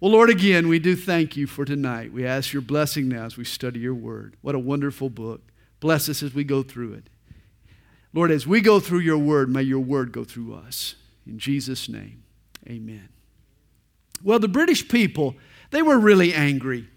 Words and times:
Well, 0.00 0.12
Lord, 0.12 0.30
again, 0.30 0.68
we 0.68 0.78
do 0.78 0.94
thank 0.94 1.36
you 1.36 1.48
for 1.48 1.64
tonight. 1.64 2.12
We 2.12 2.24
ask 2.24 2.52
your 2.52 2.62
blessing 2.62 3.08
now 3.08 3.24
as 3.24 3.36
we 3.36 3.44
study 3.44 3.80
your 3.80 3.94
word. 3.94 4.36
What 4.42 4.54
a 4.54 4.60
wonderful 4.60 5.10
book. 5.10 5.42
Bless 5.80 6.08
us 6.08 6.22
as 6.22 6.34
we 6.34 6.44
go 6.44 6.62
through 6.62 6.94
it. 6.94 7.10
Lord, 8.12 8.30
as 8.30 8.46
we 8.46 8.60
go 8.60 8.78
through 8.78 9.00
your 9.00 9.18
word, 9.18 9.50
may 9.50 9.62
your 9.62 9.80
word 9.80 10.12
go 10.12 10.24
through 10.24 10.54
us. 10.54 10.94
In 11.26 11.38
Jesus' 11.38 11.88
name, 11.88 12.22
amen. 12.68 13.08
Well, 14.22 14.38
the 14.38 14.48
British 14.48 14.88
people, 14.88 15.36
they 15.70 15.82
were 15.82 15.98
really 15.98 16.32
angry. 16.32 16.88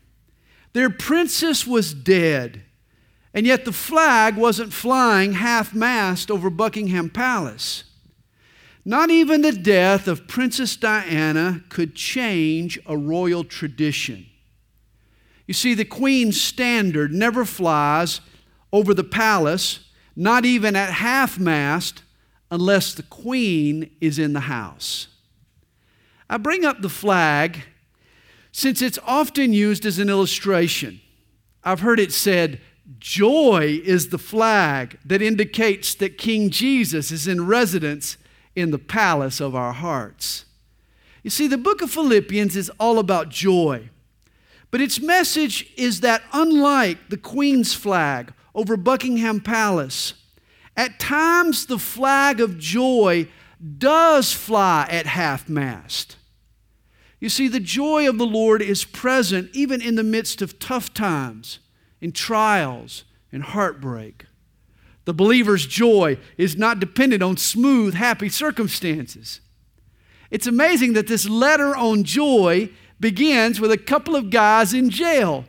Their 0.73 0.89
princess 0.89 1.68
was 1.68 1.93
dead, 1.93 2.63
and 3.33 3.45
yet 3.45 3.65
the 3.65 3.73
flag 3.73 4.38
wasn't 4.38 4.73
flying 4.73 5.33
half 5.33 5.73
mast 5.73 6.31
over 6.31 6.49
Buckingham 6.49 7.09
Palace. 7.09 7.83
Not 8.84 9.11
even 9.11 9.41
the 9.41 9.52
death 9.52 10.07
of 10.07 10.27
Princess 10.27 10.75
Diana 10.75 11.61
could 11.70 11.95
change 11.95 12.80
a 12.86 12.98
royal 12.98 13.43
tradition. 13.43 14.26
You 15.45 15.53
see, 15.53 15.73
the 15.73 15.85
Queen's 15.85 16.41
standard 16.41 17.12
never 17.12 17.45
flies 17.45 18.22
over 18.73 18.94
the 18.94 19.03
palace, 19.03 19.81
not 20.16 20.45
even 20.45 20.75
at 20.75 20.94
half 20.94 21.38
mast, 21.38 22.03
unless 22.49 22.94
the 22.94 23.03
Queen 23.03 23.91
is 24.02 24.17
in 24.17 24.34
the 24.34 24.41
house. 24.41 25.08
I 26.30 26.38
bring 26.38 26.66
up 26.66 26.81
the 26.81 26.89
flag 26.89 27.63
since 28.52 28.81
it's 28.81 29.00
often 29.05 29.53
used 29.53 29.86
as 29.86 30.00
an 30.00 30.09
illustration. 30.09 31.02
I've 31.63 31.81
heard 31.81 32.00
it 32.00 32.11
said, 32.11 32.59
Joy 33.00 33.81
is 33.84 34.09
the 34.09 34.17
flag 34.17 34.98
that 35.05 35.22
indicates 35.22 35.94
that 35.95 36.17
King 36.17 36.50
Jesus 36.50 37.11
is 37.11 37.27
in 37.27 37.45
residence 37.45 38.17
in 38.55 38.71
the 38.71 38.79
palace 38.79 39.39
of 39.39 39.55
our 39.55 39.73
hearts. 39.73 40.45
You 41.23 41.29
see, 41.29 41.47
the 41.47 41.57
book 41.57 41.81
of 41.81 41.91
Philippians 41.91 42.55
is 42.55 42.71
all 42.79 42.99
about 42.99 43.29
joy. 43.29 43.89
But 44.71 44.81
its 44.81 44.99
message 44.99 45.71
is 45.75 45.99
that 46.01 46.23
unlike 46.31 47.09
the 47.09 47.17
Queen's 47.17 47.73
flag 47.73 48.33
over 48.55 48.77
Buckingham 48.77 49.41
Palace, 49.41 50.13
at 50.75 50.99
times 50.99 51.66
the 51.66 51.77
flag 51.77 52.39
of 52.39 52.58
joy 52.58 53.27
does 53.77 54.33
fly 54.33 54.88
at 54.89 55.05
half 55.05 55.49
mast. 55.49 56.15
You 57.19 57.30
see, 57.30 57.47
the 57.47 57.59
joy 57.59 58.09
of 58.09 58.17
the 58.17 58.25
Lord 58.25 58.61
is 58.61 58.83
present 58.83 59.52
even 59.53 59.81
in 59.81 59.95
the 59.95 60.03
midst 60.03 60.41
of 60.41 60.58
tough 60.58 60.93
times, 60.93 61.59
in 61.99 62.13
trials, 62.13 63.03
and 63.31 63.43
heartbreak. 63.43 64.25
The 65.05 65.13
believer's 65.13 65.66
joy 65.66 66.17
is 66.38 66.57
not 66.57 66.80
dependent 66.80 67.23
on 67.23 67.38
smooth, 67.38 67.95
happy 67.95 68.30
circumstances. 68.30 69.41
It's 70.30 70.47
amazing 70.47 70.93
that 70.93 71.08
this 71.08 71.27
letter 71.27 71.75
on 71.75 72.03
joy 72.03 72.69
begins 72.99 73.59
with 73.59 73.71
a 73.71 73.77
couple 73.77 74.16
of 74.16 74.30
guys 74.30 74.73
in 74.73 74.89
jail. 74.89 75.45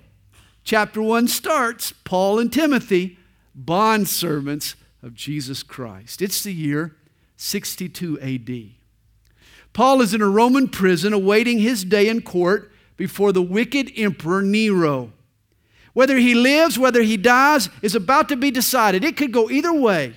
Chapter 0.64 1.02
1 1.02 1.28
starts 1.28 1.92
Paul 2.04 2.38
and 2.38 2.52
Timothy, 2.52 3.18
bond 3.54 4.08
servants 4.08 4.74
of 5.02 5.14
Jesus 5.14 5.62
Christ. 5.62 6.22
It's 6.22 6.42
the 6.42 6.52
year 6.52 6.96
62 7.36 8.20
AD. 8.20 8.70
Paul 9.72 10.00
is 10.00 10.14
in 10.14 10.22
a 10.22 10.28
Roman 10.28 10.68
prison 10.68 11.12
awaiting 11.12 11.58
his 11.58 11.84
day 11.84 12.08
in 12.08 12.22
court 12.22 12.70
before 12.96 13.32
the 13.32 13.42
wicked 13.42 13.90
emperor 13.96 14.42
Nero. 14.42 15.12
Whether 15.92 16.16
he 16.16 16.34
lives, 16.34 16.78
whether 16.78 17.02
he 17.02 17.16
dies, 17.16 17.68
is 17.82 17.94
about 17.94 18.28
to 18.30 18.36
be 18.36 18.50
decided. 18.50 19.04
It 19.04 19.16
could 19.16 19.32
go 19.32 19.50
either 19.50 19.72
way. 19.72 20.14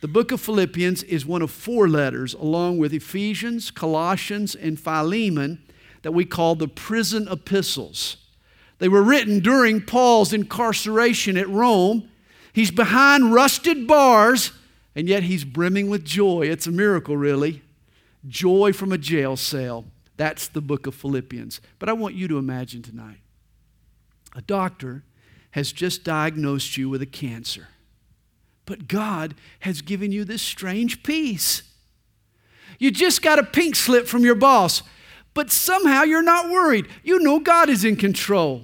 The 0.00 0.08
book 0.08 0.30
of 0.30 0.40
Philippians 0.40 1.02
is 1.04 1.26
one 1.26 1.42
of 1.42 1.50
four 1.50 1.88
letters, 1.88 2.34
along 2.34 2.78
with 2.78 2.92
Ephesians, 2.92 3.72
Colossians, 3.72 4.54
and 4.54 4.78
Philemon, 4.78 5.60
that 6.02 6.12
we 6.12 6.24
call 6.24 6.54
the 6.54 6.68
prison 6.68 7.26
epistles. 7.28 8.16
They 8.78 8.88
were 8.88 9.02
written 9.02 9.40
during 9.40 9.80
Paul's 9.80 10.32
incarceration 10.32 11.36
at 11.36 11.48
Rome. 11.48 12.08
He's 12.52 12.70
behind 12.70 13.34
rusted 13.34 13.88
bars, 13.88 14.52
and 14.94 15.08
yet 15.08 15.24
he's 15.24 15.42
brimming 15.42 15.90
with 15.90 16.04
joy. 16.04 16.42
It's 16.42 16.68
a 16.68 16.72
miracle, 16.72 17.16
really. 17.16 17.62
Joy 18.28 18.72
from 18.72 18.92
a 18.92 18.98
jail 18.98 19.36
cell. 19.36 19.86
That's 20.16 20.46
the 20.46 20.60
book 20.60 20.86
of 20.86 20.94
Philippians. 20.94 21.60
But 21.80 21.88
I 21.88 21.92
want 21.92 22.14
you 22.14 22.28
to 22.28 22.38
imagine 22.38 22.82
tonight 22.82 23.18
a 24.38 24.42
doctor 24.42 25.02
has 25.50 25.72
just 25.72 26.04
diagnosed 26.04 26.76
you 26.76 26.88
with 26.88 27.02
a 27.02 27.06
cancer, 27.06 27.66
but 28.66 28.86
God 28.86 29.34
has 29.60 29.82
given 29.82 30.12
you 30.12 30.24
this 30.24 30.42
strange 30.42 31.02
peace. 31.02 31.64
You 32.78 32.92
just 32.92 33.20
got 33.20 33.40
a 33.40 33.42
pink 33.42 33.74
slip 33.74 34.06
from 34.06 34.22
your 34.22 34.36
boss, 34.36 34.84
but 35.34 35.50
somehow 35.50 36.04
you're 36.04 36.22
not 36.22 36.48
worried. 36.48 36.86
You 37.02 37.18
know 37.18 37.40
God 37.40 37.68
is 37.68 37.84
in 37.84 37.96
control. 37.96 38.62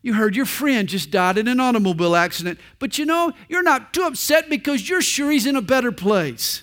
You 0.00 0.14
heard 0.14 0.34
your 0.34 0.46
friend 0.46 0.88
just 0.88 1.10
died 1.10 1.36
in 1.36 1.46
an 1.46 1.60
automobile 1.60 2.16
accident, 2.16 2.58
but 2.78 2.96
you 2.96 3.04
know, 3.04 3.34
you're 3.46 3.62
not 3.62 3.92
too 3.92 4.04
upset 4.04 4.48
because 4.48 4.88
you're 4.88 5.02
sure 5.02 5.30
he's 5.30 5.44
in 5.44 5.54
a 5.56 5.60
better 5.60 5.92
place. 5.92 6.62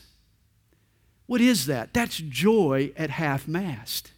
What 1.27 1.41
is 1.41 1.67
that? 1.67 1.93
That's 1.93 2.17
joy 2.17 2.91
at 2.97 3.11
half 3.11 3.47
mast. 3.47 4.13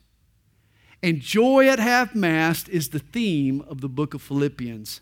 And 1.02 1.22
joy 1.22 1.68
at 1.68 1.80
half 1.80 2.14
mast 2.14 2.68
is 2.70 2.90
the 2.90 3.00
theme 3.00 3.64
of 3.68 3.82
the 3.82 3.90
book 3.90 4.14
of 4.14 4.22
Philippians. 4.22 5.02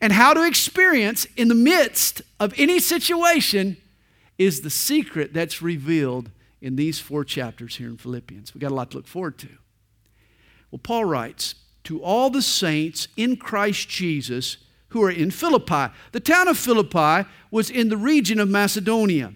And 0.00 0.12
how 0.12 0.34
to 0.34 0.46
experience 0.46 1.26
in 1.36 1.48
the 1.48 1.54
midst 1.54 2.22
of 2.38 2.54
any 2.56 2.78
situation 2.78 3.76
is 4.38 4.60
the 4.60 4.70
secret 4.70 5.34
that's 5.34 5.60
revealed 5.60 6.30
in 6.60 6.76
these 6.76 7.00
four 7.00 7.24
chapters 7.24 7.76
here 7.76 7.88
in 7.88 7.96
Philippians. 7.96 8.54
We've 8.54 8.62
got 8.62 8.70
a 8.70 8.74
lot 8.74 8.92
to 8.92 8.98
look 8.98 9.08
forward 9.08 9.38
to. 9.38 9.48
Well, 10.70 10.80
Paul 10.82 11.04
writes, 11.04 11.56
To 11.84 12.02
all 12.02 12.30
the 12.30 12.42
saints 12.42 13.08
in 13.16 13.36
Christ 13.36 13.88
Jesus 13.88 14.58
who 14.88 15.02
are 15.02 15.10
in 15.10 15.30
Philippi. 15.30 15.92
The 16.12 16.20
town 16.20 16.48
of 16.48 16.58
Philippi 16.58 17.28
was 17.50 17.70
in 17.70 17.88
the 17.88 17.96
region 17.96 18.38
of 18.38 18.48
Macedonia. 18.48 19.32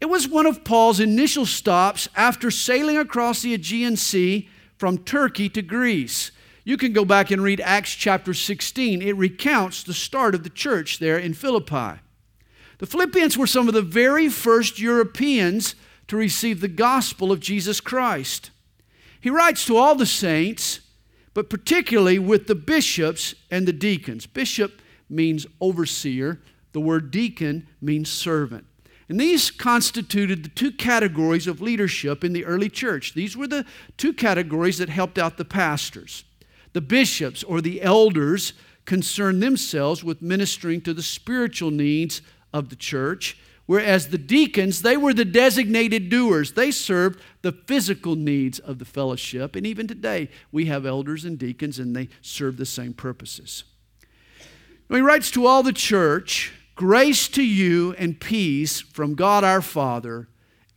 It 0.00 0.06
was 0.06 0.28
one 0.28 0.46
of 0.46 0.62
Paul's 0.62 1.00
initial 1.00 1.46
stops 1.46 2.08
after 2.14 2.50
sailing 2.50 2.98
across 2.98 3.42
the 3.42 3.54
Aegean 3.54 3.96
Sea 3.96 4.48
from 4.80 4.96
Turkey 4.96 5.50
to 5.50 5.60
Greece. 5.60 6.30
You 6.64 6.78
can 6.78 6.94
go 6.94 7.04
back 7.04 7.30
and 7.30 7.42
read 7.42 7.60
Acts 7.60 7.94
chapter 7.94 8.32
16. 8.32 9.02
It 9.02 9.14
recounts 9.14 9.82
the 9.82 9.92
start 9.92 10.34
of 10.34 10.42
the 10.42 10.48
church 10.48 11.00
there 11.00 11.18
in 11.18 11.34
Philippi. 11.34 12.00
The 12.78 12.86
Philippians 12.86 13.36
were 13.36 13.46
some 13.46 13.68
of 13.68 13.74
the 13.74 13.82
very 13.82 14.30
first 14.30 14.78
Europeans 14.80 15.74
to 16.08 16.16
receive 16.16 16.62
the 16.62 16.66
gospel 16.66 17.30
of 17.30 17.40
Jesus 17.40 17.78
Christ. 17.78 18.52
He 19.20 19.28
writes 19.28 19.66
to 19.66 19.76
all 19.76 19.96
the 19.96 20.06
saints, 20.06 20.80
but 21.34 21.50
particularly 21.50 22.18
with 22.18 22.46
the 22.46 22.54
bishops 22.54 23.34
and 23.50 23.68
the 23.68 23.74
deacons. 23.74 24.24
Bishop 24.24 24.80
means 25.10 25.46
overseer, 25.60 26.40
the 26.72 26.80
word 26.80 27.10
deacon 27.10 27.68
means 27.82 28.10
servant. 28.10 28.64
And 29.10 29.18
these 29.18 29.50
constituted 29.50 30.44
the 30.44 30.50
two 30.50 30.70
categories 30.70 31.48
of 31.48 31.60
leadership 31.60 32.22
in 32.22 32.32
the 32.32 32.44
early 32.44 32.68
church. 32.68 33.12
These 33.12 33.36
were 33.36 33.48
the 33.48 33.66
two 33.96 34.12
categories 34.12 34.78
that 34.78 34.88
helped 34.88 35.18
out 35.18 35.36
the 35.36 35.44
pastors. 35.44 36.22
The 36.74 36.80
bishops 36.80 37.42
or 37.42 37.60
the 37.60 37.82
elders 37.82 38.52
concerned 38.84 39.42
themselves 39.42 40.04
with 40.04 40.22
ministering 40.22 40.80
to 40.82 40.94
the 40.94 41.02
spiritual 41.02 41.72
needs 41.72 42.22
of 42.52 42.68
the 42.68 42.76
church, 42.76 43.36
whereas 43.66 44.10
the 44.10 44.18
deacons, 44.18 44.82
they 44.82 44.96
were 44.96 45.12
the 45.12 45.24
designated 45.24 46.08
doers. 46.08 46.52
They 46.52 46.70
served 46.70 47.20
the 47.42 47.50
physical 47.50 48.14
needs 48.14 48.60
of 48.60 48.78
the 48.78 48.84
fellowship. 48.84 49.56
And 49.56 49.66
even 49.66 49.88
today, 49.88 50.30
we 50.52 50.66
have 50.66 50.86
elders 50.86 51.24
and 51.24 51.36
deacons, 51.36 51.80
and 51.80 51.96
they 51.96 52.10
serve 52.22 52.58
the 52.58 52.64
same 52.64 52.92
purposes. 52.92 53.64
He 54.88 55.00
writes 55.00 55.32
to 55.32 55.46
all 55.46 55.64
the 55.64 55.72
church 55.72 56.52
Grace 56.80 57.28
to 57.28 57.42
you 57.42 57.94
and 57.98 58.18
peace 58.18 58.80
from 58.80 59.14
God 59.14 59.44
our 59.44 59.60
Father 59.60 60.28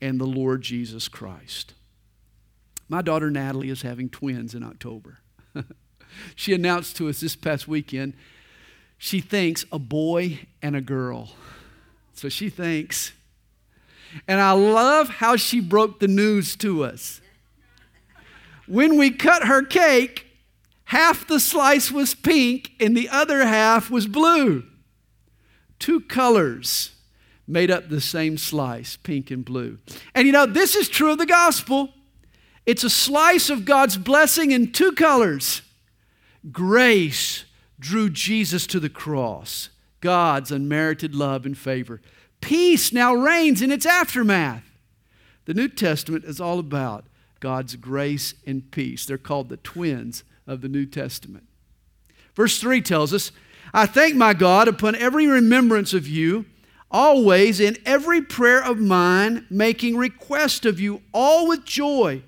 and 0.02 0.19
the 0.19 0.25
Lord 0.25 0.62
Jesus 0.62 1.08
Christ. 1.08 1.75
My 2.90 3.02
daughter 3.02 3.31
Natalie 3.31 3.69
is 3.69 3.84
having 3.84 4.09
twins 4.09 4.53
in 4.53 4.64
October. 4.64 5.20
she 6.35 6.53
announced 6.53 6.97
to 6.97 7.08
us 7.08 7.22
this 7.22 7.38
past 7.38 7.70
weekend 7.70 8.16
she 8.97 9.22
thinks 9.22 9.64
a 9.72 9.79
boy 9.79 10.40
and 10.61 10.76
a 10.76 10.82
girl. 10.82 11.29
So 12.11 12.28
she 12.28 12.50
thinks. 12.50 13.14
And 14.28 14.41
I 14.41 14.52
love 14.52 15.08
how 15.08 15.38
she 15.38 15.61
broke 15.61 16.02
the 16.02 16.09
news 16.09 16.58
to 16.58 16.84
us. 16.84 17.22
When 18.67 18.97
we 18.97 19.09
cut 19.09 19.47
her 19.47 19.64
cake, 19.64 20.28
half 20.84 21.26
the 21.26 21.40
slice 21.40 21.94
was 21.94 22.14
pink 22.14 22.72
and 22.78 22.94
the 22.94 23.08
other 23.08 23.46
half 23.46 23.90
was 23.90 24.05
blue. 24.05 24.66
Two 25.79 25.99
colors 25.99 26.91
made 27.47 27.70
up 27.70 27.90
the 27.90 28.02
same 28.02 28.37
slice, 28.37 28.96
pink 28.96 29.31
and 29.31 29.43
blue. 29.43 29.79
And 30.16 30.25
you 30.25 30.34
know, 30.34 30.46
this 30.46 30.75
is 30.75 30.90
true 30.90 31.11
of 31.11 31.17
the 31.17 31.25
gospel. 31.25 31.90
It's 32.66 32.84
a 32.84 32.90
slice 32.90 33.49
of 33.49 33.66
God's 33.66 33.97
blessing 33.97 34.52
in 34.52 34.72
two 34.72 34.93
colors. 34.93 35.61
Grace 36.52 37.46
drew 37.79 38.09
Jesus 38.09 38.66
to 38.67 38.79
the 38.79 38.90
cross, 38.90 39.70
God's 39.99 40.52
unmerited 40.52 41.14
love 41.14 41.46
and 41.46 41.58
favor. 41.58 42.02
Peace 42.40 42.93
now 42.93 43.14
reigns 43.14 43.61
in 43.61 43.72
its 43.72 43.85
aftermath. 43.85 44.64
The 45.46 45.53
New 45.53 45.67
Testament 45.67 46.23
is 46.23 46.40
all 46.40 46.59
about 46.59 47.05
God's 47.41 47.76
grace 47.76 48.34
and 48.47 48.72
peace. 48.72 49.05
They're 49.05 49.17
called 49.17 49.49
the 49.49 49.58
twins 49.58 50.23
of 50.47 50.61
the 50.61 50.69
New 50.69 50.85
Testament. 50.85 51.46
Verse 52.35 52.59
3 52.59 52.81
tells 52.81 53.14
us, 53.14 53.31
I 53.73 53.87
thank 53.87 54.16
my 54.16 54.35
God 54.35 54.67
upon 54.67 54.96
every 54.96 55.25
remembrance 55.25 55.93
of 55.93 56.08
you, 56.08 56.46
always 56.91 57.59
in 57.59 57.78
every 57.85 58.22
prayer 58.22 58.64
of 58.64 58.78
mine, 58.78 59.47
making 59.49 59.97
request 59.97 60.64
of 60.66 60.79
you, 60.79 61.02
all 61.11 61.47
with 61.47 61.66
joy, 61.66 62.22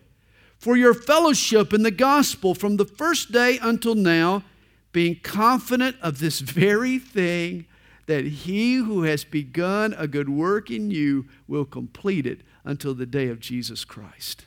for 0.58 0.76
your 0.76 0.96
fellowship 0.96 1.72
in 1.72 1.84
the 1.84 1.92
gospel 1.92 2.56
from 2.56 2.78
the 2.78 2.86
first 2.86 3.32
day 3.32 3.60
until 3.62 3.94
now, 3.94 4.44
being 4.92 5.20
confident 5.22 5.96
of 6.02 6.18
this 6.18 6.40
very 6.42 6.98
thing, 6.98 7.68
that 8.08 8.26
he 8.26 8.76
who 8.76 9.04
has 9.04 9.24
begun 9.24 9.94
a 9.98 10.08
good 10.08 10.30
work 10.30 10.72
in 10.72 10.90
you 10.90 11.28
will 11.48 11.66
complete 11.66 12.26
it 12.26 12.42
until 12.64 12.96
the 12.96 13.06
day 13.06 13.28
of 13.28 13.40
Jesus 13.40 13.86
Christ. 13.86 14.46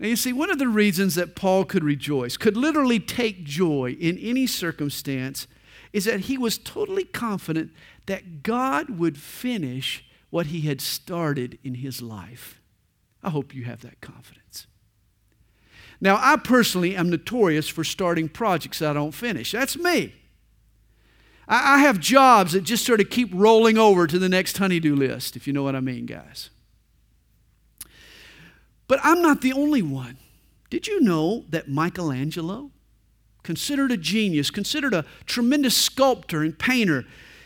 Now, 0.00 0.08
you 0.08 0.16
see, 0.16 0.32
one 0.32 0.50
of 0.50 0.58
the 0.58 0.68
reasons 0.68 1.14
that 1.16 1.36
Paul 1.36 1.64
could 1.64 1.84
rejoice, 1.84 2.36
could 2.36 2.56
literally 2.56 2.98
take 2.98 3.44
joy 3.44 3.96
in 4.00 4.16
any 4.18 4.46
circumstance, 4.46 5.46
is 5.92 6.04
that 6.04 6.20
he 6.20 6.38
was 6.38 6.58
totally 6.58 7.04
confident 7.04 7.72
that 8.06 8.42
God 8.42 8.90
would 8.90 9.18
finish 9.18 10.04
what 10.30 10.46
he 10.46 10.62
had 10.62 10.80
started 10.80 11.58
in 11.64 11.74
his 11.76 12.00
life. 12.00 12.60
I 13.22 13.30
hope 13.30 13.54
you 13.54 13.64
have 13.64 13.82
that 13.82 14.00
confidence. 14.00 14.66
Now, 16.00 16.18
I 16.20 16.36
personally 16.36 16.96
am 16.96 17.10
notorious 17.10 17.68
for 17.68 17.84
starting 17.84 18.28
projects 18.28 18.80
I 18.80 18.92
don't 18.92 19.12
finish. 19.12 19.52
That's 19.52 19.76
me. 19.76 20.14
I 21.52 21.78
have 21.78 21.98
jobs 21.98 22.52
that 22.52 22.62
just 22.62 22.86
sort 22.86 23.00
of 23.00 23.10
keep 23.10 23.28
rolling 23.34 23.76
over 23.76 24.06
to 24.06 24.20
the 24.20 24.28
next 24.28 24.56
honeydew 24.58 24.94
list, 24.94 25.34
if 25.34 25.48
you 25.48 25.52
know 25.52 25.64
what 25.64 25.74
I 25.74 25.80
mean, 25.80 26.06
guys. 26.06 26.48
But 28.86 29.00
I'm 29.02 29.20
not 29.20 29.40
the 29.40 29.52
only 29.52 29.82
one. 29.82 30.16
Did 30.70 30.86
you 30.86 31.00
know 31.00 31.44
that 31.48 31.68
Michelangelo, 31.68 32.70
considered 33.42 33.92
a 33.92 33.96
genius, 33.96 34.50
considered 34.50 34.94
a 34.94 35.04
tremendous 35.26 35.76
sculptor 35.76 36.42
and 36.42 36.58
painter. 36.58 37.04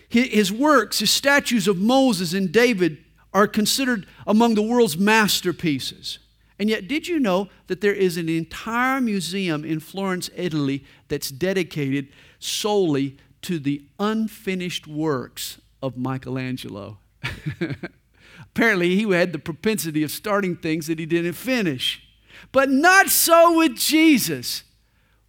His 0.09 0.53
works, 0.53 1.01
his 1.01 1.11
statues 1.11 1.67
of 1.67 1.79
Moses 1.79 2.35
and 2.35 2.53
David, 2.53 2.99
are 3.33 3.49
considered 3.49 4.07
among 4.27 4.55
the 4.55 4.63
world's 4.63 4.97
masterpieces. 4.97 6.19
And 6.59 6.71
yet, 6.71 6.87
did 6.87 7.09
you 7.09 7.19
know 7.19 7.49
that 7.67 7.81
there 7.81 7.93
is 7.93 8.17
an 8.17 8.29
entire 8.29 9.01
museum 9.01 9.65
in 9.65 9.81
Florence, 9.81 10.31
Italy, 10.37 10.85
that's 11.09 11.31
dedicated 11.31 12.09
solely 12.39 13.17
to 13.43 13.59
the 13.59 13.85
unfinished 13.99 14.87
works 14.87 15.61
of 15.83 15.97
Michelangelo? 15.97 16.99
Apparently, 18.41 18.95
he 18.95 19.11
had 19.11 19.33
the 19.33 19.39
propensity 19.39 20.05
of 20.05 20.13
starting 20.13 20.55
things 20.55 20.87
that 20.87 21.01
he 21.01 21.07
didn't 21.07 21.33
finish. 21.33 22.07
But 22.53 22.71
not 22.71 23.09
so 23.09 23.59
with 23.59 23.77
Jesus. 23.77 24.64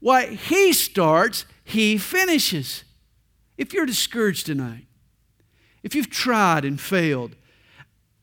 What 0.06 0.30
he 0.30 0.72
starts, 0.72 1.46
he 1.64 1.98
finishes. 1.98 2.84
If 3.58 3.74
you're 3.74 3.88
discouraged 3.88 4.46
tonight, 4.46 4.86
if 5.82 5.96
you've 5.96 6.12
tried 6.12 6.64
and 6.64 6.80
failed, 6.80 7.36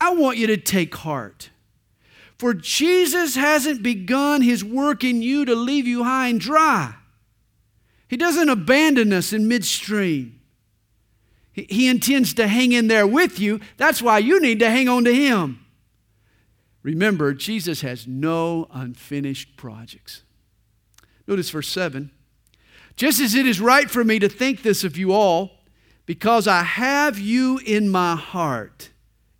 I 0.00 0.14
want 0.14 0.38
you 0.38 0.46
to 0.46 0.56
take 0.56 0.94
heart. 0.94 1.50
For 2.38 2.54
Jesus 2.54 3.34
hasn't 3.34 3.82
begun 3.82 4.42
his 4.42 4.62
work 4.62 5.02
in 5.02 5.22
you 5.22 5.44
to 5.44 5.56
leave 5.56 5.88
you 5.88 6.04
high 6.04 6.28
and 6.28 6.38
dry. 6.38 6.94
He 8.06 8.16
doesn't 8.16 8.48
abandon 8.48 9.12
us 9.12 9.32
in 9.32 9.48
midstream. 9.48 10.38
He 11.52 11.88
intends 11.88 12.32
to 12.34 12.46
hang 12.46 12.70
in 12.70 12.86
there 12.86 13.08
with 13.08 13.40
you. 13.40 13.58
That's 13.76 14.00
why 14.00 14.18
you 14.18 14.40
need 14.40 14.60
to 14.60 14.70
hang 14.70 14.88
on 14.88 15.02
to 15.02 15.12
him. 15.12 15.66
Remember, 16.84 17.34
Jesus 17.34 17.80
has 17.80 18.06
no 18.06 18.68
unfinished 18.70 19.56
projects. 19.56 20.22
Notice 21.26 21.50
verse 21.50 21.68
7. 21.68 22.10
Just 22.96 23.20
as 23.20 23.34
it 23.34 23.46
is 23.46 23.60
right 23.60 23.90
for 23.90 24.04
me 24.04 24.18
to 24.18 24.28
think 24.28 24.62
this 24.62 24.84
of 24.84 24.96
you 24.96 25.12
all, 25.12 25.52
because 26.04 26.46
I 26.46 26.62
have 26.62 27.18
you 27.18 27.58
in 27.58 27.88
my 27.88 28.16
heart, 28.16 28.90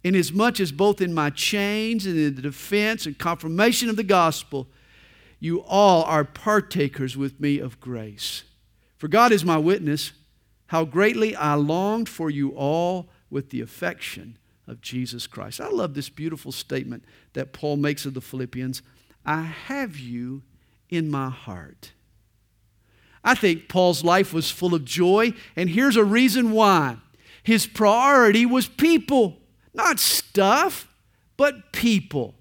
inasmuch 0.05 0.61
as 0.61 0.73
both 0.73 1.01
in 1.01 1.13
my 1.13 1.31
chains 1.31 2.07
and 2.07 2.17
in 2.19 2.35
the 2.35 2.43
defense 2.43 3.05
and 3.05 3.19
confirmation 3.19 3.89
of 3.89 3.97
the 3.97 4.03
gospel, 4.03 4.69
you 5.39 5.63
all 5.63 6.05
are 6.05 6.25
partakers 6.25 7.17
with 7.17 7.41
me 7.41 7.59
of 7.59 7.81
grace. 7.81 8.45
For 8.97 9.09
God 9.09 9.33
is 9.33 9.45
my 9.45 9.59
witness, 9.59 10.13
how 10.69 10.85
greatly 10.85 11.35
I 11.35 11.55
longed 11.55 12.09
for 12.09 12.31
you 12.31 12.51
all 12.51 13.09
with 13.29 13.51
the 13.51 13.61
affection 13.61 14.39
of 14.69 14.81
Jesus 14.81 15.27
Christ. 15.27 15.61
I 15.61 15.69
love 15.69 15.95
this 15.95 16.09
beautiful 16.09 16.53
statement 16.53 17.05
that 17.33 17.53
Paul 17.53 17.77
makes 17.77 18.07
of 18.07 18.15
the 18.15 18.21
Philippians 18.21 18.83
I 19.25 19.43
have 19.43 19.99
you 19.99 20.43
in 20.93 21.11
my 21.11 21.31
heart. 21.31 21.93
I 23.25 23.35
think 23.35 23.69
Paul's 23.69 24.05
life 24.05 24.35
was 24.35 24.51
full 24.51 24.75
of 24.75 24.85
joy, 24.85 25.33
and 25.57 25.71
here's 25.71 25.97
a 25.97 26.05
reason 26.05 26.53
why. 26.53 26.99
His 27.43 27.67
priority 27.67 28.45
was 28.45 28.69
people, 28.69 29.39
not 29.73 29.99
stuff, 29.99 30.87
but 31.37 31.73
people. 31.73 32.35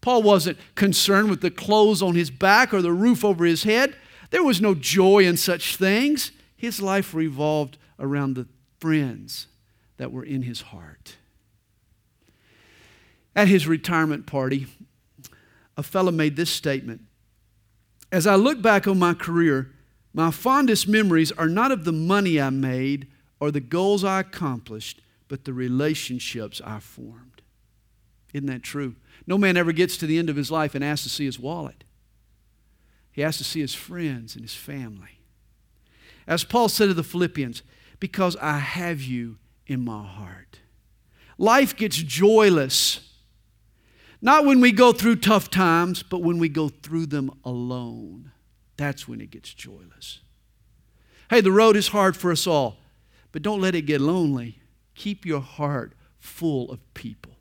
Paul 0.00 0.22
wasn't 0.22 0.58
concerned 0.76 1.30
with 1.30 1.40
the 1.40 1.50
clothes 1.50 2.00
on 2.00 2.14
his 2.14 2.30
back 2.30 2.72
or 2.72 2.80
the 2.80 2.92
roof 2.92 3.24
over 3.24 3.44
his 3.44 3.64
head. 3.64 3.96
There 4.30 4.44
was 4.44 4.60
no 4.60 4.74
joy 4.74 5.24
in 5.24 5.36
such 5.36 5.76
things. 5.76 6.30
His 6.56 6.80
life 6.80 7.12
revolved 7.12 7.76
around 7.98 8.34
the 8.34 8.46
friends 8.78 9.48
that 9.96 10.12
were 10.12 10.24
in 10.24 10.42
his 10.42 10.60
heart. 10.60 11.16
At 13.34 13.48
his 13.48 13.66
retirement 13.66 14.26
party, 14.26 14.68
a 15.76 15.82
fellow 15.82 16.12
made 16.12 16.36
this 16.36 16.50
statement 16.50 17.02
as 18.10 18.26
I 18.26 18.34
look 18.36 18.62
back 18.62 18.86
on 18.86 18.98
my 18.98 19.14
career, 19.14 19.72
my 20.12 20.30
fondest 20.30 20.88
memories 20.88 21.32
are 21.32 21.48
not 21.48 21.72
of 21.72 21.84
the 21.84 21.92
money 21.92 22.40
I 22.40 22.50
made 22.50 23.08
or 23.40 23.50
the 23.50 23.60
goals 23.60 24.04
I 24.04 24.20
accomplished, 24.20 25.00
but 25.28 25.44
the 25.44 25.52
relationships 25.52 26.60
I 26.64 26.80
formed. 26.80 27.42
Isn't 28.32 28.46
that 28.46 28.62
true? 28.62 28.96
No 29.26 29.38
man 29.38 29.56
ever 29.56 29.72
gets 29.72 29.96
to 29.98 30.06
the 30.06 30.18
end 30.18 30.30
of 30.30 30.36
his 30.36 30.50
life 30.50 30.74
and 30.74 30.82
asks 30.82 31.04
to 31.04 31.08
see 31.08 31.26
his 31.26 31.38
wallet. 31.38 31.84
He 33.12 33.22
has 33.22 33.36
to 33.38 33.44
see 33.44 33.60
his 33.60 33.74
friends 33.74 34.34
and 34.34 34.44
his 34.44 34.54
family. 34.54 35.20
As 36.26 36.44
Paul 36.44 36.68
said 36.68 36.86
to 36.86 36.94
the 36.94 37.02
Philippians, 37.02 37.62
because 38.00 38.36
I 38.36 38.58
have 38.58 39.02
you 39.02 39.38
in 39.66 39.84
my 39.84 40.04
heart. 40.04 40.60
Life 41.36 41.76
gets 41.76 41.96
joyless 41.96 43.07
not 44.20 44.44
when 44.44 44.60
we 44.60 44.72
go 44.72 44.92
through 44.92 45.16
tough 45.16 45.50
times, 45.50 46.02
but 46.02 46.22
when 46.22 46.38
we 46.38 46.48
go 46.48 46.68
through 46.68 47.06
them 47.06 47.30
alone. 47.44 48.32
That's 48.76 49.06
when 49.06 49.20
it 49.20 49.30
gets 49.30 49.52
joyless. 49.54 50.20
Hey, 51.30 51.40
the 51.40 51.52
road 51.52 51.76
is 51.76 51.88
hard 51.88 52.16
for 52.16 52.32
us 52.32 52.46
all, 52.46 52.78
but 53.32 53.42
don't 53.42 53.60
let 53.60 53.74
it 53.74 53.82
get 53.82 54.00
lonely. 54.00 54.58
Keep 54.94 55.26
your 55.26 55.40
heart 55.40 55.92
full 56.18 56.70
of 56.70 56.80
people. 56.94 57.32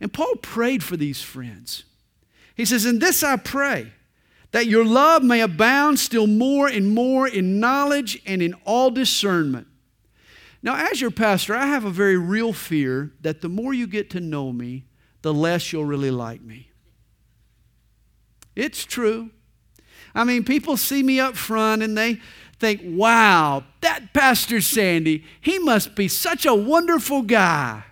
And 0.00 0.12
Paul 0.12 0.36
prayed 0.36 0.82
for 0.82 0.96
these 0.96 1.22
friends. 1.22 1.84
He 2.54 2.64
says, 2.64 2.84
In 2.84 2.98
this 2.98 3.22
I 3.22 3.36
pray, 3.36 3.92
that 4.52 4.66
your 4.66 4.84
love 4.84 5.24
may 5.24 5.40
abound 5.40 5.98
still 5.98 6.26
more 6.26 6.68
and 6.68 6.94
more 6.94 7.26
in 7.26 7.58
knowledge 7.58 8.22
and 8.24 8.40
in 8.40 8.54
all 8.64 8.90
discernment. 8.90 9.66
Now, 10.62 10.90
as 10.90 11.00
your 11.00 11.10
pastor, 11.10 11.54
I 11.54 11.66
have 11.66 11.84
a 11.84 11.90
very 11.90 12.16
real 12.16 12.52
fear 12.52 13.12
that 13.20 13.40
the 13.40 13.48
more 13.48 13.74
you 13.74 13.86
get 13.86 14.10
to 14.10 14.20
know 14.20 14.52
me, 14.52 14.84
the 15.24 15.32
less 15.32 15.72
you'll 15.72 15.86
really 15.86 16.10
like 16.10 16.42
me. 16.42 16.68
It's 18.54 18.84
true. 18.84 19.30
I 20.14 20.22
mean, 20.22 20.44
people 20.44 20.76
see 20.76 21.02
me 21.02 21.18
up 21.18 21.34
front 21.34 21.82
and 21.82 21.96
they 21.96 22.20
think, 22.58 22.82
wow, 22.84 23.64
that 23.80 24.12
Pastor 24.12 24.60
Sandy, 24.60 25.24
he 25.40 25.58
must 25.58 25.94
be 25.94 26.08
such 26.08 26.44
a 26.44 26.54
wonderful 26.54 27.22
guy. 27.22 27.84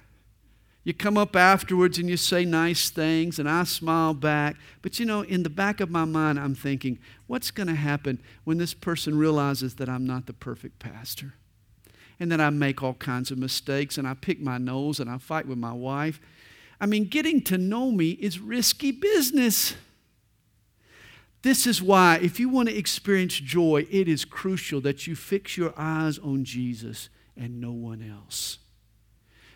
You 0.84 0.92
come 0.92 1.16
up 1.16 1.34
afterwards 1.34 1.96
and 1.96 2.06
you 2.06 2.18
say 2.18 2.44
nice 2.44 2.90
things, 2.90 3.38
and 3.38 3.48
I 3.48 3.64
smile 3.64 4.12
back. 4.12 4.56
But 4.82 5.00
you 5.00 5.06
know, 5.06 5.22
in 5.22 5.42
the 5.42 5.48
back 5.48 5.80
of 5.80 5.90
my 5.90 6.04
mind, 6.04 6.38
I'm 6.38 6.54
thinking, 6.54 6.98
what's 7.28 7.50
going 7.50 7.68
to 7.68 7.74
happen 7.74 8.20
when 8.44 8.58
this 8.58 8.74
person 8.74 9.16
realizes 9.16 9.76
that 9.76 9.88
I'm 9.88 10.06
not 10.06 10.26
the 10.26 10.34
perfect 10.34 10.80
pastor? 10.80 11.32
And 12.20 12.30
that 12.30 12.42
I 12.42 12.50
make 12.50 12.82
all 12.82 12.94
kinds 12.94 13.30
of 13.30 13.38
mistakes, 13.38 13.96
and 13.96 14.06
I 14.06 14.12
pick 14.12 14.38
my 14.38 14.58
nose, 14.58 15.00
and 15.00 15.08
I 15.08 15.16
fight 15.16 15.46
with 15.48 15.56
my 15.56 15.72
wife, 15.72 16.20
I 16.82 16.86
mean, 16.86 17.04
getting 17.04 17.40
to 17.42 17.56
know 17.56 17.92
me 17.92 18.10
is 18.10 18.40
risky 18.40 18.90
business. 18.90 19.76
This 21.42 21.64
is 21.64 21.80
why, 21.80 22.18
if 22.20 22.40
you 22.40 22.48
want 22.48 22.70
to 22.70 22.76
experience 22.76 23.34
joy, 23.34 23.86
it 23.88 24.08
is 24.08 24.24
crucial 24.24 24.80
that 24.80 25.06
you 25.06 25.14
fix 25.14 25.56
your 25.56 25.72
eyes 25.76 26.18
on 26.18 26.44
Jesus 26.44 27.08
and 27.36 27.60
no 27.60 27.70
one 27.70 28.02
else. 28.02 28.58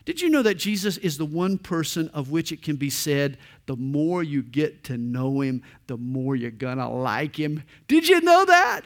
Did 0.04 0.20
you 0.20 0.30
know 0.30 0.42
that 0.42 0.54
Jesus 0.54 0.98
is 0.98 1.18
the 1.18 1.24
one 1.24 1.58
person 1.58 2.10
of 2.10 2.30
which 2.30 2.52
it 2.52 2.62
can 2.62 2.76
be 2.76 2.90
said, 2.90 3.38
the 3.66 3.74
more 3.74 4.22
you 4.22 4.40
get 4.44 4.84
to 4.84 4.96
know 4.96 5.40
him, 5.40 5.64
the 5.88 5.96
more 5.96 6.36
you're 6.36 6.52
going 6.52 6.78
to 6.78 6.86
like 6.86 7.34
him? 7.34 7.64
Did 7.88 8.08
you 8.08 8.20
know 8.20 8.44
that? 8.44 8.82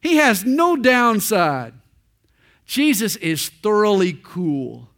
He 0.00 0.14
has 0.14 0.44
no 0.44 0.76
downside. 0.76 1.74
Jesus 2.66 3.16
is 3.16 3.48
thoroughly 3.48 4.12
cool. 4.22 4.91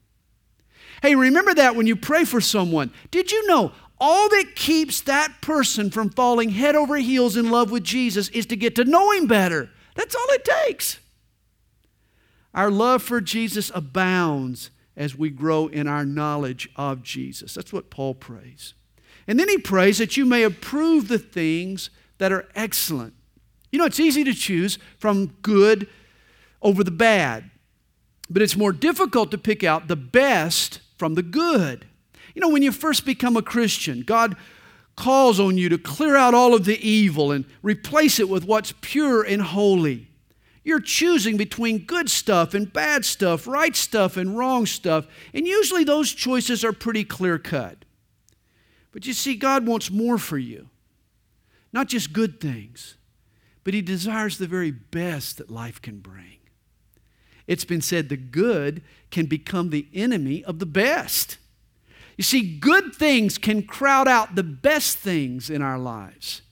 Hey, 1.05 1.17
remember 1.17 1.53
that 1.53 1.77
when 1.77 1.87
you 1.87 1.97
pray 1.97 2.25
for 2.25 2.41
someone. 2.41 2.91
Did 3.11 3.31
you 3.31 3.47
know 3.47 3.73
all 3.99 4.31
that 4.31 4.53
keeps 4.55 5.03
that 5.03 5.43
person 5.43 5.91
from 5.91 6.09
falling 6.09 6.49
head 6.49 6.75
over 6.75 6.97
heels 6.97 7.37
in 7.37 7.51
love 7.51 7.71
with 7.71 7.85
Jesus 7.85 8.31
is 8.31 8.47
to 8.47 8.57
get 8.57 8.75
to 8.77 8.85
know 8.85 9.11
him 9.11 9.27
better. 9.27 9.69
That's 9.97 10.15
all 10.15 10.25
it 10.31 10.47
takes. 10.47 10.99
Our 12.55 12.71
love 12.71 13.03
for 13.03 13.21
Jesus 13.21 13.71
abounds 13.75 14.71
as 14.97 15.15
we 15.15 15.29
grow 15.29 15.67
in 15.67 15.87
our 15.87 16.07
knowledge 16.07 16.71
of 16.75 17.03
Jesus. 17.03 17.53
That's 17.53 17.71
what 17.71 17.91
Paul 17.91 18.15
prays. 18.15 18.73
And 19.27 19.39
then 19.39 19.51
he 19.51 19.59
prays 19.59 19.99
that 19.99 20.17
you 20.17 20.25
may 20.25 20.43
approve 20.43 21.09
the 21.09 21.19
things 21.19 21.91
that 22.17 22.33
are 22.33 22.49
excellent. 22.55 23.13
You 23.71 23.79
know, 23.79 23.85
it's 23.85 24.01
easy 24.01 24.25
to 24.25 24.33
choose 24.33 24.79
from 24.97 25.35
good 25.43 25.87
over 26.63 26.83
the 26.83 26.91
bad, 26.91 27.51
but 28.31 28.43
it's 28.43 28.57
more 28.57 28.73
difficult 28.73 29.31
to 29.31 29.39
pick 29.39 29.63
out 29.63 29.89
the 29.89 29.97
best 29.97 30.81
from 30.97 31.15
the 31.15 31.23
good. 31.23 31.87
You 32.35 32.41
know, 32.41 32.49
when 32.49 32.63
you 32.63 32.73
first 32.73 33.05
become 33.05 33.37
a 33.37 33.43
Christian, 33.43 34.03
God 34.03 34.37
calls 34.97 35.41
on 35.41 35.59
you 35.59 35.69
to 35.69 35.79
clear 35.79 36.17
out 36.17 36.35
all 36.35 36.55
of 36.55 36.65
the 36.65 36.79
evil 36.87 37.33
and 37.33 37.45
replace 37.63 38.19
it 38.19 38.29
with 38.29 38.45
what's 38.45 38.75
pure 38.81 39.23
and 39.23 39.43
holy. 39.43 40.09
You're 40.63 40.81
choosing 40.81 41.37
between 41.37 41.85
good 41.85 42.09
stuff 42.09 42.55
and 42.55 42.73
bad 42.73 43.05
stuff, 43.05 43.47
right 43.47 43.77
stuff 43.77 44.17
and 44.17 44.37
wrong 44.37 44.65
stuff, 44.67 45.07
and 45.35 45.47
usually 45.47 45.85
those 45.85 46.13
choices 46.13 46.65
are 46.65 46.73
pretty 46.73 47.05
clear 47.05 47.39
cut. 47.39 47.85
But 48.91 49.07
you 49.07 49.13
see, 49.13 49.35
God 49.35 49.67
wants 49.67 49.91
more 49.91 50.17
for 50.19 50.39
you. 50.39 50.71
Not 51.73 51.89
just 51.89 52.13
good 52.13 52.41
things, 52.41 52.97
but 53.63 53.75
He 53.75 53.83
desires 53.83 54.39
the 54.39 54.47
very 54.47 54.71
best 54.71 55.37
that 55.39 55.51
life 55.51 55.83
can 55.83 55.99
bring. 55.99 56.39
It's 57.47 57.65
been 57.65 57.83
said 57.83 58.09
the 58.09 58.17
good 58.17 58.83
can 59.11 59.27
become 59.27 59.71
the 59.71 59.87
enemy 59.95 60.43
of 60.45 60.59
the 60.59 60.67
best. 60.67 61.39
You 62.17 62.25
see, 62.25 62.59
good 62.59 62.95
things 62.95 63.39
can 63.39 63.63
crowd 63.63 64.09
out 64.09 64.35
the 64.35 64.43
best 64.43 64.99
things 64.99 65.51
in 65.51 65.63
our 65.63 65.79
lives. 65.79 66.43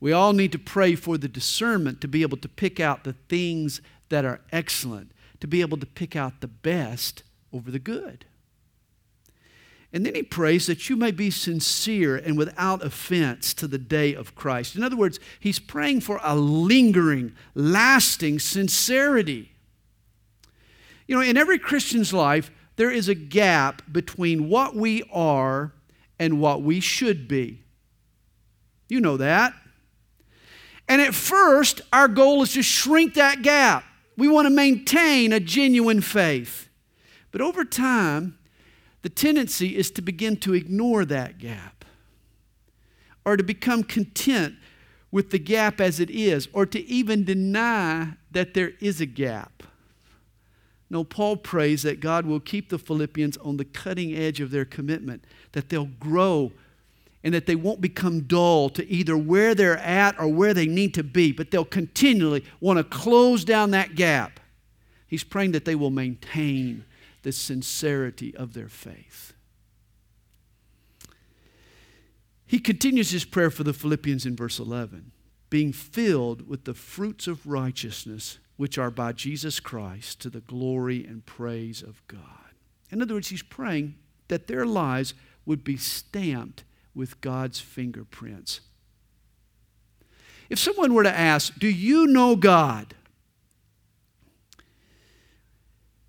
We 0.00 0.12
all 0.12 0.32
need 0.32 0.52
to 0.52 0.58
pray 0.58 0.94
for 0.94 1.16
the 1.16 1.28
discernment 1.28 2.00
to 2.00 2.08
be 2.08 2.22
able 2.22 2.36
to 2.38 2.48
pick 2.48 2.80
out 2.80 3.04
the 3.04 3.12
things 3.12 3.80
that 4.08 4.24
are 4.24 4.40
excellent, 4.50 5.12
to 5.40 5.46
be 5.46 5.60
able 5.60 5.78
to 5.78 5.86
pick 5.86 6.16
out 6.16 6.40
the 6.40 6.48
best 6.48 7.22
over 7.52 7.70
the 7.70 7.78
good. 7.78 8.24
And 9.92 10.06
then 10.06 10.14
he 10.14 10.22
prays 10.22 10.66
that 10.66 10.88
you 10.88 10.96
may 10.96 11.10
be 11.10 11.30
sincere 11.30 12.16
and 12.16 12.38
without 12.38 12.84
offense 12.84 13.52
to 13.54 13.68
the 13.68 13.78
day 13.78 14.14
of 14.14 14.34
Christ. 14.34 14.74
In 14.74 14.82
other 14.82 14.96
words, 14.96 15.20
he's 15.38 15.58
praying 15.58 16.00
for 16.00 16.18
a 16.22 16.34
lingering, 16.34 17.34
lasting 17.54 18.38
sincerity. 18.38 19.51
You 21.06 21.16
know, 21.16 21.22
in 21.22 21.36
every 21.36 21.58
Christian's 21.58 22.12
life, 22.12 22.50
there 22.76 22.90
is 22.90 23.08
a 23.08 23.14
gap 23.14 23.82
between 23.90 24.48
what 24.48 24.74
we 24.74 25.02
are 25.12 25.72
and 26.18 26.40
what 26.40 26.62
we 26.62 26.80
should 26.80 27.28
be. 27.28 27.62
You 28.88 29.00
know 29.00 29.16
that. 29.16 29.54
And 30.88 31.00
at 31.00 31.14
first, 31.14 31.80
our 31.92 32.08
goal 32.08 32.42
is 32.42 32.52
to 32.54 32.62
shrink 32.62 33.14
that 33.14 33.42
gap. 33.42 33.84
We 34.16 34.28
want 34.28 34.46
to 34.46 34.50
maintain 34.50 35.32
a 35.32 35.40
genuine 35.40 36.00
faith. 36.00 36.68
But 37.30 37.40
over 37.40 37.64
time, 37.64 38.38
the 39.02 39.08
tendency 39.08 39.76
is 39.76 39.90
to 39.92 40.02
begin 40.02 40.36
to 40.38 40.54
ignore 40.54 41.04
that 41.06 41.38
gap 41.38 41.84
or 43.24 43.36
to 43.36 43.42
become 43.42 43.82
content 43.82 44.54
with 45.10 45.30
the 45.30 45.38
gap 45.38 45.80
as 45.80 46.00
it 46.00 46.10
is 46.10 46.48
or 46.52 46.66
to 46.66 46.80
even 46.86 47.24
deny 47.24 48.14
that 48.30 48.54
there 48.54 48.72
is 48.80 49.00
a 49.00 49.06
gap. 49.06 49.62
No, 50.92 51.04
Paul 51.04 51.38
prays 51.38 51.84
that 51.84 52.00
God 52.00 52.26
will 52.26 52.38
keep 52.38 52.68
the 52.68 52.78
Philippians 52.78 53.38
on 53.38 53.56
the 53.56 53.64
cutting 53.64 54.14
edge 54.14 54.42
of 54.42 54.50
their 54.50 54.66
commitment, 54.66 55.24
that 55.52 55.70
they'll 55.70 55.86
grow 55.86 56.52
and 57.24 57.32
that 57.32 57.46
they 57.46 57.54
won't 57.56 57.80
become 57.80 58.20
dull 58.20 58.68
to 58.68 58.86
either 58.86 59.16
where 59.16 59.54
they're 59.54 59.78
at 59.78 60.20
or 60.20 60.28
where 60.28 60.52
they 60.52 60.66
need 60.66 60.92
to 60.92 61.02
be, 61.02 61.32
but 61.32 61.50
they'll 61.50 61.64
continually 61.64 62.44
want 62.60 62.76
to 62.76 62.84
close 62.84 63.42
down 63.42 63.70
that 63.70 63.94
gap. 63.94 64.38
He's 65.06 65.24
praying 65.24 65.52
that 65.52 65.64
they 65.64 65.74
will 65.74 65.88
maintain 65.88 66.84
the 67.22 67.32
sincerity 67.32 68.36
of 68.36 68.52
their 68.52 68.68
faith. 68.68 69.32
He 72.44 72.58
continues 72.58 73.12
his 73.12 73.24
prayer 73.24 73.50
for 73.50 73.64
the 73.64 73.72
Philippians 73.72 74.26
in 74.26 74.36
verse 74.36 74.58
11 74.58 75.12
being 75.48 75.72
filled 75.72 76.46
with 76.46 76.64
the 76.64 76.74
fruits 76.74 77.26
of 77.26 77.46
righteousness 77.46 78.38
which 78.56 78.78
are 78.78 78.90
by 78.90 79.12
Jesus 79.12 79.60
Christ 79.60 80.20
to 80.20 80.30
the 80.30 80.40
glory 80.40 81.04
and 81.04 81.24
praise 81.24 81.82
of 81.82 82.06
God. 82.06 82.20
In 82.90 83.00
other 83.00 83.14
words, 83.14 83.28
he's 83.28 83.42
praying 83.42 83.94
that 84.28 84.46
their 84.46 84.66
lives 84.66 85.14
would 85.46 85.64
be 85.64 85.76
stamped 85.76 86.64
with 86.94 87.20
God's 87.20 87.60
fingerprints. 87.60 88.60
If 90.50 90.58
someone 90.58 90.92
were 90.92 91.02
to 91.02 91.18
ask, 91.18 91.58
Do 91.58 91.68
you 91.68 92.06
know 92.06 92.36
God? 92.36 92.94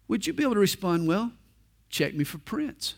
Would 0.07 0.27
you 0.27 0.33
be 0.33 0.43
able 0.43 0.55
to 0.55 0.59
respond, 0.59 1.07
Well, 1.07 1.31
check 1.89 2.13
me 2.13 2.23
for 2.23 2.37
prints? 2.37 2.95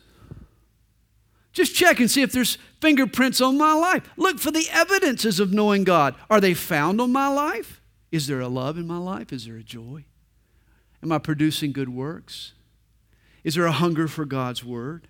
Just 1.54 1.74
check 1.74 2.02
and 2.02 2.12
see 2.12 2.22
if 2.22 2.34
there's 2.34 2.58
fingerprints 2.82 3.40
on 3.40 3.58
my 3.58 3.74
life. 3.74 4.10
Look 4.18 4.40
for 4.40 4.52
the 4.52 4.68
evidences 4.72 5.40
of 5.40 5.54
knowing 5.54 5.86
God. 5.86 6.16
Are 6.30 6.42
they 6.42 6.54
found 6.54 7.00
on 7.00 7.14
my 7.14 7.30
life? 7.30 7.80
Is 8.16 8.28
there 8.28 8.40
a 8.40 8.48
love 8.48 8.78
in 8.78 8.88
my 8.88 8.98
life? 8.98 9.34
Is 9.34 9.46
there 9.46 9.58
a 9.58 9.62
joy? 9.62 10.06
Am 11.04 11.12
I 11.12 11.18
producing 11.18 11.74
good 11.74 11.90
works? 11.90 12.54
Is 13.44 13.56
there 13.56 13.66
a 13.66 13.74
hunger 13.74 14.08
for 14.08 14.24
God's 14.24 14.64
word? 14.64 15.10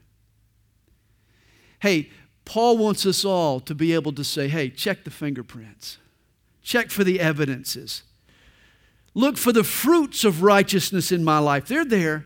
Hey, 1.81 2.09
Paul 2.45 2.79
wants 2.79 3.05
us 3.05 3.23
all 3.23 3.59
to 3.59 3.75
be 3.75 3.93
able 3.93 4.11
to 4.13 4.23
say, 4.23 4.47
hey, 4.47 4.71
check 4.71 5.03
the 5.03 5.11
fingerprints, 5.11 5.99
check 6.63 6.89
for 6.89 7.03
the 7.03 7.19
evidences, 7.19 8.01
look 9.13 9.37
for 9.37 9.51
the 9.51 9.63
fruits 9.63 10.23
of 10.23 10.41
righteousness 10.41 11.11
in 11.11 11.23
my 11.23 11.37
life. 11.37 11.67
They're 11.67 11.85
there 11.85 12.25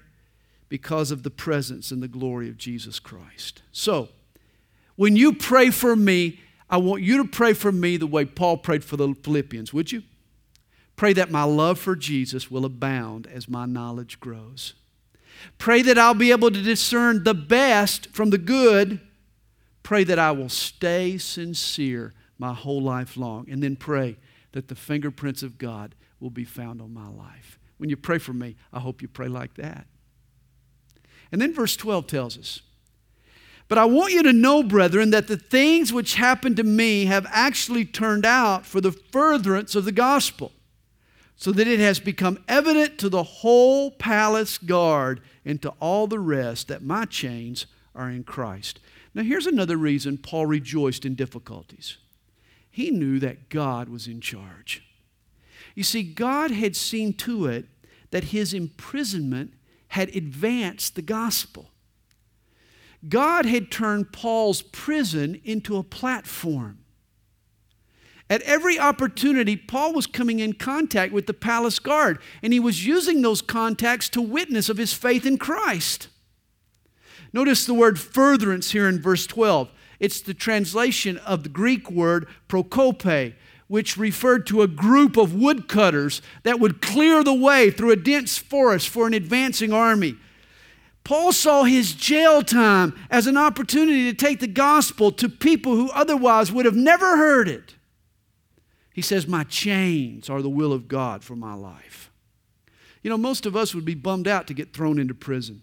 because 0.69 1.11
of 1.11 1.23
the 1.23 1.29
presence 1.29 1.91
and 1.91 2.01
the 2.01 2.07
glory 2.07 2.47
of 2.47 2.57
Jesus 2.57 3.01
Christ. 3.01 3.63
So, 3.73 4.07
when 4.95 5.17
you 5.17 5.33
pray 5.33 5.71
for 5.71 5.97
me, 5.97 6.39
I 6.69 6.77
want 6.77 7.03
you 7.03 7.17
to 7.17 7.25
pray 7.25 7.51
for 7.51 7.73
me 7.73 7.97
the 7.97 8.07
way 8.07 8.23
Paul 8.23 8.55
prayed 8.55 8.85
for 8.85 8.95
the 8.95 9.13
Philippians, 9.13 9.73
would 9.73 9.91
you? 9.91 10.03
Pray 10.99 11.13
that 11.13 11.31
my 11.31 11.43
love 11.43 11.79
for 11.79 11.95
Jesus 11.95 12.51
will 12.51 12.65
abound 12.65 13.25
as 13.25 13.47
my 13.47 13.65
knowledge 13.65 14.19
grows. 14.19 14.73
Pray 15.57 15.81
that 15.81 15.97
I'll 15.97 16.13
be 16.13 16.31
able 16.31 16.51
to 16.51 16.61
discern 16.61 17.23
the 17.23 17.33
best 17.33 18.07
from 18.07 18.31
the 18.31 18.37
good. 18.37 18.99
Pray 19.81 20.03
that 20.03 20.19
I 20.19 20.31
will 20.31 20.49
stay 20.49 21.17
sincere 21.17 22.13
my 22.37 22.53
whole 22.53 22.81
life 22.81 23.15
long. 23.15 23.49
And 23.49 23.63
then 23.63 23.77
pray 23.77 24.17
that 24.51 24.67
the 24.67 24.75
fingerprints 24.75 25.41
of 25.41 25.57
God 25.57 25.95
will 26.19 26.31
be 26.31 26.43
found 26.43 26.81
on 26.81 26.93
my 26.93 27.07
life. 27.07 27.57
When 27.77 27.89
you 27.89 27.95
pray 27.95 28.17
for 28.17 28.33
me, 28.33 28.57
I 28.73 28.81
hope 28.81 29.01
you 29.01 29.07
pray 29.07 29.29
like 29.29 29.53
that. 29.53 29.87
And 31.31 31.41
then 31.41 31.53
verse 31.53 31.77
12 31.77 32.07
tells 32.07 32.37
us 32.37 32.61
But 33.69 33.77
I 33.77 33.85
want 33.85 34.11
you 34.11 34.23
to 34.23 34.33
know, 34.33 34.63
brethren, 34.63 35.11
that 35.11 35.27
the 35.29 35.37
things 35.37 35.93
which 35.93 36.15
happened 36.15 36.57
to 36.57 36.63
me 36.65 37.05
have 37.05 37.25
actually 37.29 37.85
turned 37.85 38.25
out 38.25 38.65
for 38.65 38.81
the 38.81 38.91
furtherance 38.91 39.75
of 39.75 39.85
the 39.85 39.93
gospel 39.93 40.51
so 41.39 41.53
that 41.53 41.69
it 41.69 41.79
has 41.79 42.01
become 42.01 42.37
evident 42.49 42.97
to 42.97 43.07
the 43.07 43.23
whole 43.23 43.91
palace 43.91 44.57
guard 44.57 45.21
and 45.45 45.61
to 45.61 45.69
all 45.79 46.05
the 46.05 46.19
rest 46.19 46.67
that 46.67 46.83
my 46.83 47.05
chains 47.05 47.65
are 47.95 48.09
in 48.09 48.25
Christ. 48.25 48.81
Now, 49.13 49.23
here's 49.23 49.47
another 49.47 49.77
reason 49.77 50.17
Paul 50.17 50.47
rejoiced 50.47 51.05
in 51.05 51.15
difficulties. 51.15 51.95
He 52.69 52.91
knew 52.91 53.19
that 53.19 53.47
God 53.47 53.87
was 53.87 54.05
in 54.05 54.19
charge. 54.19 54.83
You 55.75 55.83
see, 55.83 56.03
God 56.03 56.51
had 56.51 56.75
seen 56.75 57.13
to 57.13 57.45
it 57.45 57.67
that 58.11 58.25
his 58.25 58.53
imprisonment 58.53 59.53
had 59.87 60.13
advanced 60.13 60.95
the 60.95 61.01
gospel. 61.01 61.71
God 63.07 63.45
had 63.45 63.71
turned 63.71 64.11
Paul's 64.11 64.61
prison 64.61 65.39
into 65.45 65.77
a 65.77 65.83
platform. 65.83 66.79
At 68.29 68.43
every 68.43 68.77
opportunity, 68.77 69.55
Paul 69.55 69.93
was 69.93 70.05
coming 70.05 70.39
in 70.39 70.53
contact 70.53 71.11
with 71.11 71.25
the 71.25 71.33
palace 71.33 71.79
guard, 71.79 72.19
and 72.43 72.53
he 72.53 72.59
was 72.59 72.85
using 72.85 73.21
those 73.21 73.41
contacts 73.41 74.07
to 74.09 74.21
witness 74.21 74.69
of 74.69 74.77
his 74.77 74.93
faith 74.93 75.25
in 75.25 75.37
Christ. 75.37 76.09
Notice 77.33 77.65
the 77.65 77.73
word 77.73 77.99
furtherance 77.99 78.71
here 78.71 78.87
in 78.87 79.01
verse 79.01 79.25
12. 79.25 79.71
It's 79.99 80.21
the 80.21 80.35
translation 80.35 81.17
of 81.17 81.43
the 81.43 81.49
Greek 81.49 81.89
word 81.89 82.27
prokope, 82.47 83.33
which 83.67 83.97
referred 83.97 84.45
to 84.47 84.61
a 84.61 84.67
group 84.67 85.17
of 85.17 85.33
woodcutters 85.33 86.21
that 86.43 86.59
would 86.59 86.81
clear 86.81 87.23
the 87.23 87.33
way 87.33 87.71
through 87.71 87.91
a 87.91 87.95
dense 87.95 88.37
forest 88.37 88.89
for 88.89 89.07
an 89.07 89.13
advancing 89.13 89.73
army. 89.73 90.15
Paul 91.03 91.31
saw 91.31 91.63
his 91.63 91.93
jail 91.93 92.43
time 92.43 92.93
as 93.09 93.25
an 93.25 93.37
opportunity 93.37 94.11
to 94.11 94.13
take 94.15 94.39
the 94.39 94.47
gospel 94.47 95.11
to 95.13 95.27
people 95.27 95.75
who 95.75 95.89
otherwise 95.91 96.51
would 96.51 96.65
have 96.65 96.75
never 96.75 97.17
heard 97.17 97.47
it. 97.47 97.75
He 98.99 99.03
says, 99.03 99.29
My 99.29 99.45
chains 99.45 100.29
are 100.29 100.41
the 100.41 100.49
will 100.49 100.73
of 100.73 100.89
God 100.89 101.23
for 101.23 101.33
my 101.33 101.53
life. 101.53 102.11
You 103.01 103.09
know, 103.09 103.17
most 103.17 103.45
of 103.45 103.55
us 103.55 103.73
would 103.73 103.85
be 103.85 103.95
bummed 103.95 104.27
out 104.27 104.45
to 104.47 104.53
get 104.53 104.73
thrown 104.73 104.99
into 104.99 105.13
prison. 105.13 105.61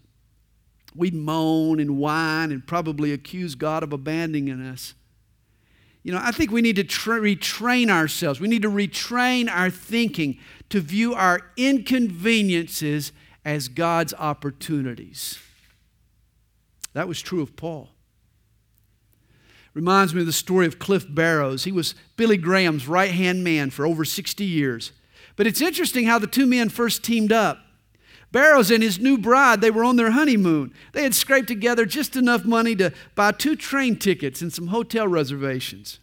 We'd 0.94 1.12
moan 1.12 1.78
and 1.78 1.98
whine 1.98 2.50
and 2.50 2.66
probably 2.66 3.12
accuse 3.12 3.54
God 3.54 3.82
of 3.82 3.92
abandoning 3.92 4.58
us. 4.62 4.94
You 6.02 6.12
know, 6.12 6.20
I 6.22 6.30
think 6.30 6.50
we 6.50 6.62
need 6.62 6.76
to 6.76 6.84
tra- 6.84 7.20
retrain 7.20 7.90
ourselves. 7.90 8.40
We 8.40 8.48
need 8.48 8.62
to 8.62 8.70
retrain 8.70 9.50
our 9.50 9.68
thinking 9.68 10.38
to 10.70 10.80
view 10.80 11.12
our 11.12 11.42
inconveniences 11.58 13.12
as 13.44 13.68
God's 13.68 14.14
opportunities. 14.14 15.38
That 16.94 17.06
was 17.06 17.20
true 17.20 17.42
of 17.42 17.54
Paul. 17.54 17.90
Reminds 19.76 20.14
me 20.14 20.20
of 20.20 20.26
the 20.26 20.32
story 20.32 20.64
of 20.64 20.78
Cliff 20.78 21.04
Barrows. 21.06 21.64
He 21.64 21.70
was 21.70 21.94
Billy 22.16 22.38
Graham's 22.38 22.88
right 22.88 23.10
hand 23.10 23.44
man 23.44 23.68
for 23.68 23.84
over 23.84 24.06
60 24.06 24.42
years. 24.42 24.92
But 25.36 25.46
it's 25.46 25.60
interesting 25.60 26.06
how 26.06 26.18
the 26.18 26.26
two 26.26 26.46
men 26.46 26.70
first 26.70 27.04
teamed 27.04 27.30
up. 27.30 27.58
Barrows 28.32 28.70
and 28.70 28.82
his 28.82 28.98
new 28.98 29.18
bride, 29.18 29.60
they 29.60 29.70
were 29.70 29.84
on 29.84 29.96
their 29.96 30.12
honeymoon. 30.12 30.72
They 30.94 31.02
had 31.02 31.14
scraped 31.14 31.48
together 31.48 31.84
just 31.84 32.16
enough 32.16 32.46
money 32.46 32.74
to 32.76 32.90
buy 33.14 33.32
two 33.32 33.54
train 33.54 33.98
tickets 33.98 34.40
and 34.40 34.50
some 34.50 34.68
hotel 34.68 35.06
reservations. 35.06 35.98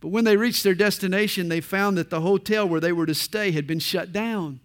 But 0.00 0.08
when 0.08 0.24
they 0.24 0.38
reached 0.38 0.64
their 0.64 0.74
destination, 0.74 1.50
they 1.50 1.60
found 1.60 1.98
that 1.98 2.08
the 2.08 2.22
hotel 2.22 2.66
where 2.66 2.80
they 2.80 2.92
were 2.92 3.04
to 3.04 3.14
stay 3.14 3.50
had 3.50 3.66
been 3.66 3.78
shut 3.78 4.10
down. 4.10 4.60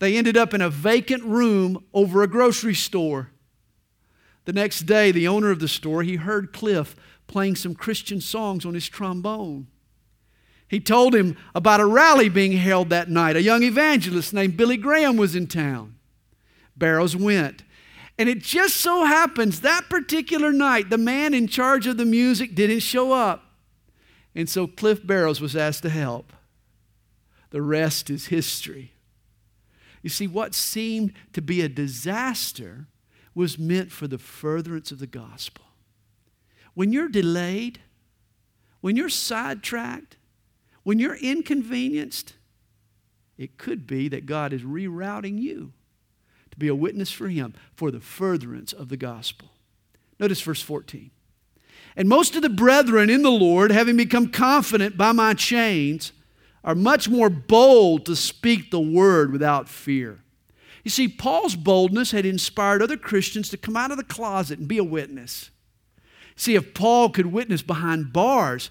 They 0.00 0.16
ended 0.16 0.36
up 0.36 0.52
in 0.52 0.60
a 0.60 0.68
vacant 0.68 1.22
room 1.22 1.84
over 1.94 2.24
a 2.24 2.28
grocery 2.28 2.74
store. 2.74 3.30
The 4.46 4.52
next 4.52 4.82
day, 4.82 5.10
the 5.10 5.28
owner 5.28 5.50
of 5.50 5.58
the 5.58 5.68
store, 5.68 6.02
he 6.02 6.16
heard 6.16 6.52
Cliff 6.52 6.96
playing 7.26 7.56
some 7.56 7.74
Christian 7.74 8.20
songs 8.20 8.64
on 8.64 8.74
his 8.74 8.88
trombone. 8.88 9.66
He 10.68 10.80
told 10.80 11.14
him 11.14 11.36
about 11.54 11.80
a 11.80 11.86
rally 11.86 12.28
being 12.28 12.52
held 12.52 12.88
that 12.90 13.10
night. 13.10 13.36
A 13.36 13.42
young 13.42 13.62
evangelist 13.62 14.32
named 14.32 14.56
Billy 14.56 14.76
Graham 14.76 15.16
was 15.16 15.36
in 15.36 15.46
town. 15.48 15.96
Barrows 16.76 17.16
went. 17.16 17.64
And 18.18 18.28
it 18.28 18.38
just 18.38 18.76
so 18.76 19.04
happens 19.04 19.60
that 19.60 19.90
particular 19.90 20.52
night, 20.52 20.90
the 20.90 20.98
man 20.98 21.34
in 21.34 21.48
charge 21.48 21.86
of 21.86 21.96
the 21.96 22.04
music 22.04 22.54
didn't 22.54 22.80
show 22.80 23.12
up. 23.12 23.44
And 24.34 24.48
so 24.48 24.66
Cliff 24.66 25.04
Barrows 25.04 25.40
was 25.40 25.56
asked 25.56 25.82
to 25.82 25.90
help. 25.90 26.32
The 27.50 27.62
rest 27.62 28.10
is 28.10 28.26
history. 28.26 28.92
You 30.02 30.10
see, 30.10 30.26
what 30.26 30.54
seemed 30.54 31.14
to 31.32 31.42
be 31.42 31.62
a 31.62 31.68
disaster 31.68 32.86
was 33.36 33.58
meant 33.58 33.92
for 33.92 34.08
the 34.08 34.18
furtherance 34.18 34.90
of 34.90 34.98
the 34.98 35.06
gospel. 35.06 35.66
When 36.72 36.90
you're 36.90 37.08
delayed, 37.08 37.80
when 38.80 38.96
you're 38.96 39.10
sidetracked, 39.10 40.16
when 40.84 40.98
you're 40.98 41.16
inconvenienced, 41.16 42.32
it 43.36 43.58
could 43.58 43.86
be 43.86 44.08
that 44.08 44.24
God 44.24 44.54
is 44.54 44.62
rerouting 44.62 45.38
you 45.38 45.74
to 46.50 46.56
be 46.56 46.68
a 46.68 46.74
witness 46.74 47.12
for 47.12 47.28
Him 47.28 47.52
for 47.74 47.90
the 47.90 48.00
furtherance 48.00 48.72
of 48.72 48.88
the 48.88 48.96
gospel. 48.96 49.50
Notice 50.18 50.40
verse 50.40 50.62
14. 50.62 51.10
And 51.94 52.08
most 52.08 52.36
of 52.36 52.42
the 52.42 52.48
brethren 52.48 53.10
in 53.10 53.22
the 53.22 53.30
Lord, 53.30 53.70
having 53.70 53.98
become 53.98 54.28
confident 54.28 54.96
by 54.96 55.12
my 55.12 55.34
chains, 55.34 56.12
are 56.64 56.74
much 56.74 57.06
more 57.06 57.28
bold 57.28 58.06
to 58.06 58.16
speak 58.16 58.70
the 58.70 58.80
word 58.80 59.30
without 59.30 59.68
fear. 59.68 60.20
You 60.86 60.90
see, 60.90 61.08
Paul's 61.08 61.56
boldness 61.56 62.12
had 62.12 62.24
inspired 62.24 62.80
other 62.80 62.96
Christians 62.96 63.48
to 63.48 63.56
come 63.56 63.76
out 63.76 63.90
of 63.90 63.96
the 63.96 64.04
closet 64.04 64.60
and 64.60 64.68
be 64.68 64.78
a 64.78 64.84
witness. 64.84 65.50
See, 66.36 66.54
if 66.54 66.74
Paul 66.74 67.10
could 67.10 67.26
witness 67.26 67.60
behind 67.60 68.12
bars, 68.12 68.70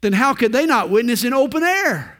then 0.00 0.14
how 0.14 0.34
could 0.34 0.50
they 0.50 0.66
not 0.66 0.90
witness 0.90 1.22
in 1.22 1.32
open 1.32 1.62
air? 1.62 2.18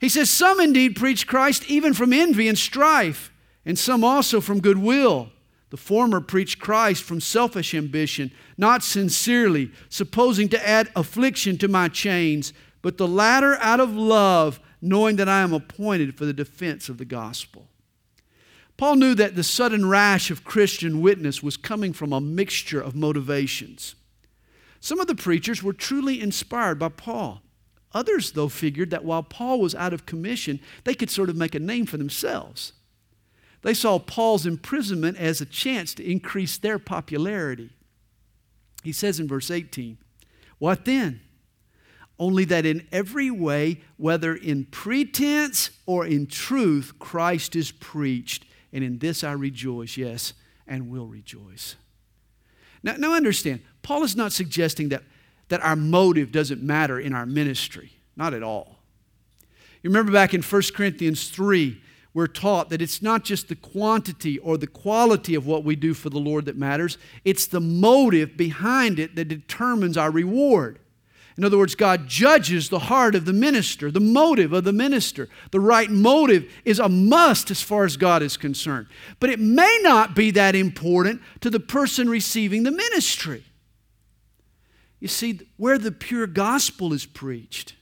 He 0.00 0.08
says, 0.08 0.28
Some 0.28 0.58
indeed 0.58 0.96
preach 0.96 1.28
Christ 1.28 1.64
even 1.70 1.94
from 1.94 2.12
envy 2.12 2.48
and 2.48 2.58
strife, 2.58 3.32
and 3.64 3.78
some 3.78 4.02
also 4.02 4.40
from 4.40 4.58
goodwill. 4.58 5.30
The 5.70 5.76
former 5.76 6.20
preach 6.20 6.58
Christ 6.58 7.04
from 7.04 7.20
selfish 7.20 7.74
ambition, 7.74 8.32
not 8.58 8.82
sincerely, 8.82 9.70
supposing 9.88 10.48
to 10.48 10.68
add 10.68 10.90
affliction 10.96 11.58
to 11.58 11.68
my 11.68 11.86
chains, 11.86 12.52
but 12.82 12.98
the 12.98 13.06
latter 13.06 13.54
out 13.60 13.78
of 13.78 13.94
love, 13.94 14.58
knowing 14.82 15.16
that 15.16 15.28
I 15.28 15.40
am 15.40 15.52
appointed 15.52 16.18
for 16.18 16.26
the 16.26 16.32
defense 16.32 16.88
of 16.88 16.98
the 16.98 17.04
gospel. 17.04 17.68
Paul 18.76 18.96
knew 18.96 19.14
that 19.14 19.36
the 19.36 19.44
sudden 19.44 19.88
rash 19.88 20.30
of 20.30 20.44
Christian 20.44 21.00
witness 21.00 21.42
was 21.42 21.56
coming 21.56 21.92
from 21.92 22.12
a 22.12 22.20
mixture 22.20 22.80
of 22.80 22.96
motivations. 22.96 23.94
Some 24.80 24.98
of 24.98 25.06
the 25.06 25.14
preachers 25.14 25.62
were 25.62 25.72
truly 25.72 26.20
inspired 26.20 26.80
by 26.80 26.88
Paul. 26.88 27.42
Others, 27.94 28.32
though, 28.32 28.48
figured 28.48 28.90
that 28.90 29.04
while 29.04 29.22
Paul 29.22 29.60
was 29.60 29.74
out 29.76 29.92
of 29.92 30.06
commission, 30.06 30.58
they 30.82 30.94
could 30.94 31.10
sort 31.10 31.28
of 31.28 31.36
make 31.36 31.54
a 31.54 31.60
name 31.60 31.86
for 31.86 31.98
themselves. 31.98 32.72
They 33.62 33.74
saw 33.74 34.00
Paul's 34.00 34.46
imprisonment 34.46 35.18
as 35.18 35.40
a 35.40 35.46
chance 35.46 35.94
to 35.94 36.10
increase 36.10 36.58
their 36.58 36.80
popularity. 36.80 37.70
He 38.82 38.90
says 38.90 39.20
in 39.20 39.28
verse 39.28 39.50
18, 39.50 39.98
What 40.58 40.84
then? 40.84 41.20
Only 42.22 42.44
that 42.44 42.64
in 42.64 42.86
every 42.92 43.32
way, 43.32 43.80
whether 43.96 44.32
in 44.32 44.66
pretense 44.66 45.70
or 45.86 46.06
in 46.06 46.28
truth, 46.28 46.92
Christ 47.00 47.56
is 47.56 47.72
preached. 47.72 48.44
And 48.72 48.84
in 48.84 48.98
this 48.98 49.24
I 49.24 49.32
rejoice, 49.32 49.96
yes, 49.96 50.32
and 50.64 50.88
will 50.88 51.08
rejoice. 51.08 51.74
Now, 52.84 52.94
now 52.96 53.14
understand, 53.14 53.62
Paul 53.82 54.04
is 54.04 54.14
not 54.14 54.30
suggesting 54.30 54.90
that, 54.90 55.02
that 55.48 55.62
our 55.62 55.74
motive 55.74 56.30
doesn't 56.30 56.62
matter 56.62 57.00
in 57.00 57.12
our 57.12 57.26
ministry. 57.26 57.90
Not 58.14 58.34
at 58.34 58.44
all. 58.44 58.76
You 59.82 59.90
remember 59.90 60.12
back 60.12 60.32
in 60.32 60.42
1 60.42 60.62
Corinthians 60.76 61.28
3, 61.28 61.82
we're 62.14 62.28
taught 62.28 62.70
that 62.70 62.80
it's 62.80 63.02
not 63.02 63.24
just 63.24 63.48
the 63.48 63.56
quantity 63.56 64.38
or 64.38 64.56
the 64.56 64.68
quality 64.68 65.34
of 65.34 65.44
what 65.44 65.64
we 65.64 65.74
do 65.74 65.92
for 65.92 66.08
the 66.08 66.20
Lord 66.20 66.44
that 66.44 66.56
matters, 66.56 66.98
it's 67.24 67.48
the 67.48 67.58
motive 67.58 68.36
behind 68.36 69.00
it 69.00 69.16
that 69.16 69.26
determines 69.26 69.96
our 69.96 70.12
reward. 70.12 70.78
In 71.36 71.44
other 71.44 71.56
words, 71.56 71.74
God 71.74 72.08
judges 72.08 72.68
the 72.68 72.78
heart 72.78 73.14
of 73.14 73.24
the 73.24 73.32
minister, 73.32 73.90
the 73.90 74.00
motive 74.00 74.52
of 74.52 74.64
the 74.64 74.72
minister. 74.72 75.28
The 75.50 75.60
right 75.60 75.90
motive 75.90 76.50
is 76.64 76.78
a 76.78 76.88
must 76.88 77.50
as 77.50 77.62
far 77.62 77.84
as 77.84 77.96
God 77.96 78.22
is 78.22 78.36
concerned. 78.36 78.86
But 79.18 79.30
it 79.30 79.40
may 79.40 79.78
not 79.82 80.14
be 80.14 80.30
that 80.32 80.54
important 80.54 81.22
to 81.40 81.48
the 81.48 81.60
person 81.60 82.08
receiving 82.08 82.64
the 82.64 82.70
ministry. 82.70 83.44
You 85.00 85.08
see, 85.08 85.40
where 85.56 85.78
the 85.78 85.90
pure 85.90 86.26
gospel 86.26 86.92
is 86.92 87.06
preached, 87.06 87.74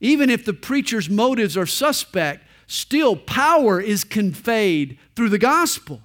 even 0.00 0.30
if 0.30 0.44
the 0.44 0.52
preacher's 0.52 1.08
motives 1.08 1.56
are 1.56 1.66
suspect, 1.66 2.44
still 2.66 3.14
power 3.16 3.80
is 3.80 4.02
conveyed 4.04 4.98
through 5.14 5.28
the 5.28 5.38
gospel. 5.38 6.02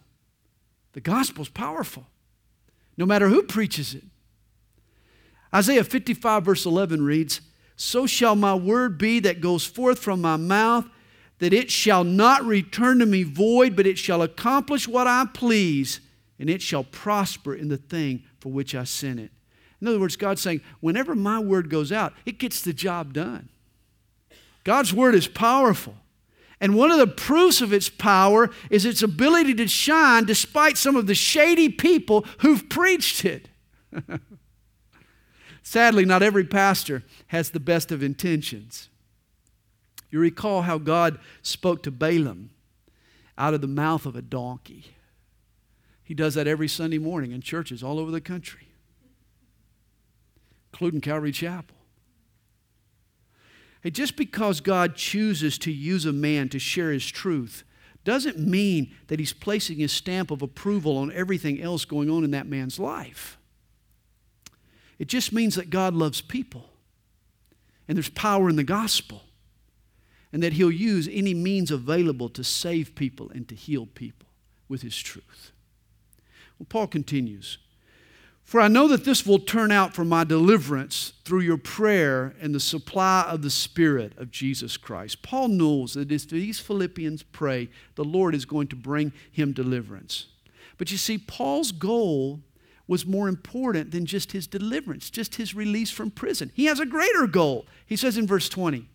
The 0.94 1.02
gospel's 1.02 1.50
powerful, 1.50 2.06
no 2.96 3.06
matter 3.06 3.28
who 3.28 3.44
preaches 3.44 3.94
it. 3.96 4.04
Isaiah 5.56 5.86
55, 5.86 6.44
verse 6.44 6.66
11 6.66 7.06
reads, 7.06 7.40
So 7.78 8.06
shall 8.06 8.36
my 8.36 8.54
word 8.54 8.98
be 8.98 9.22
that 9.22 9.40
goes 9.40 9.66
forth 9.66 10.00
from 10.00 10.20
my 10.20 10.36
mouth, 10.36 10.86
that 11.40 11.54
it 11.54 11.72
shall 11.72 12.04
not 12.04 12.44
return 12.44 13.00
to 13.00 13.06
me 13.06 13.24
void, 13.24 13.74
but 13.74 13.88
it 13.88 13.98
shall 13.98 14.22
accomplish 14.22 14.86
what 14.86 15.08
I 15.08 15.26
please, 15.34 16.02
and 16.38 16.50
it 16.50 16.62
shall 16.62 16.84
prosper 16.84 17.56
in 17.56 17.70
the 17.70 17.78
thing 17.78 18.24
for 18.42 18.52
which 18.52 18.76
I 18.76 18.84
sent 18.84 19.18
it. 19.18 19.32
In 19.80 19.88
other 19.88 20.00
words, 20.00 20.18
God's 20.18 20.42
saying, 20.42 20.60
whenever 20.82 21.16
my 21.16 21.40
word 21.40 21.70
goes 21.70 21.90
out, 21.90 22.12
it 22.26 22.38
gets 22.38 22.62
the 22.62 22.74
job 22.74 23.14
done. 23.14 23.48
God's 24.66 24.94
word 24.94 25.16
is 25.16 25.28
powerful. 25.28 25.96
And 26.60 26.76
one 26.76 26.92
of 26.92 26.98
the 26.98 27.08
proofs 27.08 27.62
of 27.62 27.72
its 27.72 27.88
power 27.88 28.50
is 28.70 28.86
its 28.86 29.04
ability 29.04 29.54
to 29.56 29.68
shine 29.68 30.26
despite 30.26 30.78
some 30.78 30.98
of 30.98 31.08
the 31.08 31.16
shady 31.16 31.70
people 31.70 32.26
who've 32.40 32.68
preached 32.68 33.24
it. 33.24 33.48
Sadly, 35.76 36.06
not 36.06 36.24
every 36.24 36.46
pastor 36.46 37.04
has 37.28 37.50
the 37.50 37.60
best 37.60 37.92
of 37.92 38.02
intentions. 38.02 38.88
You 40.10 40.20
recall 40.20 40.62
how 40.62 40.78
God 40.78 41.20
spoke 41.42 41.84
to 41.84 41.92
Balaam 41.92 42.52
out 43.38 43.54
of 43.54 43.60
the 43.60 43.68
mouth 43.68 44.06
of 44.06 44.16
a 44.16 44.22
donkey. 44.22 44.86
He 46.02 46.14
does 46.14 46.36
that 46.36 46.48
every 46.48 46.70
Sunday 46.70 46.98
morning 46.98 47.34
in 47.34 47.42
churches 47.42 47.84
all 47.84 48.00
over 48.00 48.10
the 48.10 48.22
country, 48.22 48.70
including 50.72 51.02
Calvary 51.02 51.34
Chapel. 51.34 51.76
Hey, 53.82 53.90
just 53.90 54.16
because 54.16 54.62
God 54.62 54.96
chooses 54.96 55.58
to 55.58 55.74
use 55.74 56.06
a 56.06 56.14
man 56.14 56.48
to 56.50 56.58
share 56.58 56.94
his 56.94 57.06
truth 57.06 57.66
doesn't 58.06 58.40
mean 58.40 58.96
that 59.08 59.20
he's 59.20 59.34
placing 59.34 59.80
his 59.80 59.92
stamp 59.92 60.32
of 60.32 60.42
approval 60.42 60.98
on 60.98 61.12
everything 61.12 61.62
else 61.62 61.84
going 61.84 62.10
on 62.10 62.24
in 62.24 62.32
that 62.32 62.48
man's 62.48 62.80
life. 62.80 63.38
It 64.98 65.08
just 65.08 65.34
means 65.34 65.56
that 65.56 65.70
God 65.70 65.94
loves 65.94 66.22
people 66.22 66.70
and 67.88 67.98
there's 67.98 68.10
power 68.10 68.50
in 68.50 68.56
the 68.56 68.64
gospel 68.64 69.24
and 70.32 70.42
that 70.44 70.54
He'll 70.54 70.72
use 70.72 71.08
any 71.12 71.34
means 71.34 71.72
available 71.72 72.30
to 72.30 72.44
save 72.44 72.96
people 72.96 73.30
and 73.30 73.48
to 73.48 73.56
heal 73.56 73.86
people 73.86 74.28
with 74.68 74.82
His 74.82 74.98
truth. 74.98 75.52
Well, 76.58 76.68
Paul 76.70 76.88
continues 76.88 77.58
For 78.44 78.62
I 78.62 78.68
know 78.68 78.88
that 78.88 79.06
this 79.06 79.26
will 79.26 79.40
turn 79.40 79.72
out 79.72 79.94
for 79.94 80.06
my 80.06 80.24
deliverance 80.24 81.14
through 81.26 81.42
your 81.42 81.58
prayer 81.58 82.34
and 82.40 82.56
the 82.56 82.60
supply 82.60 83.26
of 83.28 83.42
the 83.42 83.50
Spirit 83.50 84.14
of 84.18 84.32
Jesus 84.32 84.78
Christ. 84.78 85.22
Paul 85.22 85.50
knows 85.50 85.94
that 85.94 86.12
if 86.12 86.30
these 86.30 86.60
Philippians 86.60 87.24
pray, 87.24 87.70
the 87.96 88.04
Lord 88.04 88.34
is 88.36 88.46
going 88.46 88.68
to 88.68 88.76
bring 88.76 89.12
him 89.32 89.52
deliverance. 89.52 90.28
But 90.78 90.92
you 90.92 90.98
see, 90.98 91.18
Paul's 91.18 91.72
goal 91.72 92.42
was 92.88 93.06
more 93.06 93.28
important 93.28 93.92
than 93.92 94.06
just 94.06 94.32
his 94.32 94.48
deliverance, 94.48 95.10
just 95.10 95.36
his 95.36 95.56
release 95.56 95.90
from 95.90 96.12
prison. 96.12 96.52
He 96.54 96.66
has 96.66 96.80
a 96.80 96.86
greater 96.86 97.28
goal. 97.28 97.66
He 97.86 97.96
says 97.96 98.18
in 98.18 98.28
verse 98.28 98.50
20, 98.50 98.88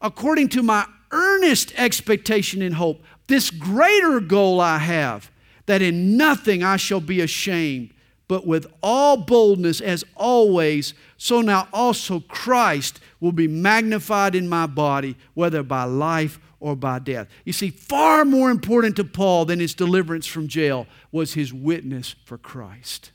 according 0.00 0.48
to 0.50 0.62
my 0.62 0.86
earnest 1.10 1.72
expectation 1.76 2.62
and 2.62 2.74
hope, 2.74 3.02
this 3.26 3.50
greater 3.50 4.20
goal 4.20 4.60
I 4.60 4.78
have, 4.78 5.30
that 5.66 5.82
in 5.82 6.16
nothing 6.16 6.62
I 6.62 6.76
shall 6.76 7.00
be 7.00 7.20
ashamed 7.20 7.92
but 8.32 8.46
with 8.46 8.66
all 8.82 9.18
boldness 9.18 9.82
as 9.82 10.06
always, 10.16 10.94
so 11.18 11.42
now 11.42 11.68
also 11.70 12.20
Christ 12.20 12.98
will 13.20 13.30
be 13.30 13.46
magnified 13.46 14.34
in 14.34 14.48
my 14.48 14.66
body, 14.66 15.16
whether 15.34 15.62
by 15.62 15.84
life 15.84 16.40
or 16.62 16.76
by 16.76 17.00
death. 17.00 17.28
You 17.44 17.52
see, 17.52 17.70
far 17.70 18.24
more 18.24 18.50
important 18.50 18.94
to 18.96 19.04
Paul 19.04 19.44
than 19.44 19.58
his 19.58 19.74
deliverance 19.74 20.26
from 20.26 20.46
jail 20.46 20.86
was 21.10 21.34
his 21.34 21.52
witness 21.52 22.14
for 22.24 22.38
Christ. 22.38 23.10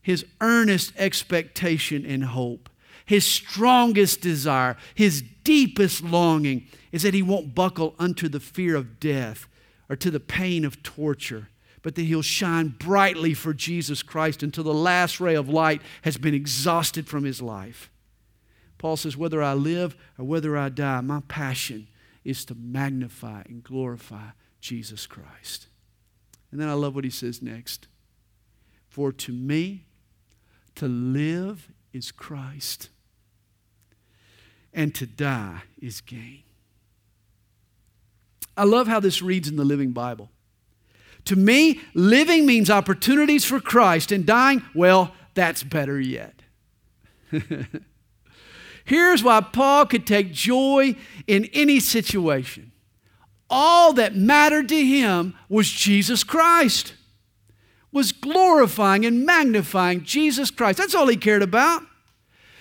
His 0.00 0.24
earnest 0.40 0.94
expectation 0.96 2.06
and 2.06 2.24
hope, 2.24 2.70
his 3.04 3.26
strongest 3.26 4.22
desire, 4.22 4.76
his 4.94 5.22
deepest 5.44 6.02
longing 6.02 6.66
is 6.90 7.02
that 7.02 7.14
he 7.14 7.22
won't 7.22 7.54
buckle 7.54 7.94
unto 7.98 8.28
the 8.28 8.40
fear 8.40 8.76
of 8.76 8.98
death 8.98 9.46
or 9.90 9.96
to 9.96 10.10
the 10.10 10.20
pain 10.20 10.64
of 10.64 10.82
torture 10.82 11.48
but 11.82 11.94
that 11.94 12.02
he'll 12.02 12.20
shine 12.20 12.66
brightly 12.66 13.32
for 13.32 13.54
Jesus 13.54 14.02
Christ 14.02 14.42
until 14.42 14.64
the 14.64 14.74
last 14.74 15.20
ray 15.20 15.36
of 15.36 15.48
light 15.48 15.80
has 16.02 16.16
been 16.16 16.34
exhausted 16.34 17.06
from 17.06 17.22
his 17.22 17.40
life. 17.40 17.92
Paul 18.76 18.96
says, 18.96 19.16
Whether 19.16 19.40
I 19.40 19.52
live 19.52 19.96
or 20.18 20.24
whether 20.24 20.56
I 20.56 20.68
die, 20.68 21.00
my 21.00 21.20
passion 21.28 21.86
is 22.26 22.44
to 22.44 22.56
magnify 22.56 23.42
and 23.46 23.62
glorify 23.62 24.30
Jesus 24.60 25.06
Christ. 25.06 25.68
And 26.50 26.60
then 26.60 26.68
I 26.68 26.72
love 26.72 26.96
what 26.96 27.04
he 27.04 27.10
says 27.10 27.40
next. 27.40 27.86
For 28.88 29.12
to 29.12 29.32
me, 29.32 29.84
to 30.74 30.88
live 30.88 31.70
is 31.92 32.10
Christ, 32.10 32.88
and 34.74 34.94
to 34.96 35.06
die 35.06 35.62
is 35.80 36.00
gain. 36.00 36.42
I 38.56 38.64
love 38.64 38.88
how 38.88 38.98
this 39.00 39.22
reads 39.22 39.48
in 39.48 39.56
the 39.56 39.64
Living 39.64 39.92
Bible. 39.92 40.30
To 41.26 41.36
me, 41.36 41.80
living 41.94 42.44
means 42.44 42.70
opportunities 42.70 43.44
for 43.44 43.60
Christ, 43.60 44.10
and 44.10 44.26
dying, 44.26 44.62
well, 44.74 45.14
that's 45.34 45.62
better 45.62 46.00
yet. 46.00 46.42
Here's 48.86 49.22
why 49.22 49.40
Paul 49.40 49.84
could 49.86 50.06
take 50.06 50.32
joy 50.32 50.94
in 51.26 51.46
any 51.52 51.80
situation. 51.80 52.72
All 53.50 53.92
that 53.94 54.16
mattered 54.16 54.68
to 54.70 54.84
him 54.84 55.34
was 55.48 55.70
Jesus 55.70 56.24
Christ, 56.24 56.94
was 57.92 58.12
glorifying 58.12 59.04
and 59.04 59.26
magnifying 59.26 60.04
Jesus 60.04 60.50
Christ. 60.50 60.78
That's 60.78 60.94
all 60.94 61.08
he 61.08 61.16
cared 61.16 61.42
about. 61.42 61.82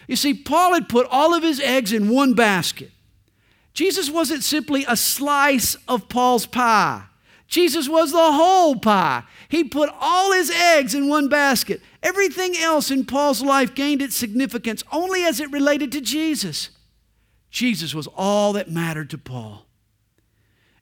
You 0.07 0.15
see, 0.15 0.33
Paul 0.33 0.73
had 0.73 0.89
put 0.89 1.07
all 1.09 1.33
of 1.33 1.43
his 1.43 1.59
eggs 1.59 1.93
in 1.93 2.09
one 2.09 2.33
basket. 2.33 2.91
Jesus 3.73 4.09
wasn't 4.09 4.43
simply 4.43 4.83
a 4.87 4.97
slice 4.97 5.75
of 5.87 6.09
Paul's 6.09 6.45
pie. 6.47 7.03
Jesus 7.47 7.87
was 7.87 8.11
the 8.11 8.31
whole 8.31 8.75
pie. 8.77 9.23
He 9.49 9.63
put 9.63 9.89
all 9.99 10.31
his 10.31 10.49
eggs 10.49 10.95
in 10.95 11.07
one 11.07 11.29
basket. 11.29 11.81
Everything 12.05 12.55
else 12.55 12.91
in 12.91 13.03
Paul's 13.03 13.41
life 13.41 13.73
gained 13.73 13.99
its 13.99 14.15
significance 14.15 14.83
only 14.91 15.23
as 15.23 15.39
it 15.39 15.51
related 15.51 15.91
to 15.91 16.01
Jesus. 16.01 16.69
Jesus 17.49 17.95
was 17.95 18.07
all 18.15 18.53
that 18.53 18.69
mattered 18.69 19.09
to 19.09 19.17
Paul. 19.17 19.65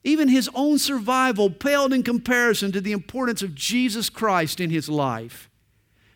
Even 0.03 0.27
his 0.27 0.49
own 0.53 0.77
survival 0.77 1.49
paled 1.49 1.93
in 1.93 2.03
comparison 2.03 2.73
to 2.73 2.81
the 2.81 2.91
importance 2.91 3.41
of 3.41 3.55
Jesus 3.55 4.09
Christ 4.09 4.59
in 4.59 4.69
his 4.69 4.89
life. 4.89 5.49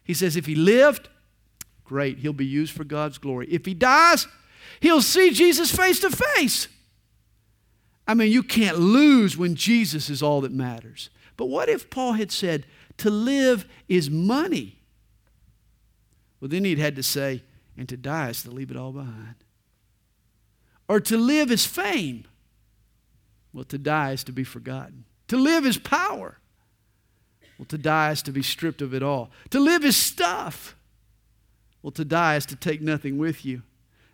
He 0.03 0.13
says, 0.13 0.35
if 0.35 0.45
he 0.45 0.55
lived, 0.55 1.07
great, 1.85 2.17
he'll 2.17 2.33
be 2.33 2.45
used 2.45 2.73
for 2.73 2.83
God's 2.83 3.17
glory. 3.17 3.47
If 3.49 3.65
he 3.65 3.73
dies, 3.73 4.27
he'll 4.81 5.01
see 5.01 5.31
Jesus 5.31 5.73
face 5.73 6.01
to 6.01 6.09
face. 6.09 6.67
I 8.05 8.13
mean, 8.13 8.29
you 8.29 8.43
can't 8.43 8.77
lose 8.77 9.37
when 9.37 9.55
Jesus 9.55 10.09
is 10.09 10.21
all 10.21 10.41
that 10.41 10.51
matters. 10.51 11.09
But 11.37 11.45
what 11.45 11.69
if 11.69 11.89
Paul 11.89 12.13
had 12.13 12.29
said, 12.29 12.65
to 12.97 13.09
live 13.09 13.65
is 13.87 14.09
money? 14.09 14.73
Well, 16.39 16.49
then 16.49 16.65
he'd 16.65 16.79
had 16.79 16.95
to 16.95 17.03
say, 17.03 17.43
and 17.77 17.87
to 17.89 17.97
die 17.97 18.29
is 18.29 18.43
to 18.43 18.51
leave 18.51 18.71
it 18.71 18.77
all 18.77 18.91
behind. 18.91 19.35
Or 20.87 20.99
to 20.99 21.17
live 21.17 21.51
is 21.51 21.65
fame. 21.65 22.25
Well, 23.53 23.65
to 23.65 23.77
die 23.77 24.11
is 24.11 24.23
to 24.25 24.31
be 24.31 24.43
forgotten. 24.43 25.05
To 25.29 25.37
live 25.37 25.65
is 25.65 25.77
power. 25.77 26.37
Well, 27.57 27.65
to 27.65 27.77
die 27.77 28.11
is 28.11 28.21
to 28.23 28.31
be 28.31 28.43
stripped 28.43 28.81
of 28.81 28.93
it 28.93 29.03
all. 29.03 29.31
To 29.49 29.59
live 29.59 29.83
is 29.83 29.97
stuff. 29.97 30.75
Well, 31.81 31.91
to 31.91 32.05
die 32.05 32.35
is 32.35 32.45
to 32.47 32.55
take 32.55 32.81
nothing 32.81 33.17
with 33.17 33.45
you. 33.45 33.63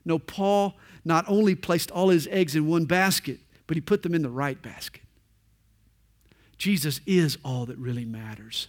No, 0.05 0.19
Paul 0.19 0.75
not 1.05 1.25
only 1.27 1.55
placed 1.55 1.91
all 1.91 2.09
his 2.09 2.27
eggs 2.27 2.55
in 2.55 2.67
one 2.67 2.85
basket, 2.85 3.39
but 3.67 3.77
he 3.77 3.81
put 3.81 4.03
them 4.03 4.13
in 4.13 4.21
the 4.21 4.29
right 4.29 4.61
basket. 4.61 5.01
Jesus 6.57 7.01
is 7.05 7.37
all 7.43 7.65
that 7.65 7.77
really 7.77 8.05
matters. 8.05 8.67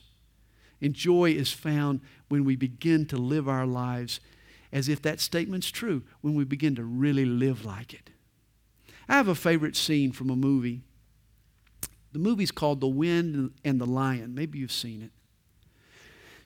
And 0.81 0.95
joy 0.95 1.31
is 1.31 1.53
found 1.53 2.01
when 2.35 2.45
we 2.45 2.57
begin 2.57 3.07
to 3.07 3.17
live 3.17 3.49
our 3.49 3.65
lives 3.65 4.19
as 4.73 4.89
if 4.89 5.01
that 5.01 5.21
statement's 5.21 5.71
true, 5.71 6.03
when 6.21 6.35
we 6.35 6.43
begin 6.43 6.75
to 6.75 6.83
really 6.83 7.25
live 7.25 7.65
like 7.65 7.95
it. 7.95 8.11
I 9.09 9.15
have 9.15 9.29
a 9.29 9.37
favorite 9.37 9.77
scene 9.77 10.11
from 10.11 10.31
a 10.31 10.37
movie. 10.37 10.83
The 12.13 12.19
movie's 12.19 12.51
called 12.51 12.81
The 12.81 12.89
Wind 12.89 13.53
and 13.65 13.81
the 13.81 13.87
Lion. 13.87 14.35
Maybe 14.35 14.59
you've 14.59 14.73
seen 14.73 15.01
it. 15.01 15.13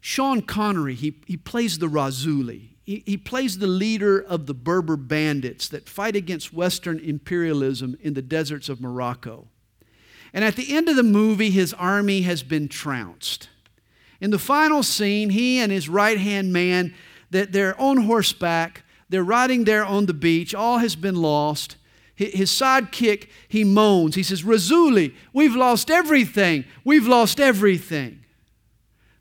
Sean 0.03 0.43
Connery, 0.43 0.95
he, 0.95 1.23
he 1.27 1.39
plays 1.39 1.79
the 1.79 1.87
Raisuli. 1.87 2.77
He, 2.85 3.03
he 3.07 3.17
plays 3.17 3.59
the 3.59 3.67
leader 3.67 4.21
of 4.21 4.45
the 4.45 4.55
Berber 4.55 4.99
bandits 4.99 5.67
that 5.71 5.89
fight 5.89 6.15
against 6.15 6.53
Western 6.53 6.99
imperialism 6.99 7.97
in 8.03 8.13
the 8.13 8.21
deserts 8.21 8.69
of 8.69 8.79
Morocco. 8.79 9.49
And 10.35 10.45
at 10.45 10.57
the 10.57 10.77
end 10.77 10.91
of 10.91 10.97
the 10.97 11.03
movie, 11.03 11.51
his 11.51 11.73
army 11.73 12.23
has 12.23 12.43
been 12.43 12.69
trounced. 12.69 13.49
In 14.21 14.31
the 14.31 14.39
final 14.39 14.83
scene, 14.83 15.31
he 15.31 15.59
and 15.59 15.71
his 15.71 15.89
right 15.89 16.19
hand 16.19 16.53
man, 16.53 16.95
that 17.31 17.53
they're 17.53 17.81
on 17.81 17.99
horseback, 17.99 18.83
they're 19.09 19.25
riding 19.25 19.65
there 19.65 19.85
on 19.85 20.07
the 20.07 20.15
beach, 20.15 20.55
all 20.55 20.79
has 20.79 20.97
been 20.97 21.17
lost. 21.17 21.77
His 22.15 22.51
sidekick, 22.51 23.29
he 23.47 23.63
moans. 23.63 24.17
He 24.17 24.25
says, 24.25 24.43
Raisuli, 24.43 25.15
we've 25.33 25.55
lost 25.55 25.89
everything. 25.89 26.65
We've 26.85 27.07
lost 27.07 27.39
everything. 27.39 28.25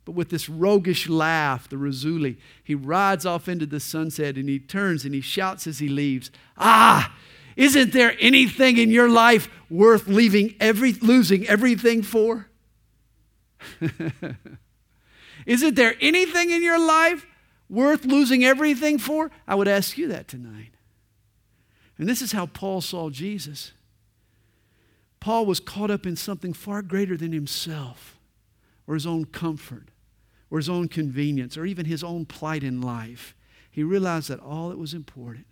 But 0.03 0.13
with 0.13 0.29
this 0.29 0.49
roguish 0.49 1.07
laugh, 1.07 1.69
the 1.69 1.75
Raisuli, 1.75 2.37
he 2.63 2.73
rides 2.73 3.23
off 3.25 3.47
into 3.47 3.67
the 3.67 3.79
sunset 3.79 4.35
and 4.35 4.49
he 4.49 4.57
turns 4.57 5.05
and 5.05 5.13
he 5.13 5.21
shouts 5.21 5.67
as 5.67 5.77
he 5.77 5.87
leaves, 5.89 6.31
Ah, 6.57 7.15
isn't 7.55 7.93
there 7.93 8.15
anything 8.19 8.77
in 8.77 8.89
your 8.89 9.09
life 9.09 9.47
worth 9.69 10.07
leaving 10.07 10.55
every, 10.59 10.93
losing 10.93 11.45
everything 11.45 12.01
for? 12.01 12.47
isn't 15.45 15.75
there 15.75 15.95
anything 16.01 16.51
in 16.51 16.63
your 16.63 16.79
life 16.79 17.25
worth 17.69 18.05
losing 18.05 18.43
everything 18.43 18.97
for? 18.97 19.31
I 19.47 19.55
would 19.55 19.67
ask 19.67 19.97
you 19.97 20.07
that 20.09 20.27
tonight. 20.27 20.71
And 21.97 22.07
this 22.07 22.21
is 22.21 22.31
how 22.31 22.45
Paul 22.45 22.81
saw 22.81 23.09
Jesus. 23.09 23.71
Paul 25.19 25.45
was 25.45 25.59
caught 25.59 25.91
up 25.91 26.05
in 26.05 26.15
something 26.15 26.53
far 26.53 26.81
greater 26.81 27.17
than 27.17 27.31
himself 27.31 28.17
or 28.85 28.93
his 28.93 29.07
own 29.07 29.25
comfort 29.25 29.89
or 30.49 30.59
his 30.59 30.69
own 30.69 30.87
convenience 30.87 31.57
or 31.57 31.65
even 31.65 31.85
his 31.85 32.03
own 32.03 32.25
plight 32.25 32.63
in 32.63 32.81
life. 32.81 33.35
He 33.69 33.83
realized 33.83 34.29
that 34.29 34.39
all 34.39 34.69
that 34.69 34.77
was 34.77 34.93
important 34.93 35.45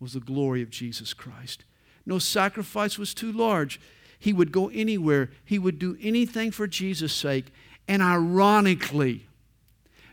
was 0.00 0.14
the 0.14 0.20
glory 0.20 0.62
of 0.62 0.70
Jesus 0.70 1.14
Christ. 1.14 1.64
No 2.06 2.18
sacrifice 2.18 2.98
was 2.98 3.14
too 3.14 3.32
large. 3.32 3.80
He 4.18 4.32
would 4.32 4.52
go 4.52 4.68
anywhere, 4.68 5.30
he 5.44 5.58
would 5.58 5.78
do 5.78 5.96
anything 6.00 6.50
for 6.50 6.66
Jesus' 6.66 7.12
sake. 7.12 7.46
And 7.86 8.02
ironically, 8.02 9.26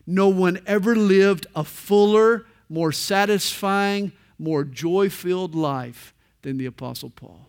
no 0.05 0.27
one 0.27 0.60
ever 0.65 0.95
lived 0.95 1.47
a 1.55 1.63
fuller, 1.63 2.45
more 2.69 2.91
satisfying, 2.91 4.12
more 4.38 4.63
joy 4.63 5.10
filled 5.10 5.55
life 5.55 6.13
than 6.41 6.57
the 6.57 6.65
Apostle 6.65 7.10
Paul. 7.10 7.47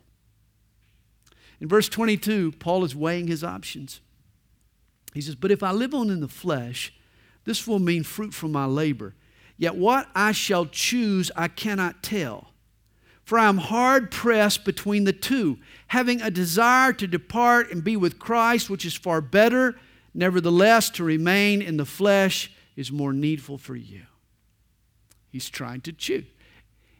In 1.60 1.68
verse 1.68 1.88
22, 1.88 2.52
Paul 2.52 2.84
is 2.84 2.94
weighing 2.94 3.28
his 3.28 3.44
options. 3.44 4.00
He 5.14 5.20
says, 5.20 5.34
But 5.34 5.50
if 5.50 5.62
I 5.62 5.70
live 5.70 5.94
on 5.94 6.10
in 6.10 6.20
the 6.20 6.28
flesh, 6.28 6.92
this 7.44 7.66
will 7.66 7.78
mean 7.78 8.02
fruit 8.02 8.34
from 8.34 8.52
my 8.52 8.66
labor. 8.66 9.14
Yet 9.56 9.76
what 9.76 10.08
I 10.14 10.32
shall 10.32 10.66
choose, 10.66 11.30
I 11.36 11.48
cannot 11.48 12.02
tell. 12.02 12.48
For 13.24 13.38
I 13.38 13.48
am 13.48 13.58
hard 13.58 14.10
pressed 14.10 14.64
between 14.64 15.04
the 15.04 15.12
two, 15.12 15.58
having 15.88 16.20
a 16.20 16.30
desire 16.30 16.92
to 16.94 17.06
depart 17.06 17.70
and 17.70 17.84
be 17.84 17.96
with 17.96 18.18
Christ, 18.18 18.68
which 18.68 18.84
is 18.84 18.94
far 18.94 19.20
better. 19.20 19.76
Nevertheless, 20.14 20.90
to 20.90 21.04
remain 21.04 21.62
in 21.62 21.76
the 21.76 21.86
flesh 21.86 22.50
is 22.76 22.92
more 22.92 23.12
needful 23.12 23.58
for 23.58 23.76
you. 23.76 24.02
He's 25.30 25.48
trying 25.48 25.80
to 25.82 25.92
choose. 25.92 26.24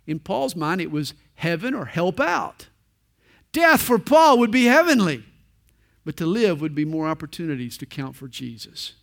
In 0.07 0.19
Paul's 0.19 0.57
mind, 0.57 0.81
it 0.81 0.91
was 0.91 1.15
heaven 1.35 1.75
or 1.75 1.85
help 1.85 2.19
out. 2.19 2.69
Death 3.53 3.83
for 3.83 3.99
Paul 3.99 4.39
would 4.39 4.51
be 4.51 4.65
heavenly, 4.65 5.25
but 6.05 6.17
to 6.17 6.27
live 6.27 6.61
would 6.61 6.75
be 6.75 6.85
more 6.85 7.07
opportunities 7.07 7.77
to 7.79 7.87
count 7.87 8.17
for 8.17 8.27
Jesus. 8.27 8.95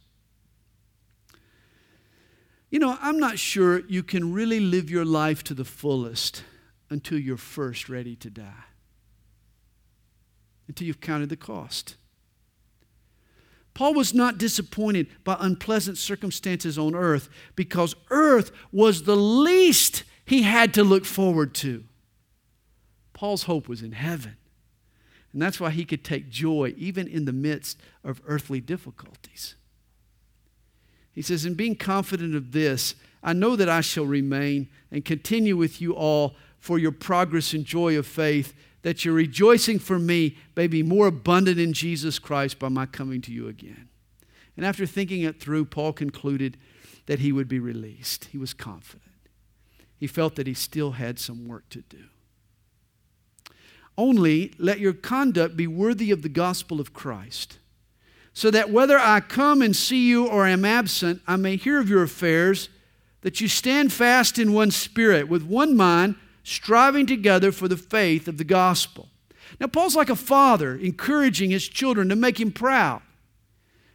You 2.71 2.79
know, 2.79 2.97
I'm 3.01 3.19
not 3.19 3.39
sure 3.39 3.81
you 3.87 4.03
can 4.03 4.33
really 4.33 4.59
live 4.59 4.89
your 4.89 5.05
life 5.05 5.43
to 5.45 5.53
the 5.53 5.65
fullest 5.65 6.43
until 6.89 7.19
you're 7.19 7.37
first 7.37 7.89
ready 7.89 8.15
to 8.17 8.29
die, 8.29 8.65
until 10.67 10.87
you've 10.87 11.01
counted 11.01 11.29
the 11.29 11.37
cost. 11.37 11.95
Paul 13.79 13.93
was 13.93 14.13
not 14.13 14.37
disappointed 14.37 15.07
by 15.23 15.37
unpleasant 15.39 15.97
circumstances 15.97 16.77
on 16.77 16.93
earth 16.93 17.29
because 17.55 17.95
earth 18.09 18.51
was 18.73 19.03
the 19.03 19.15
least 19.15 20.03
he 20.25 20.41
had 20.41 20.73
to 20.73 20.83
look 20.83 21.05
forward 21.05 21.53
to. 21.55 21.85
Paul's 23.13 23.43
hope 23.43 23.69
was 23.69 23.81
in 23.81 23.93
heaven. 23.93 24.35
And 25.31 25.41
that's 25.41 25.61
why 25.61 25.69
he 25.69 25.85
could 25.85 26.03
take 26.03 26.29
joy 26.29 26.73
even 26.75 27.07
in 27.07 27.23
the 27.23 27.31
midst 27.31 27.79
of 28.03 28.21
earthly 28.27 28.59
difficulties. 28.59 29.55
He 31.13 31.21
says, 31.21 31.45
In 31.45 31.53
being 31.53 31.77
confident 31.77 32.35
of 32.35 32.51
this, 32.51 32.95
I 33.23 33.31
know 33.31 33.55
that 33.55 33.69
I 33.69 33.79
shall 33.79 34.05
remain 34.05 34.67
and 34.91 35.05
continue 35.05 35.55
with 35.55 35.79
you 35.79 35.95
all 35.95 36.35
for 36.57 36.79
your 36.79 36.91
progress 36.91 37.53
and 37.53 37.63
joy 37.63 37.97
of 37.97 38.05
faith, 38.05 38.53
that 38.81 39.03
your 39.03 39.13
rejoicing 39.13 39.79
for 39.79 39.99
me 39.99 40.37
may 40.55 40.67
be 40.67 40.83
more 40.83 41.07
abundant 41.07 41.59
in 41.59 41.73
Jesus 41.73 42.19
Christ 42.19 42.59
by 42.59 42.69
my 42.69 42.85
coming 42.85 43.21
to 43.21 43.31
you 43.31 43.47
again. 43.47 43.89
And 44.55 44.65
after 44.65 44.85
thinking 44.85 45.21
it 45.21 45.39
through, 45.39 45.65
Paul 45.65 45.93
concluded 45.93 46.57
that 47.05 47.19
he 47.19 47.31
would 47.31 47.47
be 47.47 47.59
released. 47.59 48.25
He 48.25 48.37
was 48.37 48.53
confident. 48.53 49.03
He 49.97 50.07
felt 50.07 50.35
that 50.35 50.47
he 50.47 50.53
still 50.53 50.91
had 50.91 51.19
some 51.19 51.47
work 51.47 51.67
to 51.69 51.81
do. 51.81 52.05
Only 53.97 54.53
let 54.57 54.79
your 54.79 54.93
conduct 54.93 55.57
be 55.57 55.67
worthy 55.67 56.11
of 56.11 56.21
the 56.21 56.29
gospel 56.29 56.79
of 56.79 56.93
Christ 56.93 57.57
so 58.33 58.49
that 58.51 58.69
whether 58.69 58.97
I 58.97 59.19
come 59.19 59.61
and 59.61 59.75
see 59.75 60.07
you 60.07 60.25
or 60.25 60.47
am 60.47 60.63
absent, 60.63 61.21
I 61.27 61.35
may 61.35 61.57
hear 61.57 61.79
of 61.79 61.89
your 61.89 62.03
affairs, 62.03 62.69
that 63.21 63.41
you 63.41 63.49
stand 63.49 63.91
fast 63.91 64.39
in 64.39 64.53
one 64.53 64.71
spirit, 64.71 65.27
with 65.27 65.43
one 65.43 65.75
mind, 65.75 66.15
striving 66.43 67.05
together 67.05 67.51
for 67.51 67.67
the 67.67 67.77
faith 67.77 68.27
of 68.27 68.37
the 68.37 68.43
gospel. 68.43 69.09
Now, 69.59 69.67
Paul's 69.67 69.95
like 69.95 70.09
a 70.09 70.15
father 70.15 70.75
encouraging 70.75 71.49
his 71.51 71.67
children 71.67 72.09
to 72.09 72.15
make 72.15 72.39
him 72.39 72.51
proud. 72.51 73.01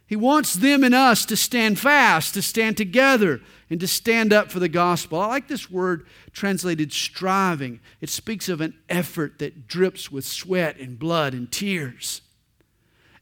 He 0.07 0.15
wants 0.15 0.53
them 0.53 0.83
and 0.83 0.93
us 0.93 1.25
to 1.25 1.35
stand 1.35 1.79
fast, 1.79 2.35
to 2.35 2.41
stand 2.41 2.77
together, 2.77 3.41
and 3.69 3.79
to 3.79 3.87
stand 3.87 4.31
up 4.31 4.51
for 4.51 4.59
the 4.59 4.69
gospel. 4.69 5.19
I 5.19 5.25
like 5.25 5.47
this 5.47 5.71
word 5.71 6.05
translated 6.31 6.93
striving. 6.93 7.79
It 8.01 8.09
speaks 8.09 8.47
of 8.47 8.61
an 8.61 8.75
effort 8.87 9.39
that 9.39 9.67
drips 9.67 10.11
with 10.11 10.25
sweat 10.25 10.77
and 10.77 10.99
blood 10.99 11.33
and 11.33 11.51
tears 11.51 12.21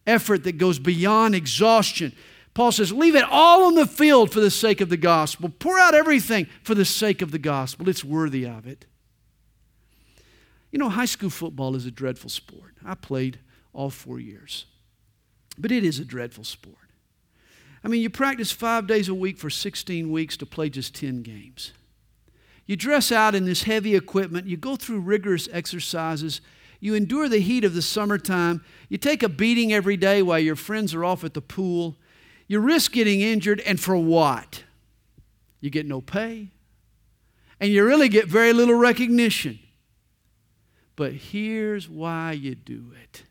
effort 0.06 0.44
that 0.44 0.58
goes 0.58 0.80
beyond 0.80 1.36
exhaustion. 1.36 2.14
Paul 2.54 2.72
says, 2.72 2.92
Leave 2.92 3.16
it 3.16 3.26
all 3.30 3.66
on 3.66 3.76
the 3.76 3.88
field 3.88 4.32
for 4.32 4.40
the 4.40 4.52
sake 4.52 4.82
of 4.82 4.90
the 4.90 4.98
gospel. 4.98 5.50
Pour 5.50 5.80
out 5.80 5.96
everything 5.96 6.48
for 6.64 6.76
the 6.76 6.86
sake 6.86 7.22
of 7.22 7.32
the 7.32 7.40
gospel. 7.40 7.90
It's 7.90 8.04
worthy 8.04 8.46
of 8.46 8.68
it. 8.68 8.86
You 10.74 10.80
know, 10.80 10.90
high 10.90 11.06
school 11.06 11.30
football 11.30 11.76
is 11.76 11.86
a 11.86 11.92
dreadful 11.92 12.32
sport. 12.32 12.74
I 12.84 12.96
played 12.96 13.40
all 13.74 13.92
four 13.92 14.20
years, 14.20 14.66
but 15.56 15.72
it 15.72 15.84
is 15.84 16.00
a 16.00 16.04
dreadful 16.04 16.44
sport. 16.44 16.78
I 17.84 17.90
mean, 17.90 18.02
you 18.02 18.10
practice 18.10 18.52
five 18.52 18.88
days 18.88 19.08
a 19.08 19.14
week 19.14 19.38
for 19.38 19.52
16 19.52 20.12
weeks 20.12 20.36
to 20.38 20.48
play 20.48 20.70
just 20.70 20.96
10 20.96 21.22
games. 21.22 21.74
You 22.66 22.76
dress 22.76 23.12
out 23.12 23.36
in 23.36 23.46
this 23.46 23.64
heavy 23.64 23.96
equipment, 23.96 24.48
you 24.48 24.58
go 24.58 24.76
through 24.76 25.02
rigorous 25.02 25.48
exercises, 25.52 26.42
you 26.80 26.96
endure 26.96 27.30
the 27.30 27.40
heat 27.40 27.64
of 27.64 27.76
the 27.76 27.82
summertime. 27.82 28.62
You 28.90 28.98
take 28.98 29.22
a 29.22 29.30
beating 29.30 29.72
every 29.72 29.96
day 29.96 30.22
while 30.22 30.40
your 30.40 30.56
friends 30.56 30.94
are 30.96 31.06
off 31.06 31.24
at 31.24 31.36
the 31.36 31.42
pool. 31.42 31.98
You 32.48 32.60
risk 32.60 32.92
getting 32.92 33.22
injured, 33.22 33.62
and 33.62 33.80
for 33.80 33.96
what? 33.96 34.64
You 35.62 35.70
get 35.70 35.86
no 35.86 36.02
pay, 36.02 36.50
and 37.60 37.72
you 37.72 37.86
really 37.86 38.10
get 38.10 38.28
very 38.28 38.52
little 38.52 38.76
recognition. 38.76 39.60
But 40.96 41.14
here's 41.14 41.90
why 41.90 42.34
you 42.34 42.56
do 42.56 42.92
it. 43.04 43.24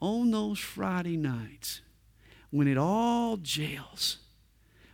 On 0.00 0.30
those 0.30 0.58
Friday 0.58 1.16
nights, 1.16 1.82
when 2.50 2.66
it 2.66 2.78
all 2.78 3.36
jails, 3.36 4.18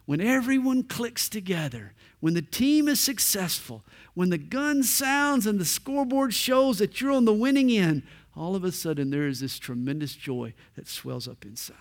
when 0.04 0.20
everyone 0.20 0.82
clicks 0.82 1.28
together, 1.28 1.92
when 2.20 2.35
the 2.35 2.42
team 2.42 2.88
is 2.88 3.00
successful, 3.00 3.85
when 4.14 4.30
the 4.30 4.38
gun 4.38 4.82
sounds 4.82 5.46
and 5.46 5.61
the 5.61 5.64
scoreboard 5.64 6.35
shows 6.35 6.78
that 6.78 7.00
you're 7.00 7.12
on 7.12 7.24
the 7.24 7.32
winning 7.32 7.70
end, 7.70 8.02
all 8.35 8.54
of 8.56 8.64
a 8.64 8.72
sudden 8.72 9.11
there 9.11 9.26
is 9.26 9.40
this 9.40 9.59
tremendous 9.59 10.14
joy 10.14 10.52
that 10.74 10.88
swells 10.88 11.28
up 11.28 11.44
inside. 11.44 11.76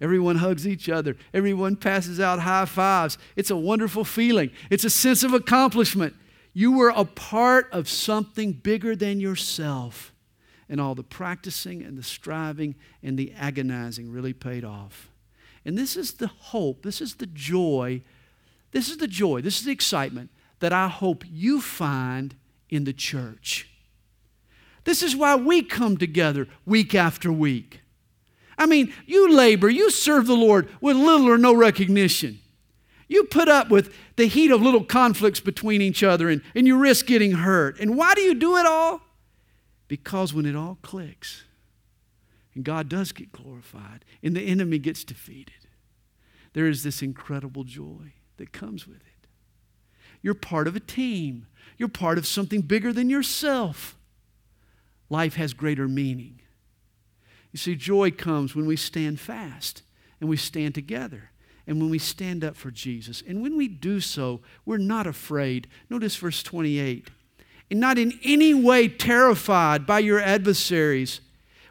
Everyone 0.00 0.36
hugs 0.36 0.66
each 0.66 0.88
other. 0.88 1.16
Everyone 1.32 1.76
passes 1.76 2.20
out 2.20 2.40
high 2.40 2.64
fives. 2.64 3.16
It's 3.36 3.50
a 3.50 3.56
wonderful 3.56 4.04
feeling. 4.04 4.50
It's 4.70 4.84
a 4.84 4.90
sense 4.90 5.22
of 5.22 5.32
accomplishment. 5.32 6.14
You 6.54 6.72
were 6.72 6.92
a 6.94 7.04
part 7.04 7.68
of 7.72 7.88
something 7.88 8.52
bigger 8.52 8.96
than 8.96 9.20
yourself. 9.20 10.12
And 10.68 10.80
all 10.80 10.94
the 10.94 11.02
practicing 11.02 11.82
and 11.82 11.98
the 11.98 12.02
striving 12.02 12.74
and 13.02 13.18
the 13.18 13.32
agonizing 13.36 14.10
really 14.10 14.32
paid 14.32 14.64
off. 14.64 15.10
And 15.64 15.76
this 15.76 15.96
is 15.96 16.14
the 16.14 16.28
hope, 16.28 16.82
this 16.82 17.00
is 17.00 17.16
the 17.16 17.26
joy, 17.26 18.02
this 18.72 18.88
is 18.88 18.96
the 18.96 19.06
joy, 19.06 19.40
this 19.42 19.58
is 19.58 19.64
the 19.64 19.72
excitement 19.72 20.30
that 20.60 20.72
I 20.72 20.88
hope 20.88 21.24
you 21.30 21.60
find 21.60 22.34
in 22.70 22.84
the 22.84 22.92
church. 22.92 23.68
This 24.84 25.02
is 25.02 25.16
why 25.16 25.36
we 25.36 25.62
come 25.62 25.96
together 25.96 26.48
week 26.64 26.94
after 26.94 27.32
week. 27.32 27.80
I 28.56 28.66
mean, 28.66 28.92
you 29.06 29.34
labor, 29.34 29.68
you 29.68 29.90
serve 29.90 30.26
the 30.26 30.36
Lord 30.36 30.68
with 30.80 30.96
little 30.96 31.28
or 31.28 31.38
no 31.38 31.54
recognition. 31.54 32.40
You 33.08 33.24
put 33.24 33.48
up 33.48 33.68
with 33.68 33.94
the 34.16 34.26
heat 34.26 34.50
of 34.50 34.62
little 34.62 34.84
conflicts 34.84 35.40
between 35.40 35.82
each 35.82 36.02
other 36.02 36.28
and, 36.28 36.42
and 36.54 36.66
you 36.66 36.78
risk 36.78 37.06
getting 37.06 37.32
hurt. 37.32 37.78
And 37.78 37.96
why 37.96 38.14
do 38.14 38.22
you 38.22 38.34
do 38.34 38.56
it 38.56 38.66
all? 38.66 39.02
Because 39.88 40.32
when 40.32 40.46
it 40.46 40.56
all 40.56 40.78
clicks 40.82 41.44
and 42.54 42.64
God 42.64 42.88
does 42.88 43.12
get 43.12 43.32
glorified 43.32 44.04
and 44.22 44.34
the 44.34 44.42
enemy 44.42 44.78
gets 44.78 45.04
defeated, 45.04 45.68
there 46.54 46.66
is 46.66 46.82
this 46.82 47.02
incredible 47.02 47.64
joy 47.64 48.14
that 48.38 48.52
comes 48.52 48.86
with 48.86 48.98
it. 48.98 49.28
You're 50.22 50.34
part 50.34 50.66
of 50.66 50.74
a 50.74 50.80
team, 50.80 51.46
you're 51.76 51.88
part 51.88 52.16
of 52.16 52.26
something 52.26 52.62
bigger 52.62 52.92
than 52.92 53.10
yourself. 53.10 53.96
Life 55.10 55.34
has 55.34 55.52
greater 55.52 55.86
meaning. 55.86 56.40
You 57.52 57.58
see, 57.58 57.76
joy 57.76 58.10
comes 58.10 58.56
when 58.56 58.66
we 58.66 58.76
stand 58.76 59.20
fast 59.20 59.82
and 60.20 60.30
we 60.30 60.36
stand 60.36 60.74
together 60.74 61.30
and 61.66 61.80
when 61.80 61.90
we 61.90 61.98
stand 61.98 62.44
up 62.44 62.56
for 62.56 62.70
Jesus. 62.70 63.22
And 63.26 63.42
when 63.42 63.56
we 63.56 63.68
do 63.68 64.00
so, 64.00 64.40
we're 64.64 64.78
not 64.78 65.06
afraid. 65.06 65.68
Notice 65.88 66.16
verse 66.16 66.42
28 66.42 67.08
and 67.70 67.80
not 67.80 67.98
in 67.98 68.18
any 68.22 68.52
way 68.52 68.88
terrified 68.88 69.86
by 69.86 69.98
your 69.98 70.20
adversaries, 70.20 71.20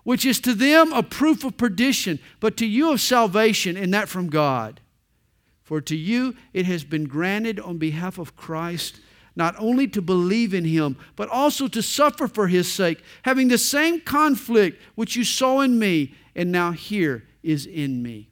which 0.03 0.25
is 0.25 0.39
to 0.41 0.53
them 0.53 0.91
a 0.91 1.03
proof 1.03 1.43
of 1.43 1.55
perdition, 1.55 2.19
but 2.39 2.57
to 2.57 2.65
you 2.65 2.91
of 2.91 2.99
salvation, 2.99 3.77
and 3.77 3.93
that 3.93 4.09
from 4.09 4.27
God. 4.27 4.81
For 5.63 5.79
to 5.81 5.95
you 5.95 6.35
it 6.51 6.65
has 6.65 6.83
been 6.83 7.05
granted 7.05 7.59
on 7.59 7.77
behalf 7.77 8.17
of 8.17 8.35
Christ 8.35 8.99
not 9.35 9.55
only 9.57 9.87
to 9.87 10.01
believe 10.01 10.53
in 10.53 10.65
him, 10.65 10.95
but 11.15 11.29
also 11.29 11.67
to 11.67 11.81
suffer 11.81 12.27
for 12.27 12.47
his 12.47 12.71
sake, 12.71 13.01
having 13.23 13.47
the 13.47 13.57
same 13.57 13.99
conflict 14.01 14.79
which 14.95 15.15
you 15.15 15.23
saw 15.23 15.61
in 15.61 15.79
me 15.79 16.13
and 16.35 16.51
now 16.51 16.71
here 16.71 17.23
is 17.41 17.65
in 17.65 18.03
me. 18.03 18.29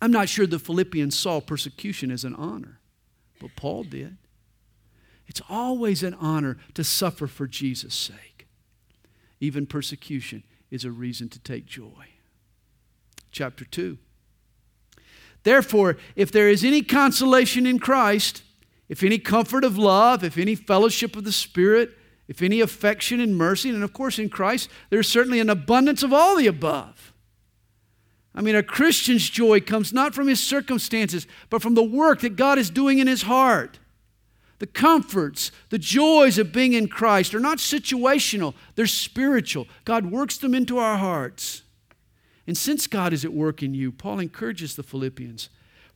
I'm 0.00 0.10
not 0.10 0.28
sure 0.28 0.46
the 0.46 0.58
Philippians 0.58 1.16
saw 1.16 1.40
persecution 1.40 2.10
as 2.10 2.24
an 2.24 2.34
honor, 2.34 2.80
but 3.40 3.56
Paul 3.56 3.84
did. 3.84 4.16
It's 5.26 5.40
always 5.48 6.02
an 6.02 6.14
honor 6.14 6.58
to 6.74 6.84
suffer 6.84 7.26
for 7.26 7.46
Jesus' 7.46 7.94
sake. 7.94 8.46
Even 9.40 9.66
persecution 9.66 10.42
is 10.70 10.84
a 10.84 10.90
reason 10.90 11.28
to 11.30 11.38
take 11.38 11.66
joy. 11.66 12.08
Chapter 13.30 13.64
2. 13.64 13.98
Therefore, 15.42 15.96
if 16.16 16.32
there 16.32 16.48
is 16.48 16.64
any 16.64 16.82
consolation 16.82 17.66
in 17.66 17.78
Christ, 17.78 18.42
if 18.88 19.02
any 19.02 19.18
comfort 19.18 19.64
of 19.64 19.78
love, 19.78 20.24
if 20.24 20.38
any 20.38 20.54
fellowship 20.54 21.16
of 21.16 21.24
the 21.24 21.32
Spirit, 21.32 21.90
if 22.28 22.40
any 22.42 22.60
affection 22.60 23.20
and 23.20 23.36
mercy, 23.36 23.70
and 23.70 23.82
of 23.82 23.92
course 23.92 24.18
in 24.18 24.28
Christ, 24.28 24.70
there's 24.90 25.08
certainly 25.08 25.40
an 25.40 25.50
abundance 25.50 26.02
of 26.02 26.12
all 26.12 26.36
the 26.36 26.46
above. 26.46 27.03
I 28.34 28.40
mean, 28.40 28.56
a 28.56 28.62
Christian's 28.62 29.28
joy 29.30 29.60
comes 29.60 29.92
not 29.92 30.14
from 30.14 30.26
his 30.26 30.42
circumstances, 30.42 31.26
but 31.50 31.62
from 31.62 31.74
the 31.74 31.84
work 31.84 32.20
that 32.20 32.36
God 32.36 32.58
is 32.58 32.68
doing 32.68 32.98
in 32.98 33.06
his 33.06 33.22
heart. 33.22 33.78
The 34.58 34.66
comforts, 34.66 35.52
the 35.70 35.78
joys 35.78 36.38
of 36.38 36.52
being 36.52 36.72
in 36.72 36.88
Christ 36.88 37.34
are 37.34 37.40
not 37.40 37.58
situational, 37.58 38.54
they're 38.74 38.86
spiritual. 38.86 39.66
God 39.84 40.10
works 40.10 40.36
them 40.38 40.54
into 40.54 40.78
our 40.78 40.96
hearts. 40.96 41.62
And 42.46 42.56
since 42.56 42.86
God 42.86 43.12
is 43.12 43.24
at 43.24 43.32
work 43.32 43.62
in 43.62 43.74
you, 43.74 43.92
Paul 43.92 44.18
encourages 44.18 44.74
the 44.74 44.82
Philippians 44.82 45.48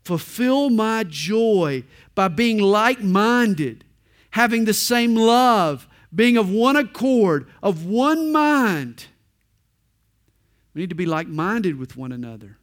fulfill 0.05 0.71
my 0.71 1.05
joy 1.05 1.85
by 2.15 2.29
being 2.29 2.59
like 2.59 3.03
minded, 3.03 3.85
having 4.31 4.65
the 4.65 4.73
same 4.73 5.15
love, 5.15 5.87
being 6.15 6.39
of 6.39 6.51
one 6.51 6.77
accord, 6.77 7.47
of 7.63 7.85
one 7.85 8.33
mind. 8.33 9.07
We 10.75 10.81
need 10.81 10.91
to 10.91 10.97
be 10.97 11.07
like 11.07 11.29
minded 11.29 11.79
with 11.79 11.97
one 11.97 12.13
another. 12.13 12.59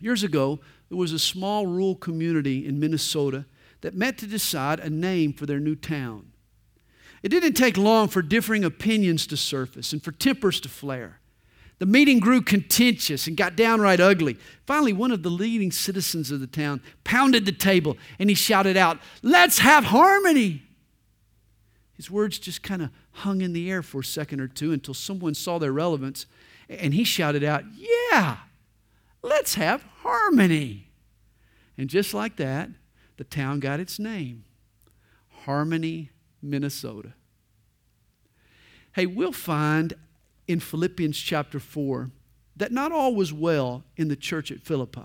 Years 0.00 0.22
ago, 0.22 0.60
there 0.88 0.98
was 0.98 1.12
a 1.12 1.18
small 1.18 1.66
rural 1.66 1.94
community 1.94 2.66
in 2.66 2.78
Minnesota 2.78 3.46
that 3.80 3.94
met 3.94 4.18
to 4.18 4.26
decide 4.26 4.80
a 4.80 4.90
name 4.90 5.32
for 5.32 5.46
their 5.46 5.60
new 5.60 5.74
town. 5.74 6.32
It 7.22 7.30
didn't 7.30 7.54
take 7.54 7.76
long 7.76 8.08
for 8.08 8.20
differing 8.20 8.64
opinions 8.64 9.26
to 9.28 9.36
surface 9.36 9.92
and 9.92 10.02
for 10.02 10.12
tempers 10.12 10.60
to 10.60 10.68
flare. 10.68 11.20
The 11.78 11.86
meeting 11.86 12.20
grew 12.20 12.40
contentious 12.40 13.26
and 13.26 13.36
got 13.36 13.56
downright 13.56 14.00
ugly. 14.00 14.36
Finally, 14.66 14.92
one 14.92 15.10
of 15.10 15.22
the 15.22 15.30
leading 15.30 15.72
citizens 15.72 16.30
of 16.30 16.40
the 16.40 16.46
town 16.46 16.80
pounded 17.02 17.46
the 17.46 17.52
table 17.52 17.96
and 18.18 18.28
he 18.28 18.34
shouted 18.34 18.76
out, 18.76 18.98
Let's 19.22 19.58
have 19.58 19.84
harmony. 19.84 20.62
His 21.96 22.10
words 22.10 22.38
just 22.38 22.62
kind 22.62 22.82
of 22.82 22.90
hung 23.12 23.40
in 23.40 23.52
the 23.52 23.70
air 23.70 23.82
for 23.82 24.00
a 24.00 24.04
second 24.04 24.40
or 24.40 24.48
two 24.48 24.72
until 24.72 24.94
someone 24.94 25.34
saw 25.34 25.58
their 25.58 25.72
relevance 25.72 26.26
and 26.68 26.94
he 26.94 27.04
shouted 27.04 27.44
out, 27.44 27.64
Yeah, 27.74 28.38
let's 29.22 29.54
have 29.54 29.84
harmony. 30.02 30.90
And 31.76 31.88
just 31.88 32.14
like 32.14 32.36
that, 32.36 32.70
the 33.16 33.24
town 33.24 33.60
got 33.60 33.80
its 33.80 33.98
name 33.98 34.44
Harmony, 35.44 36.10
Minnesota. 36.42 37.14
Hey, 38.92 39.06
we'll 39.06 39.32
find 39.32 39.94
in 40.46 40.60
Philippians 40.60 41.18
chapter 41.18 41.58
4 41.58 42.10
that 42.56 42.70
not 42.70 42.92
all 42.92 43.14
was 43.14 43.32
well 43.32 43.82
in 43.96 44.08
the 44.08 44.16
church 44.16 44.52
at 44.52 44.62
Philippi. 44.62 45.00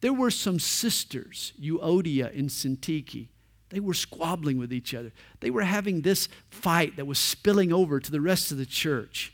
There 0.00 0.12
were 0.12 0.30
some 0.30 0.58
sisters, 0.58 1.52
Euodia 1.60 2.36
and 2.36 2.48
Syntyche. 2.48 3.28
They 3.68 3.80
were 3.80 3.94
squabbling 3.94 4.58
with 4.58 4.72
each 4.72 4.94
other. 4.94 5.12
They 5.40 5.50
were 5.50 5.62
having 5.62 6.00
this 6.00 6.28
fight 6.50 6.96
that 6.96 7.06
was 7.06 7.18
spilling 7.18 7.72
over 7.72 8.00
to 8.00 8.10
the 8.10 8.20
rest 8.20 8.50
of 8.50 8.58
the 8.58 8.66
church. 8.66 9.32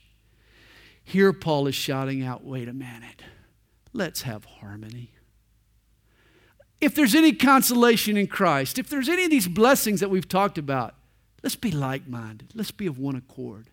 Here, 1.09 1.33
Paul 1.33 1.69
is 1.69 1.77
shouting 1.77 2.25
out, 2.25 2.43
wait 2.43 2.69
a 2.69 2.73
minute, 2.73 3.23
let's 3.93 4.23
have 4.23 4.45
harmony. 4.45 5.13
If 6.81 6.97
there's 6.97 7.15
any 7.15 7.33
consolation 7.33 8.17
in 8.17 8.27
Christ, 8.27 8.77
if 8.77 8.89
there's 8.89 9.09
any 9.09 9.23
of 9.23 9.31
these 9.31 9.47
blessings 9.47 10.01
that 10.01 10.11
we've 10.11 10.29
talked 10.29 10.59
about, 10.59 10.97
let's 11.45 11.55
be 11.55 11.71
like 11.71 12.09
minded. 12.09 12.51
Let's 12.57 12.73
be 12.73 12.89
of 12.89 12.99
one 12.99 13.15
accord. 13.15 13.71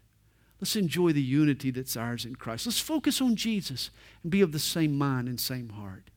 Let's 0.62 0.76
enjoy 0.76 1.12
the 1.12 1.24
unity 1.24 1.72
that's 1.72 1.98
ours 1.98 2.24
in 2.24 2.36
Christ. 2.36 2.68
Let's 2.68 2.80
focus 2.80 3.20
on 3.20 3.36
Jesus 3.36 3.90
and 4.22 4.32
be 4.32 4.42
of 4.42 4.52
the 4.52 4.60
same 4.60 4.96
mind 4.96 5.28
and 5.28 5.40
same 5.40 5.70
heart. 5.70 6.12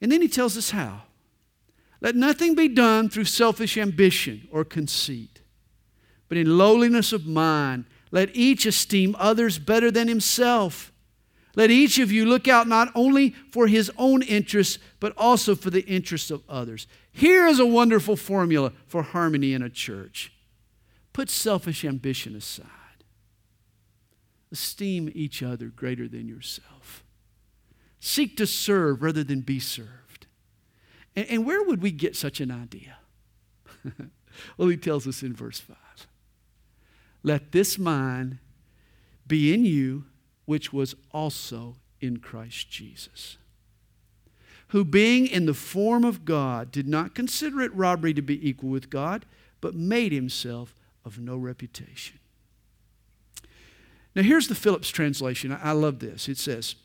And 0.00 0.12
then 0.12 0.22
he 0.22 0.28
tells 0.28 0.56
us 0.56 0.70
how. 0.70 1.02
Let 2.00 2.14
nothing 2.14 2.54
be 2.54 2.68
done 2.68 3.08
through 3.08 3.24
selfish 3.24 3.76
ambition 3.76 4.46
or 4.52 4.64
conceit, 4.64 5.40
but 6.28 6.38
in 6.38 6.56
lowliness 6.56 7.12
of 7.12 7.26
mind, 7.26 7.86
let 8.14 8.30
each 8.36 8.64
esteem 8.64 9.16
others 9.18 9.58
better 9.58 9.90
than 9.90 10.06
himself. 10.06 10.92
Let 11.56 11.72
each 11.72 11.98
of 11.98 12.12
you 12.12 12.24
look 12.24 12.46
out 12.46 12.68
not 12.68 12.92
only 12.94 13.30
for 13.50 13.66
his 13.66 13.90
own 13.98 14.22
interests, 14.22 14.78
but 15.00 15.12
also 15.16 15.56
for 15.56 15.70
the 15.70 15.84
interests 15.84 16.30
of 16.30 16.44
others. 16.48 16.86
Here 17.10 17.44
is 17.44 17.58
a 17.58 17.66
wonderful 17.66 18.14
formula 18.14 18.72
for 18.86 19.02
harmony 19.02 19.52
in 19.52 19.62
a 19.62 19.68
church 19.68 20.32
put 21.12 21.28
selfish 21.28 21.84
ambition 21.84 22.36
aside. 22.36 22.68
Esteem 24.52 25.10
each 25.14 25.42
other 25.42 25.66
greater 25.66 26.06
than 26.06 26.28
yourself. 26.28 27.04
Seek 27.98 28.36
to 28.36 28.46
serve 28.46 29.02
rather 29.02 29.24
than 29.24 29.40
be 29.40 29.58
served. 29.58 30.26
And, 31.16 31.26
and 31.28 31.46
where 31.46 31.64
would 31.64 31.82
we 31.82 31.90
get 31.90 32.14
such 32.16 32.40
an 32.40 32.50
idea? 32.50 32.98
well, 34.56 34.68
he 34.68 34.76
tells 34.76 35.06
us 35.08 35.22
in 35.22 35.34
verse 35.34 35.58
5 35.58 35.76
Let 37.24 37.50
this 37.50 37.76
mind 37.76 38.38
be 39.26 39.52
in 39.52 39.64
you, 39.64 40.04
which 40.44 40.72
was 40.72 40.94
also 41.10 41.74
in 42.00 42.18
Christ 42.18 42.70
Jesus, 42.70 43.36
who 44.68 44.84
being 44.84 45.26
in 45.26 45.46
the 45.46 45.54
form 45.54 46.04
of 46.04 46.24
God 46.24 46.70
did 46.70 46.86
not 46.86 47.16
consider 47.16 47.60
it 47.62 47.74
robbery 47.74 48.14
to 48.14 48.22
be 48.22 48.48
equal 48.48 48.68
with 48.68 48.90
God, 48.90 49.26
but 49.60 49.74
made 49.74 50.12
himself 50.12 50.76
of 51.04 51.18
no 51.18 51.36
reputation 51.36 52.20
now, 54.14 54.22
here's 54.22 54.48
the 54.48 54.54
Phillips 54.54 54.90
translation. 54.90 55.56
I 55.60 55.72
love 55.72 55.98
this. 55.98 56.28
It 56.28 56.38
says, 56.38 56.76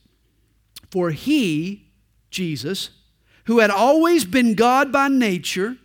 For 0.90 1.12
he, 1.12 1.88
Jesus, 2.32 2.90
who 3.46 3.60
had 3.60 3.70
always 3.70 4.26
been 4.26 4.56
God 4.56 4.92
by 4.92 5.08
nature, 5.10 5.78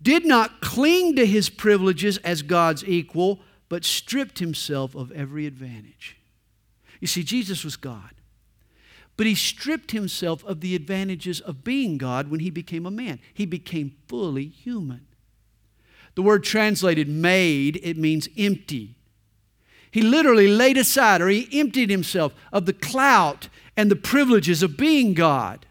did 0.00 0.24
not 0.24 0.60
cling 0.60 1.16
to 1.16 1.26
his 1.26 1.48
privileges 1.48 2.18
as 2.18 2.42
God's 2.42 2.84
equal, 2.84 3.40
but 3.72 3.86
stripped 3.86 4.38
himself 4.38 4.94
of 4.94 5.10
every 5.12 5.46
advantage. 5.46 6.18
You 7.00 7.06
see, 7.06 7.22
Jesus 7.22 7.64
was 7.64 7.76
God, 7.76 8.10
but 9.16 9.26
he 9.26 9.34
stripped 9.34 9.92
himself 9.92 10.44
of 10.44 10.60
the 10.60 10.74
advantages 10.74 11.40
of 11.40 11.64
being 11.64 11.96
God 11.96 12.30
when 12.30 12.40
he 12.40 12.50
became 12.50 12.84
a 12.84 12.90
man. 12.90 13.18
He 13.32 13.46
became 13.46 13.96
fully 14.08 14.44
human. 14.44 15.06
The 16.16 16.20
word 16.20 16.44
translated 16.44 17.08
made, 17.08 17.80
it 17.82 17.96
means 17.96 18.28
empty, 18.36 18.96
he 19.90 20.02
literally 20.02 20.48
laid 20.48 20.76
aside 20.76 21.22
or 21.22 21.28
he 21.28 21.48
emptied 21.58 21.88
himself 21.88 22.34
of 22.52 22.66
the 22.66 22.74
clout 22.74 23.48
and 23.74 23.90
the 23.90 23.96
privileges 23.96 24.62
of 24.62 24.76
being 24.76 25.14
God. 25.14 25.64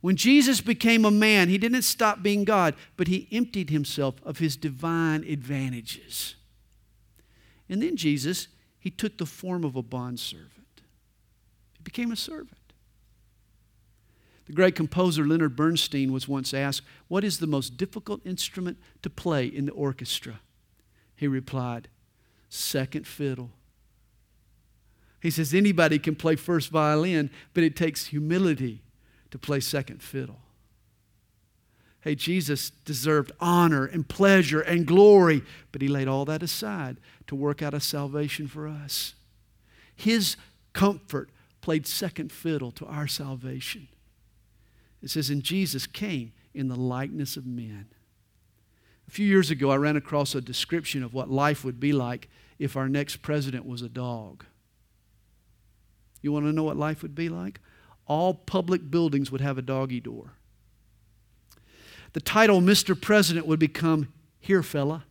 When 0.00 0.14
Jesus 0.14 0.60
became 0.60 1.04
a 1.04 1.10
man, 1.10 1.48
he 1.48 1.58
didn't 1.58 1.82
stop 1.82 2.22
being 2.22 2.44
God, 2.44 2.76
but 2.96 3.08
he 3.08 3.26
emptied 3.32 3.70
himself 3.70 4.14
of 4.24 4.38
his 4.38 4.56
divine 4.56 5.24
advantages. 5.24 6.36
And 7.70 7.80
then 7.80 7.96
Jesus, 7.96 8.48
he 8.78 8.90
took 8.90 9.16
the 9.16 9.24
form 9.24 9.64
of 9.64 9.76
a 9.76 9.82
bondservant. 9.82 10.82
He 11.78 11.82
became 11.82 12.12
a 12.12 12.16
servant. 12.16 12.58
The 14.46 14.52
great 14.52 14.74
composer 14.74 15.24
Leonard 15.24 15.54
Bernstein 15.54 16.12
was 16.12 16.26
once 16.26 16.52
asked, 16.52 16.82
What 17.06 17.22
is 17.22 17.38
the 17.38 17.46
most 17.46 17.76
difficult 17.76 18.20
instrument 18.26 18.78
to 19.02 19.08
play 19.08 19.46
in 19.46 19.66
the 19.66 19.72
orchestra? 19.72 20.40
He 21.14 21.28
replied, 21.28 21.88
second 22.48 23.06
fiddle. 23.06 23.50
He 25.22 25.30
says 25.30 25.54
anybody 25.54 25.98
can 25.98 26.16
play 26.16 26.34
first 26.34 26.70
violin, 26.70 27.30
but 27.54 27.62
it 27.62 27.76
takes 27.76 28.06
humility 28.06 28.82
to 29.30 29.38
play 29.38 29.60
second 29.60 30.02
fiddle. 30.02 30.40
Hey, 32.02 32.14
Jesus 32.14 32.70
deserved 32.70 33.32
honor 33.40 33.84
and 33.84 34.08
pleasure 34.08 34.60
and 34.60 34.86
glory, 34.86 35.42
but 35.70 35.82
he 35.82 35.88
laid 35.88 36.08
all 36.08 36.24
that 36.24 36.42
aside 36.42 36.96
to 37.26 37.34
work 37.34 37.60
out 37.60 37.74
a 37.74 37.80
salvation 37.80 38.48
for 38.48 38.66
us. 38.66 39.14
His 39.94 40.36
comfort 40.72 41.28
played 41.60 41.86
second 41.86 42.32
fiddle 42.32 42.70
to 42.72 42.86
our 42.86 43.06
salvation. 43.06 43.88
It 45.02 45.10
says, 45.10 45.28
and 45.28 45.42
Jesus 45.42 45.86
came 45.86 46.32
in 46.54 46.68
the 46.68 46.76
likeness 46.76 47.36
of 47.36 47.46
men. 47.46 47.86
A 49.06 49.10
few 49.10 49.26
years 49.26 49.50
ago, 49.50 49.70
I 49.70 49.76
ran 49.76 49.96
across 49.96 50.34
a 50.34 50.40
description 50.40 51.02
of 51.02 51.12
what 51.12 51.30
life 51.30 51.64
would 51.64 51.80
be 51.80 51.92
like 51.92 52.28
if 52.58 52.76
our 52.76 52.88
next 52.88 53.16
president 53.16 53.66
was 53.66 53.82
a 53.82 53.88
dog. 53.88 54.44
You 56.22 56.32
want 56.32 56.46
to 56.46 56.52
know 56.52 56.62
what 56.62 56.76
life 56.76 57.02
would 57.02 57.14
be 57.14 57.28
like? 57.28 57.60
All 58.06 58.34
public 58.34 58.90
buildings 58.90 59.30
would 59.30 59.40
have 59.40 59.58
a 59.58 59.62
doggy 59.62 60.00
door. 60.00 60.32
The 62.12 62.20
title 62.20 62.60
Mr. 62.60 63.00
President 63.00 63.46
would 63.46 63.58
become 63.58 64.12
Here, 64.40 64.62
fella. 64.62 65.04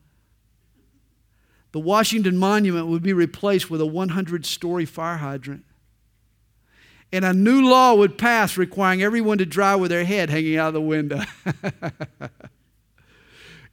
The 1.72 1.80
Washington 1.80 2.38
Monument 2.38 2.88
would 2.88 3.04
be 3.04 3.14
replaced 3.14 3.70
with 3.70 3.80
a 3.80 3.86
100 3.86 4.46
story 4.46 4.86
fire 4.86 5.18
hydrant. 5.18 5.64
And 7.12 7.24
a 7.24 7.34
new 7.34 7.68
law 7.68 7.96
would 7.96 8.18
pass 8.18 8.58
requiring 8.58 9.02
everyone 9.02 9.38
to 9.40 9.46
drive 9.46 9.80
with 9.80 9.92
their 9.92 10.06
head 10.06 10.30
hanging 10.30 10.58
out 10.58 10.70
of 10.70 10.74
the 10.76 10.82
window. 10.82 11.22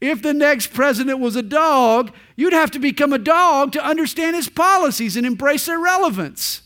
If 0.01 0.21
the 0.21 0.35
next 0.35 0.69
president 0.75 1.21
was 1.21 1.37
a 1.37 1.43
dog, 1.43 2.13
you'd 2.37 2.53
have 2.53 2.71
to 2.73 2.79
become 2.79 3.13
a 3.13 3.19
dog 3.19 3.73
to 3.73 3.85
understand 3.85 4.37
his 4.37 4.49
policies 4.49 5.17
and 5.17 5.27
embrace 5.27 5.67
their 5.67 5.79
relevance. 5.79 6.63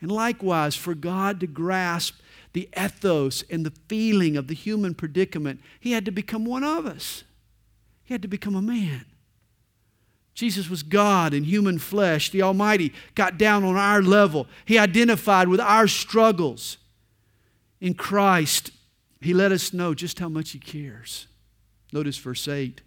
And 0.00 0.10
likewise, 0.10 0.74
for 0.74 0.94
God 0.94 1.40
to 1.40 1.46
grasp 1.46 2.16
the 2.58 2.68
ethos 2.76 3.44
and 3.48 3.64
the 3.64 3.72
feeling 3.86 4.36
of 4.36 4.48
the 4.48 4.54
human 4.54 4.92
predicament, 4.92 5.60
he 5.78 5.92
had 5.92 6.04
to 6.04 6.10
become 6.10 6.44
one 6.44 6.64
of 6.64 6.86
us. 6.86 7.22
He 8.02 8.12
had 8.12 8.22
to 8.22 8.28
become 8.28 8.56
a 8.56 8.62
man. 8.62 9.04
Jesus 10.34 10.68
was 10.68 10.82
God 10.82 11.32
in 11.32 11.44
human 11.44 11.78
flesh. 11.78 12.30
The 12.30 12.42
Almighty 12.42 12.92
got 13.14 13.38
down 13.38 13.62
on 13.62 13.76
our 13.76 14.02
level. 14.02 14.48
He 14.64 14.76
identified 14.76 15.46
with 15.46 15.60
our 15.60 15.86
struggles. 15.86 16.78
In 17.80 17.94
Christ, 17.94 18.72
He 19.20 19.32
let 19.32 19.52
us 19.52 19.72
know 19.72 19.94
just 19.94 20.18
how 20.18 20.28
much 20.28 20.50
He 20.50 20.58
cares. 20.58 21.28
Notice 21.92 22.16
verse 22.18 22.48
8. 22.48 22.80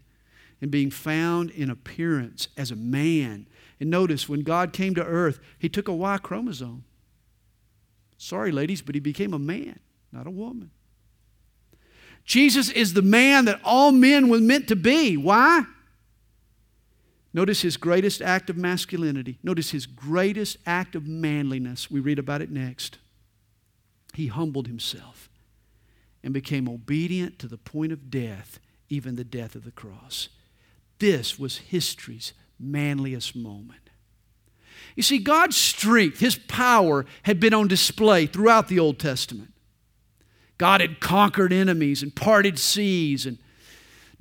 And 0.59 0.69
being 0.69 0.91
found 0.91 1.49
in 1.51 1.69
appearance 1.69 2.49
as 2.57 2.71
a 2.71 2.75
man. 2.75 3.47
And 3.79 3.89
notice 3.89 4.27
when 4.27 4.41
God 4.41 4.73
came 4.73 4.95
to 4.95 5.03
earth, 5.03 5.39
he 5.57 5.69
took 5.69 5.87
a 5.87 5.93
Y 5.93 6.17
chromosome. 6.17 6.83
Sorry, 8.21 8.51
ladies, 8.51 8.83
but 8.83 8.93
he 8.93 9.01
became 9.01 9.33
a 9.33 9.39
man, 9.39 9.79
not 10.11 10.27
a 10.27 10.29
woman. 10.29 10.69
Jesus 12.23 12.69
is 12.69 12.93
the 12.93 13.01
man 13.01 13.45
that 13.45 13.59
all 13.63 13.91
men 13.91 14.29
were 14.29 14.39
meant 14.39 14.67
to 14.67 14.75
be. 14.75 15.17
Why? 15.17 15.63
Notice 17.33 17.63
his 17.63 17.77
greatest 17.77 18.21
act 18.21 18.51
of 18.51 18.57
masculinity. 18.57 19.39
Notice 19.41 19.71
his 19.71 19.87
greatest 19.87 20.57
act 20.67 20.93
of 20.93 21.07
manliness. 21.07 21.89
We 21.89 21.99
read 21.99 22.19
about 22.19 22.43
it 22.43 22.51
next. 22.51 22.99
He 24.13 24.27
humbled 24.27 24.67
himself 24.67 25.27
and 26.23 26.31
became 26.31 26.69
obedient 26.69 27.39
to 27.39 27.47
the 27.47 27.57
point 27.57 27.91
of 27.91 28.11
death, 28.11 28.59
even 28.87 29.15
the 29.15 29.23
death 29.23 29.55
of 29.55 29.63
the 29.63 29.71
cross. 29.71 30.29
This 30.99 31.39
was 31.39 31.57
history's 31.57 32.33
manliest 32.59 33.35
moment. 33.35 33.89
You 34.95 35.03
see, 35.03 35.19
God's 35.19 35.57
strength, 35.57 36.19
His 36.19 36.35
power, 36.35 37.05
had 37.23 37.39
been 37.39 37.53
on 37.53 37.67
display 37.67 38.25
throughout 38.25 38.67
the 38.67 38.79
Old 38.79 38.99
Testament. 38.99 39.53
God 40.57 40.81
had 40.81 40.99
conquered 40.99 41.51
enemies 41.51 42.03
and 42.03 42.15
parted 42.15 42.59
seas 42.59 43.25
and 43.25 43.37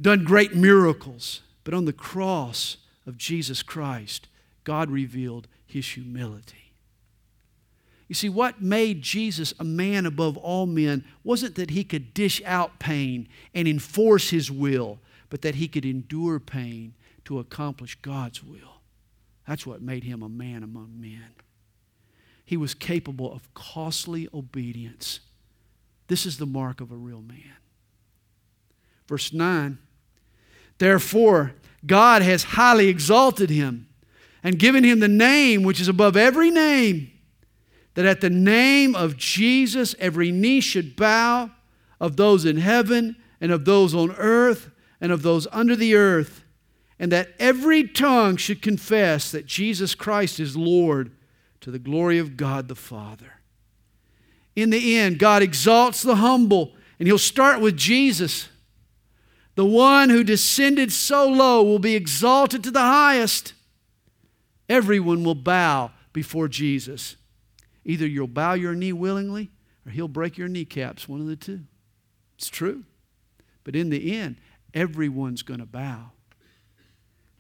done 0.00 0.24
great 0.24 0.54
miracles. 0.54 1.42
But 1.64 1.74
on 1.74 1.84
the 1.84 1.92
cross 1.92 2.78
of 3.06 3.18
Jesus 3.18 3.62
Christ, 3.62 4.28
God 4.64 4.90
revealed 4.90 5.48
His 5.66 5.86
humility. 5.86 6.60
You 8.10 8.14
see, 8.14 8.28
what 8.28 8.60
made 8.60 9.02
Jesus 9.02 9.54
a 9.60 9.64
man 9.64 10.04
above 10.04 10.36
all 10.36 10.66
men 10.66 11.04
wasn't 11.22 11.54
that 11.54 11.70
he 11.70 11.84
could 11.84 12.12
dish 12.12 12.42
out 12.44 12.80
pain 12.80 13.28
and 13.54 13.68
enforce 13.68 14.30
his 14.30 14.50
will, 14.50 14.98
but 15.28 15.42
that 15.42 15.54
he 15.54 15.68
could 15.68 15.84
endure 15.84 16.40
pain 16.40 16.94
to 17.26 17.38
accomplish 17.38 17.94
God's 18.02 18.42
will. 18.42 18.79
That's 19.50 19.66
what 19.66 19.82
made 19.82 20.04
him 20.04 20.22
a 20.22 20.28
man 20.28 20.62
among 20.62 21.00
men. 21.00 21.26
He 22.44 22.56
was 22.56 22.72
capable 22.72 23.32
of 23.32 23.52
costly 23.52 24.28
obedience. 24.32 25.18
This 26.06 26.24
is 26.24 26.38
the 26.38 26.46
mark 26.46 26.80
of 26.80 26.92
a 26.92 26.96
real 26.96 27.20
man. 27.20 27.56
Verse 29.08 29.32
9 29.32 29.78
Therefore, 30.78 31.54
God 31.84 32.22
has 32.22 32.44
highly 32.44 32.86
exalted 32.86 33.50
him 33.50 33.88
and 34.44 34.56
given 34.56 34.84
him 34.84 35.00
the 35.00 35.08
name 35.08 35.64
which 35.64 35.80
is 35.80 35.88
above 35.88 36.16
every 36.16 36.52
name 36.52 37.10
that 37.94 38.06
at 38.06 38.20
the 38.20 38.30
name 38.30 38.94
of 38.94 39.16
Jesus, 39.16 39.96
every 39.98 40.30
knee 40.30 40.60
should 40.60 40.94
bow 40.94 41.50
of 41.98 42.16
those 42.16 42.44
in 42.44 42.58
heaven 42.58 43.16
and 43.40 43.50
of 43.50 43.64
those 43.64 43.96
on 43.96 44.12
earth 44.12 44.70
and 45.00 45.10
of 45.10 45.22
those 45.22 45.48
under 45.50 45.74
the 45.74 45.96
earth, 45.96 46.44
and 47.00 47.10
that 47.10 47.30
every 47.38 47.88
tongue 47.88 48.36
should 48.36 48.60
confess 48.60 49.32
that 49.32 49.46
Jesus 49.46 49.94
Christ 49.94 50.38
is 50.38 50.54
Lord 50.54 51.10
to 51.62 51.70
the 51.70 51.78
glory 51.78 52.18
of 52.18 52.36
God 52.36 52.68
the 52.68 52.74
Father. 52.74 53.40
In 54.54 54.68
the 54.68 54.98
end, 54.98 55.18
God 55.18 55.42
exalts 55.42 56.02
the 56.02 56.16
humble, 56.16 56.74
and 56.98 57.08
He'll 57.08 57.16
start 57.18 57.60
with 57.60 57.76
Jesus. 57.76 58.50
The 59.54 59.64
one 59.64 60.10
who 60.10 60.22
descended 60.22 60.92
so 60.92 61.26
low 61.26 61.62
will 61.62 61.78
be 61.78 61.96
exalted 61.96 62.62
to 62.64 62.70
the 62.70 62.80
highest. 62.80 63.54
Everyone 64.68 65.24
will 65.24 65.34
bow 65.34 65.92
before 66.12 66.48
Jesus. 66.48 67.16
Either 67.84 68.06
you'll 68.06 68.26
bow 68.26 68.52
your 68.52 68.74
knee 68.74 68.92
willingly 68.92 69.50
or 69.86 69.90
he'll 69.90 70.06
break 70.06 70.36
your 70.36 70.48
kneecaps, 70.48 71.08
one 71.08 71.20
of 71.20 71.26
the 71.26 71.36
two. 71.36 71.60
It's 72.36 72.48
true. 72.48 72.84
But 73.64 73.74
in 73.74 73.90
the 73.90 74.16
end, 74.16 74.36
everyone's 74.74 75.42
going 75.42 75.60
to 75.60 75.66
bow. 75.66 76.12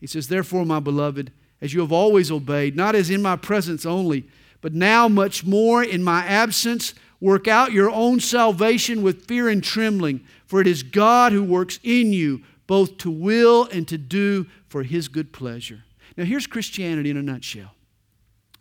He 0.00 0.06
says, 0.06 0.28
Therefore, 0.28 0.64
my 0.64 0.80
beloved, 0.80 1.30
as 1.60 1.74
you 1.74 1.80
have 1.80 1.92
always 1.92 2.30
obeyed, 2.30 2.74
not 2.74 2.94
as 2.94 3.10
in 3.10 3.22
my 3.22 3.36
presence 3.36 3.84
only, 3.84 4.26
but 4.60 4.74
now 4.74 5.08
much 5.08 5.44
more 5.44 5.82
in 5.82 6.02
my 6.02 6.24
absence, 6.24 6.94
work 7.20 7.46
out 7.46 7.72
your 7.72 7.90
own 7.90 8.18
salvation 8.20 9.02
with 9.02 9.26
fear 9.26 9.48
and 9.48 9.62
trembling, 9.62 10.24
for 10.46 10.60
it 10.60 10.66
is 10.66 10.82
God 10.82 11.32
who 11.32 11.44
works 11.44 11.78
in 11.82 12.12
you 12.12 12.42
both 12.66 12.98
to 12.98 13.10
will 13.10 13.68
and 13.72 13.88
to 13.88 13.98
do 13.98 14.46
for 14.68 14.84
his 14.84 15.08
good 15.08 15.32
pleasure. 15.32 15.82
Now, 16.16 16.24
here's 16.24 16.46
Christianity 16.46 17.10
in 17.10 17.16
a 17.16 17.22
nutshell 17.22 17.74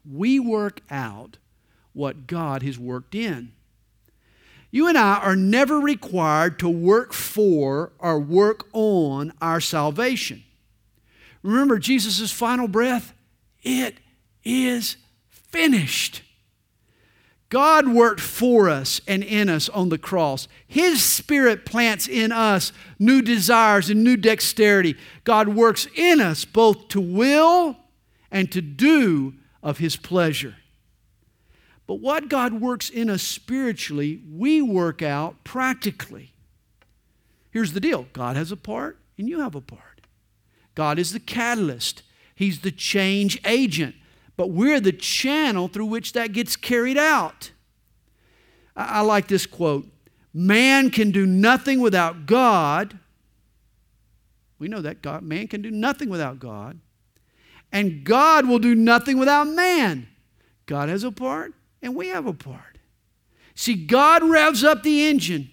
we 0.10 0.40
work 0.40 0.82
out 0.90 1.38
what 1.94 2.26
God 2.26 2.64
has 2.64 2.80
worked 2.80 3.14
in. 3.14 3.52
You 4.72 4.88
and 4.88 4.98
I 4.98 5.20
are 5.20 5.36
never 5.36 5.80
required 5.80 6.60
to 6.60 6.70
work 6.70 7.14
for 7.14 7.92
or 8.00 8.20
work 8.20 8.68
on 8.74 9.34
our 9.42 9.60
salvation. 9.60 10.44
Remember 11.44 11.80
Jesus' 11.80 12.32
final 12.32 12.68
breath? 12.68 13.14
It 13.64 13.98
is 14.44 14.98
finished. 15.30 16.24
God 17.50 17.88
worked 17.88 18.20
for 18.20 18.70
us 18.70 19.02
and 19.08 19.24
in 19.24 19.50
us 19.50 19.70
on 19.70 19.90
the 19.90 19.98
cross. 19.98 20.48
His 20.68 21.04
Spirit 21.04 21.66
plants 21.66 22.08
in 22.08 22.32
us 22.32 22.72
new 23.00 23.24
desires 23.24 23.90
and 23.90 24.04
new 24.04 24.18
dexterity. 24.18 24.96
God 25.24 25.50
works 25.50 25.88
in 25.96 26.22
us 26.22 26.46
both 26.46 26.90
to 26.90 27.02
will 27.02 27.78
and 28.30 28.52
to 28.52 28.62
do 28.62 29.34
of 29.64 29.80
His 29.80 29.96
pleasure. 29.96 30.56
But 31.88 31.96
what 31.96 32.30
God 32.30 32.62
works 32.62 32.88
in 32.88 33.10
us 33.10 33.24
spiritually, 33.24 34.22
we 34.32 34.62
work 34.62 35.02
out 35.02 35.44
practically. 35.44 36.34
Here's 37.50 37.74
the 37.74 37.80
deal 37.80 38.06
God 38.14 38.36
has 38.36 38.52
a 38.52 38.58
part, 38.58 39.00
and 39.18 39.28
you 39.28 39.40
have 39.40 39.56
a 39.56 39.62
part. 39.62 39.89
God 40.80 40.98
is 40.98 41.12
the 41.12 41.20
catalyst, 41.20 42.04
He's 42.34 42.62
the 42.62 42.72
change 42.72 43.38
agent, 43.44 43.96
but 44.38 44.50
we're 44.50 44.80
the 44.80 44.94
channel 44.94 45.68
through 45.68 45.88
which 45.88 46.14
that 46.14 46.32
gets 46.32 46.56
carried 46.56 46.98
out. 46.98 47.52
I, 48.78 48.86
I 48.86 49.02
like 49.02 49.28
this 49.28 49.46
quote 49.46 49.86
Man 50.34 50.90
can 50.90 51.12
do 51.12 51.26
nothing 51.26 51.82
without 51.82 52.26
God. 52.26 52.98
We 54.58 54.70
know 54.70 54.80
that 54.80 55.02
God, 55.02 55.22
man 55.22 55.50
can 55.50 55.62
do 55.62 55.70
nothing 55.70 56.10
without 56.10 56.40
God. 56.40 56.80
And 57.74 58.06
God 58.06 58.48
will 58.48 58.60
do 58.60 58.74
nothing 58.74 59.18
without 59.18 59.50
man. 59.50 60.08
God 60.66 60.88
has 60.88 61.04
a 61.04 61.12
part, 61.12 61.54
and 61.82 61.94
we 61.94 62.08
have 62.08 62.26
a 62.26 62.32
part. 62.32 62.78
See, 63.54 63.76
God 63.76 64.24
revs 64.24 64.64
up 64.64 64.84
the 64.84 65.10
engine, 65.10 65.50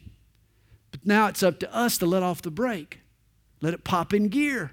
but 0.93 1.05
now 1.05 1.27
it's 1.27 1.43
up 1.43 1.59
to 1.59 1.75
us 1.75 1.99
to 1.99 2.07
let 2.07 2.23
off 2.23 2.43
the 2.43 2.53
brake, 2.53 3.01
let 3.61 3.75
it 3.75 3.83
pop 3.83 4.15
in 4.15 4.29
gear. 4.29 4.71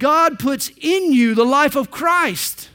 God 0.00 0.38
puts 0.38 0.70
in 0.78 1.12
you 1.12 1.34
the 1.34 1.44
life 1.44 1.76
of 1.76 1.90
Christ. 1.90 2.70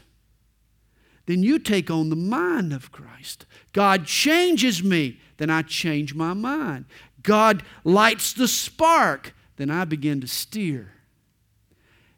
Then 1.26 1.42
you 1.42 1.58
take 1.58 1.90
on 1.90 2.08
the 2.08 2.16
mind 2.16 2.72
of 2.72 2.92
Christ. 2.92 3.44
God 3.72 4.06
changes 4.06 4.82
me, 4.82 5.20
then 5.36 5.50
I 5.50 5.62
change 5.62 6.14
my 6.14 6.32
mind. 6.32 6.86
God 7.22 7.64
lights 7.82 8.32
the 8.32 8.46
spark, 8.46 9.34
then 9.56 9.70
I 9.70 9.84
begin 9.84 10.20
to 10.20 10.28
steer. 10.28 10.92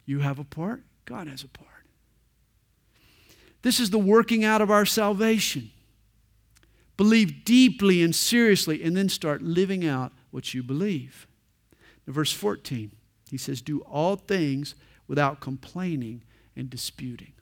You 0.04 0.20
have 0.20 0.38
a 0.38 0.44
part, 0.44 0.82
God 1.06 1.26
has 1.26 1.42
a 1.42 1.48
part. 1.48 1.68
This 3.62 3.80
is 3.80 3.90
the 3.90 3.98
working 3.98 4.44
out 4.44 4.60
of 4.60 4.70
our 4.70 4.84
salvation. 4.86 5.70
Believe 6.98 7.44
deeply 7.44 8.02
and 8.02 8.14
seriously, 8.14 8.82
and 8.82 8.94
then 8.96 9.08
start 9.08 9.40
living 9.40 9.86
out 9.86 10.12
what 10.30 10.52
you 10.52 10.62
believe. 10.62 11.26
Now, 12.06 12.12
verse 12.12 12.32
14, 12.32 12.92
he 13.30 13.38
says, 13.38 13.62
Do 13.62 13.80
all 13.80 14.16
things 14.16 14.74
without 15.08 15.40
complaining 15.40 16.22
and 16.54 16.70
disputing. 16.70 17.32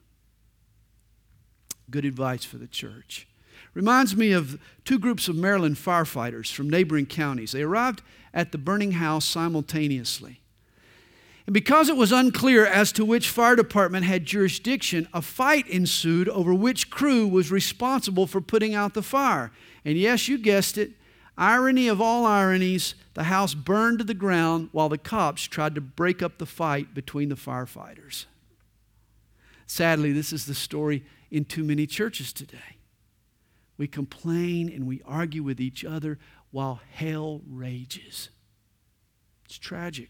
Good 1.91 2.05
advice 2.05 2.43
for 2.43 2.57
the 2.57 2.67
church. 2.67 3.27
Reminds 3.73 4.15
me 4.15 4.31
of 4.31 4.59
two 4.85 4.97
groups 4.97 5.27
of 5.27 5.35
Maryland 5.35 5.75
firefighters 5.75 6.51
from 6.51 6.69
neighboring 6.69 7.05
counties. 7.05 7.51
They 7.51 7.61
arrived 7.61 8.01
at 8.33 8.51
the 8.51 8.57
burning 8.57 8.93
house 8.93 9.25
simultaneously. 9.25 10.41
And 11.45 11.53
because 11.53 11.87
it 11.87 11.95
was 11.95 12.11
unclear 12.11 12.65
as 12.65 12.91
to 12.93 13.05
which 13.05 13.29
fire 13.29 13.55
department 13.55 14.05
had 14.05 14.25
jurisdiction, 14.25 15.07
a 15.13 15.21
fight 15.21 15.65
ensued 15.67 16.27
over 16.29 16.53
which 16.53 16.89
crew 16.89 17.25
was 17.27 17.51
responsible 17.51 18.27
for 18.27 18.41
putting 18.41 18.75
out 18.75 18.93
the 18.93 19.01
fire. 19.01 19.51
And 19.85 19.97
yes, 19.97 20.27
you 20.27 20.37
guessed 20.37 20.77
it, 20.77 20.91
irony 21.37 21.87
of 21.87 22.01
all 22.01 22.25
ironies, 22.25 22.95
the 23.17 23.23
house 23.23 23.55
burned 23.55 23.97
to 23.97 24.03
the 24.03 24.13
ground 24.13 24.69
while 24.73 24.89
the 24.89 24.97
cops 24.99 25.41
tried 25.41 25.73
to 25.73 25.81
break 25.81 26.21
up 26.21 26.37
the 26.37 26.45
fight 26.45 26.93
between 26.93 27.29
the 27.29 27.35
firefighters. 27.35 28.25
Sadly, 29.65 30.11
this 30.11 30.31
is 30.31 30.45
the 30.45 30.53
story 30.53 31.03
in 31.31 31.43
too 31.43 31.63
many 31.63 31.87
churches 31.87 32.31
today. 32.31 32.77
We 33.75 33.87
complain 33.87 34.69
and 34.69 34.85
we 34.85 35.01
argue 35.03 35.41
with 35.41 35.59
each 35.59 35.83
other 35.83 36.19
while 36.51 36.79
hell 36.91 37.41
rages. 37.49 38.29
It's 39.45 39.57
tragic. 39.57 40.09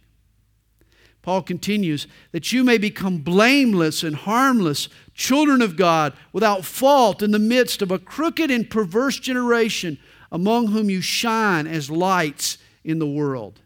Paul 1.22 1.44
continues, 1.44 2.08
that 2.34 2.52
you 2.52 2.66
may 2.66 2.78
become 2.78 3.20
blameless 3.20 4.04
and 4.04 4.18
harmless, 4.18 4.90
children 5.14 5.62
of 5.62 5.78
God, 5.78 6.12
without 6.34 6.66
fault 6.66 7.22
in 7.22 7.32
the 7.32 7.40
midst 7.40 7.82
of 7.82 7.90
a 7.90 8.00
crooked 8.00 8.52
and 8.52 8.70
perverse 8.70 9.18
generation, 9.18 9.98
among 10.30 10.68
whom 10.68 10.90
you 10.90 11.00
shine 11.00 11.68
as 11.68 11.90
lights 11.90 12.58
in 12.88 12.98
the 12.98 13.06
world. 13.06 13.60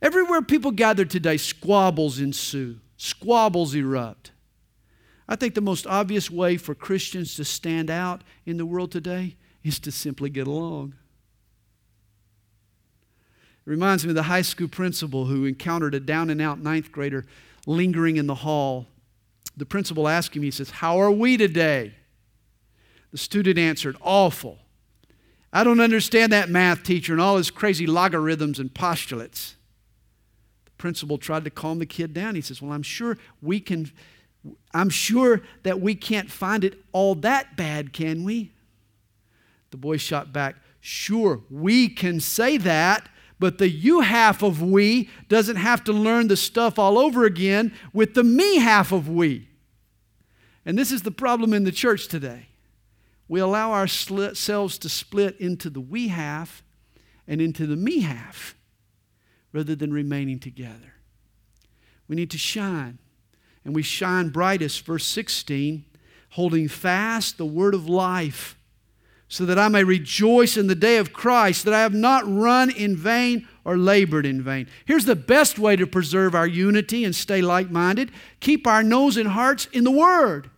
Everywhere 0.00 0.40
people 0.40 0.70
gather 0.70 1.04
today, 1.04 1.36
squabbles 1.36 2.20
ensue, 2.20 2.78
squabbles 2.96 3.74
erupt. 3.74 4.30
I 5.28 5.34
think 5.34 5.54
the 5.54 5.60
most 5.60 5.86
obvious 5.88 6.30
way 6.30 6.56
for 6.56 6.74
Christians 6.74 7.34
to 7.34 7.44
stand 7.44 7.90
out 7.90 8.22
in 8.46 8.58
the 8.58 8.64
world 8.64 8.92
today 8.92 9.36
is 9.64 9.80
to 9.80 9.90
simply 9.90 10.30
get 10.30 10.46
along. 10.46 10.94
It 13.66 13.70
reminds 13.70 14.04
me 14.04 14.10
of 14.10 14.14
the 14.14 14.22
high 14.22 14.42
school 14.42 14.68
principal 14.68 15.24
who 15.24 15.44
encountered 15.44 15.96
a 15.96 16.00
down 16.00 16.30
and 16.30 16.40
out 16.40 16.60
ninth 16.60 16.92
grader 16.92 17.26
lingering 17.66 18.16
in 18.16 18.28
the 18.28 18.36
hall. 18.36 18.86
The 19.56 19.66
principal 19.66 20.06
asked 20.06 20.36
him, 20.36 20.44
he 20.44 20.52
says, 20.52 20.70
How 20.70 21.00
are 21.00 21.10
we 21.10 21.36
today? 21.36 21.94
The 23.10 23.18
student 23.18 23.58
answered, 23.58 23.96
Awful. 24.00 24.60
I 25.56 25.64
don't 25.64 25.80
understand 25.80 26.32
that 26.32 26.50
math 26.50 26.82
teacher 26.82 27.14
and 27.14 27.22
all 27.22 27.38
his 27.38 27.50
crazy 27.50 27.86
logarithms 27.86 28.58
and 28.58 28.74
postulates. 28.74 29.56
The 30.66 30.70
principal 30.72 31.16
tried 31.16 31.44
to 31.44 31.50
calm 31.50 31.78
the 31.78 31.86
kid 31.86 32.12
down. 32.12 32.34
He 32.34 32.42
says, 32.42 32.60
Well, 32.60 32.72
I'm 32.72 32.82
sure 32.82 33.16
we 33.40 33.58
can, 33.60 33.90
I'm 34.74 34.90
sure 34.90 35.40
that 35.62 35.80
we 35.80 35.94
can't 35.94 36.30
find 36.30 36.62
it 36.62 36.78
all 36.92 37.14
that 37.14 37.56
bad, 37.56 37.94
can 37.94 38.22
we? 38.22 38.52
The 39.70 39.78
boy 39.78 39.96
shot 39.96 40.30
back, 40.30 40.56
Sure, 40.78 41.40
we 41.48 41.88
can 41.88 42.20
say 42.20 42.58
that, 42.58 43.08
but 43.38 43.56
the 43.56 43.70
you 43.70 44.02
half 44.02 44.42
of 44.42 44.60
we 44.60 45.08
doesn't 45.30 45.56
have 45.56 45.82
to 45.84 45.92
learn 45.94 46.28
the 46.28 46.36
stuff 46.36 46.78
all 46.78 46.98
over 46.98 47.24
again 47.24 47.72
with 47.94 48.12
the 48.12 48.22
me 48.22 48.58
half 48.58 48.92
of 48.92 49.08
we. 49.08 49.48
And 50.66 50.78
this 50.78 50.92
is 50.92 51.00
the 51.00 51.10
problem 51.10 51.54
in 51.54 51.64
the 51.64 51.72
church 51.72 52.08
today. 52.08 52.48
We 53.28 53.40
allow 53.40 53.72
ourselves 53.72 54.78
to 54.78 54.88
split 54.88 55.38
into 55.40 55.70
the 55.70 55.80
we 55.80 56.08
half 56.08 56.62
and 57.26 57.40
into 57.40 57.66
the 57.66 57.76
me 57.76 58.00
half 58.00 58.54
rather 59.52 59.74
than 59.74 59.92
remaining 59.92 60.38
together. 60.38 60.94
We 62.08 62.16
need 62.16 62.30
to 62.30 62.38
shine. 62.38 62.98
And 63.64 63.74
we 63.74 63.82
shine 63.82 64.28
brightest, 64.28 64.84
verse 64.86 65.04
16, 65.06 65.84
holding 66.30 66.68
fast 66.68 67.36
the 67.36 67.44
word 67.44 67.74
of 67.74 67.88
life 67.88 68.56
so 69.28 69.44
that 69.44 69.58
I 69.58 69.68
may 69.68 69.82
rejoice 69.82 70.56
in 70.56 70.68
the 70.68 70.76
day 70.76 70.98
of 70.98 71.12
Christ, 71.12 71.64
that 71.64 71.74
I 71.74 71.80
have 71.80 71.94
not 71.94 72.22
run 72.26 72.70
in 72.70 72.96
vain 72.96 73.48
or 73.64 73.76
labored 73.76 74.24
in 74.24 74.40
vain. 74.40 74.68
Here's 74.84 75.04
the 75.04 75.16
best 75.16 75.58
way 75.58 75.74
to 75.74 75.86
preserve 75.86 76.34
our 76.34 76.46
unity 76.46 77.04
and 77.04 77.14
stay 77.14 77.42
like 77.42 77.70
minded 77.70 78.12
keep 78.38 78.66
our 78.66 78.84
nose 78.84 79.16
and 79.16 79.30
hearts 79.30 79.66
in 79.72 79.82
the 79.82 79.90
Word. 79.90 80.50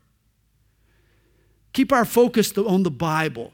Keep 1.78 1.92
our 1.92 2.04
focus 2.04 2.58
on 2.58 2.82
the 2.82 2.90
Bible. 2.90 3.52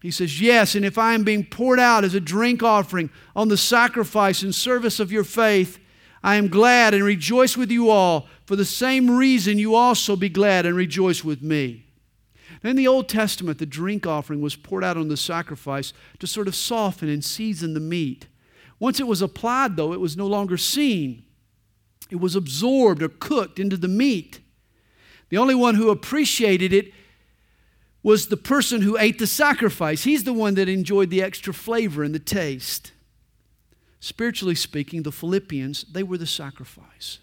He 0.00 0.12
says, 0.12 0.40
Yes, 0.40 0.76
and 0.76 0.84
if 0.84 0.96
I 0.96 1.12
am 1.12 1.24
being 1.24 1.44
poured 1.44 1.80
out 1.80 2.04
as 2.04 2.14
a 2.14 2.20
drink 2.20 2.62
offering 2.62 3.10
on 3.34 3.48
the 3.48 3.56
sacrifice 3.56 4.44
and 4.44 4.54
service 4.54 5.00
of 5.00 5.10
your 5.10 5.24
faith, 5.24 5.80
I 6.22 6.36
am 6.36 6.46
glad 6.46 6.94
and 6.94 7.02
rejoice 7.02 7.56
with 7.56 7.72
you 7.72 7.90
all. 7.90 8.28
For 8.46 8.54
the 8.54 8.64
same 8.64 9.10
reason, 9.10 9.58
you 9.58 9.74
also 9.74 10.14
be 10.14 10.28
glad 10.28 10.66
and 10.66 10.76
rejoice 10.76 11.24
with 11.24 11.42
me. 11.42 11.84
In 12.62 12.76
the 12.76 12.86
Old 12.86 13.08
Testament, 13.08 13.58
the 13.58 13.66
drink 13.66 14.06
offering 14.06 14.40
was 14.40 14.54
poured 14.54 14.84
out 14.84 14.96
on 14.96 15.08
the 15.08 15.16
sacrifice 15.16 15.92
to 16.20 16.28
sort 16.28 16.46
of 16.46 16.54
soften 16.54 17.08
and 17.08 17.24
season 17.24 17.74
the 17.74 17.80
meat. 17.80 18.28
Once 18.78 19.00
it 19.00 19.08
was 19.08 19.20
applied, 19.20 19.74
though, 19.74 19.92
it 19.92 19.98
was 19.98 20.16
no 20.16 20.28
longer 20.28 20.56
seen. 20.56 21.24
It 22.08 22.20
was 22.20 22.36
absorbed 22.36 23.02
or 23.02 23.08
cooked 23.08 23.58
into 23.58 23.76
the 23.76 23.88
meat. 23.88 24.38
The 25.28 25.38
only 25.38 25.56
one 25.56 25.74
who 25.74 25.90
appreciated 25.90 26.72
it 26.72 26.92
was 28.02 28.26
the 28.26 28.36
person 28.36 28.82
who 28.82 28.98
ate 28.98 29.18
the 29.18 29.26
sacrifice. 29.26 30.04
He's 30.04 30.24
the 30.24 30.32
one 30.32 30.54
that 30.54 30.68
enjoyed 30.68 31.10
the 31.10 31.22
extra 31.22 31.54
flavor 31.54 32.02
and 32.02 32.14
the 32.14 32.18
taste. 32.18 32.92
Spiritually 34.00 34.56
speaking, 34.56 35.02
the 35.04 35.12
Philippians, 35.12 35.84
they 35.92 36.02
were 36.02 36.18
the 36.18 36.26
sacrifice. 36.26 37.18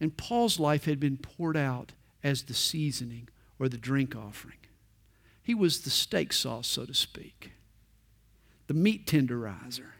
And 0.00 0.16
Paul's 0.16 0.58
life 0.58 0.86
had 0.86 0.98
been 0.98 1.16
poured 1.16 1.56
out 1.56 1.92
as 2.24 2.42
the 2.42 2.54
seasoning 2.54 3.28
or 3.58 3.68
the 3.68 3.78
drink 3.78 4.16
offering. 4.16 4.56
He 5.42 5.54
was 5.54 5.82
the 5.82 5.90
steak 5.90 6.32
sauce, 6.32 6.66
so 6.66 6.84
to 6.84 6.94
speak, 6.94 7.52
the 8.66 8.74
meat 8.74 9.06
tenderizer. 9.06 9.92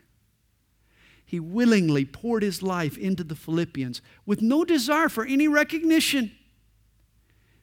He 1.25 1.39
willingly 1.39 2.05
poured 2.05 2.43
his 2.43 2.61
life 2.61 2.99
into 2.99 3.23
the 3.23 3.37
Philippians 3.37 4.03
with 4.27 4.43
no 4.43 4.65
desire 4.65 5.09
for 5.09 5.25
any 5.25 5.47
recognition. 5.47 6.33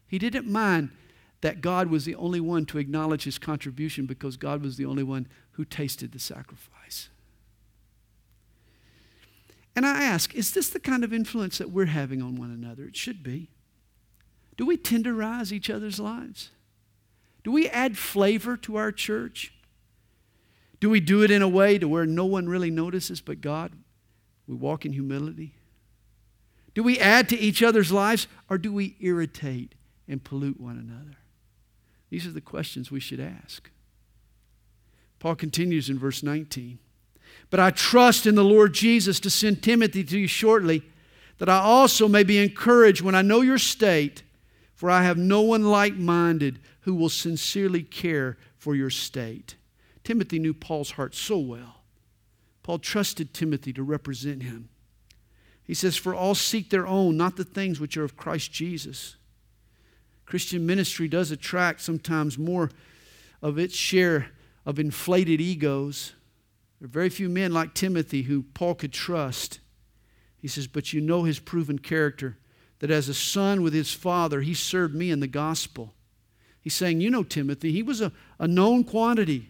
He 0.08 0.18
didn't 0.18 0.48
mind 0.48 0.92
that 1.42 1.62
God 1.62 1.90
was 1.90 2.06
the 2.06 2.16
only 2.16 2.40
one 2.40 2.66
to 2.68 2.78
acknowledge 2.78 3.24
his 3.24 3.38
contribution 3.38 4.06
because 4.06 4.38
God 4.38 4.62
was 4.62 4.78
the 4.78 4.86
only 4.86 5.04
one 5.04 5.28
who 5.52 5.66
tasted 5.66 6.12
the 6.12 6.20
sacrifice. 6.20 7.10
And 9.76 9.86
I 9.86 10.04
ask, 10.04 10.34
is 10.34 10.54
this 10.54 10.70
the 10.70 10.80
kind 10.80 11.04
of 11.04 11.14
influence 11.14 11.60
that 11.60 11.70
we're 11.70 11.86
having 11.86 12.22
on 12.22 12.36
one 12.36 12.50
another? 12.50 12.86
It 12.86 12.96
should 12.96 13.22
be. 13.22 13.50
Do 14.58 14.66
we 14.66 14.76
tenderize 14.76 15.52
each 15.52 15.70
other's 15.70 16.00
lives? 16.00 16.50
Do 17.44 17.52
we 17.52 17.70
add 17.70 17.96
flavor 17.96 18.58
to 18.58 18.76
our 18.78 18.92
church? 18.92 19.54
Do 20.80 20.90
we 20.90 21.00
do 21.00 21.24
it 21.24 21.30
in 21.30 21.44
a 21.44 21.48
way 21.48 21.78
to 21.78 21.88
where 21.88 22.08
no 22.08 22.26
one 22.26 22.50
really 22.50 22.72
notices 22.72 23.22
but 23.22 23.40
God? 23.40 23.72
We 24.48 24.56
walk 24.56 24.84
in 24.86 24.94
humility. 24.94 25.54
Do 26.74 26.82
we 26.82 27.00
add 27.00 27.30
to 27.30 27.38
each 27.38 27.62
other's 27.62 27.92
lives 27.92 28.28
or 28.50 28.58
do 28.58 28.74
we 28.74 28.96
irritate 29.00 29.76
and 30.08 30.24
pollute 30.24 30.60
one 30.60 30.78
another? 30.78 31.18
These 32.10 32.26
are 32.26 32.32
the 32.32 32.42
questions 32.42 32.92
we 32.92 33.00
should 33.00 33.20
ask. 33.20 33.70
Paul 35.20 35.36
continues 35.36 35.90
in 35.90 36.00
verse 36.00 36.24
19. 36.24 36.80
But 37.50 37.60
I 37.60 37.72
trust 37.72 38.26
in 38.26 38.36
the 38.36 38.44
Lord 38.44 38.74
Jesus 38.74 39.20
to 39.22 39.30
send 39.30 39.62
Timothy 39.62 40.04
to 40.04 40.20
you 40.20 40.28
shortly, 40.28 40.84
that 41.38 41.50
I 41.50 41.60
also 41.60 42.08
may 42.08 42.24
be 42.24 42.38
encouraged 42.38 43.02
when 43.02 43.16
I 43.16 43.22
know 43.22 43.42
your 43.42 43.58
state 43.58 44.24
for 44.78 44.92
I 44.92 45.04
have 45.04 45.18
no 45.18 45.42
one 45.42 45.64
like 45.64 45.96
minded 45.96 46.60
who 46.82 46.94
will 46.94 47.10
sincerely 47.10 47.82
care 47.82 48.38
for 48.58 48.76
your 48.76 48.92
state. 48.92 49.56
Timothy 50.04 50.38
knew 50.38 50.54
Paul's 50.54 50.92
heart 50.92 51.16
so 51.16 51.40
well. 51.40 51.82
Paul 52.62 52.78
trusted 52.78 53.34
Timothy 53.34 53.74
to 53.74 53.82
represent 53.82 54.44
him. 54.44 54.70
He 55.64 55.74
says, 55.74 55.98
For 55.98 56.14
all 56.14 56.36
seek 56.36 56.70
their 56.70 56.86
own, 56.86 57.18
not 57.18 57.38
the 57.38 57.44
things 57.44 57.80
which 57.80 57.98
are 57.98 58.04
of 58.04 58.16
Christ 58.16 58.52
Jesus. 58.52 59.17
Christian 60.28 60.66
ministry 60.66 61.08
does 61.08 61.32
attract 61.32 61.80
sometimes 61.82 62.38
more 62.38 62.70
of 63.42 63.58
its 63.58 63.76
share 63.76 64.32
of 64.66 64.78
inflated 64.78 65.40
egos. 65.40 66.14
There 66.80 66.86
are 66.86 66.90
very 66.90 67.10
few 67.10 67.30
men 67.30 67.54
like 67.54 67.74
Timothy 67.74 68.24
who 68.24 68.44
Paul 68.44 68.76
could 68.76 68.92
trust. 68.92 69.62
He 70.38 70.50
says, 70.50 70.68
But 70.68 70.92
you 70.92 71.00
know 71.00 71.24
his 71.24 71.40
proven 71.40 71.80
character 71.80 72.38
that 72.80 72.92
as 72.92 73.08
a 73.08 73.14
son 73.14 73.62
with 73.62 73.74
his 73.74 73.94
father, 73.94 74.42
he 74.42 74.54
served 74.54 74.94
me 74.94 75.12
in 75.12 75.22
the 75.22 75.28
gospel. 75.28 75.94
He's 76.60 76.74
saying, 76.74 77.00
You 77.00 77.10
know, 77.10 77.24
Timothy, 77.24 77.72
he 77.72 77.82
was 77.82 78.02
a, 78.02 78.12
a 78.38 78.50
known 78.50 78.84
quantity. 78.84 79.50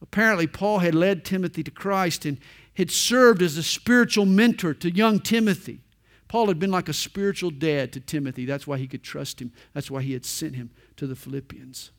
Apparently, 0.00 0.46
Paul 0.46 0.78
had 0.78 0.94
led 0.94 1.24
Timothy 1.24 1.64
to 1.64 1.70
Christ 1.72 2.24
and 2.24 2.38
had 2.74 2.92
served 2.92 3.42
as 3.42 3.56
a 3.56 3.62
spiritual 3.64 4.26
mentor 4.26 4.74
to 4.74 4.94
young 4.94 5.18
Timothy. 5.18 5.81
Paul 6.32 6.46
had 6.46 6.58
been 6.58 6.70
like 6.70 6.88
a 6.88 6.94
spiritual 6.94 7.50
dad 7.50 7.92
to 7.92 8.00
Timothy. 8.00 8.46
That's 8.46 8.66
why 8.66 8.78
he 8.78 8.86
could 8.86 9.02
trust 9.02 9.42
him. 9.42 9.52
That's 9.74 9.90
why 9.90 10.00
he 10.00 10.14
had 10.14 10.24
sent 10.24 10.56
him 10.56 10.70
to 10.96 11.06
the 11.06 11.14
Philippians. 11.14 11.90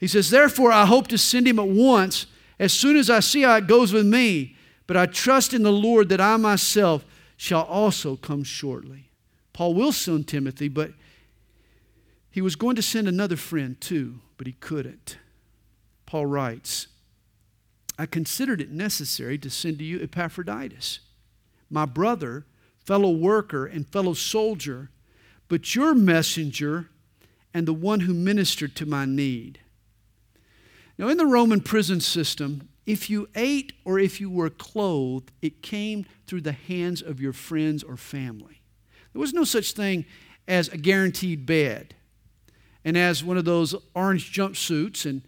He 0.00 0.08
says, 0.08 0.28
Therefore, 0.28 0.72
I 0.72 0.86
hope 0.86 1.06
to 1.06 1.16
send 1.16 1.46
him 1.46 1.60
at 1.60 1.68
once 1.68 2.26
as 2.58 2.72
soon 2.72 2.96
as 2.96 3.08
I 3.08 3.20
see 3.20 3.42
how 3.42 3.54
it 3.54 3.68
goes 3.68 3.92
with 3.92 4.06
me. 4.06 4.56
But 4.88 4.96
I 4.96 5.06
trust 5.06 5.54
in 5.54 5.62
the 5.62 5.70
Lord 5.70 6.08
that 6.08 6.20
I 6.20 6.36
myself 6.36 7.04
shall 7.36 7.62
also 7.62 8.16
come 8.16 8.42
shortly. 8.42 9.12
Paul 9.52 9.74
will 9.74 9.92
send 9.92 10.26
Timothy, 10.26 10.66
but 10.66 10.90
he 12.28 12.40
was 12.40 12.56
going 12.56 12.74
to 12.74 12.82
send 12.82 13.06
another 13.06 13.36
friend 13.36 13.80
too, 13.80 14.18
but 14.36 14.48
he 14.48 14.54
couldn't. 14.54 15.16
Paul 16.06 16.26
writes, 16.26 16.88
I 17.96 18.06
considered 18.06 18.60
it 18.60 18.72
necessary 18.72 19.38
to 19.38 19.48
send 19.48 19.78
to 19.78 19.84
you 19.84 20.02
Epaphroditus, 20.02 20.98
my 21.70 21.86
brother, 21.86 22.46
fellow 22.84 23.10
worker, 23.10 23.66
and 23.66 23.88
fellow 23.88 24.14
soldier, 24.14 24.90
but 25.48 25.74
your 25.74 25.94
messenger 25.94 26.88
and 27.54 27.66
the 27.66 27.74
one 27.74 28.00
who 28.00 28.14
ministered 28.14 28.74
to 28.76 28.86
my 28.86 29.04
need. 29.04 29.60
Now, 30.98 31.08
in 31.08 31.16
the 31.16 31.26
Roman 31.26 31.60
prison 31.60 32.00
system, 32.00 32.68
if 32.86 33.08
you 33.08 33.28
ate 33.34 33.72
or 33.84 33.98
if 33.98 34.20
you 34.20 34.30
were 34.30 34.50
clothed, 34.50 35.30
it 35.40 35.62
came 35.62 36.06
through 36.26 36.40
the 36.42 36.52
hands 36.52 37.02
of 37.02 37.20
your 37.20 37.32
friends 37.32 37.82
or 37.82 37.96
family. 37.96 38.62
There 39.12 39.20
was 39.20 39.32
no 39.32 39.44
such 39.44 39.72
thing 39.72 40.04
as 40.48 40.68
a 40.68 40.78
guaranteed 40.78 41.46
bed 41.46 41.94
and 42.84 42.96
as 42.96 43.22
one 43.22 43.36
of 43.36 43.44
those 43.44 43.74
orange 43.94 44.32
jumpsuits 44.32 45.06
and 45.06 45.22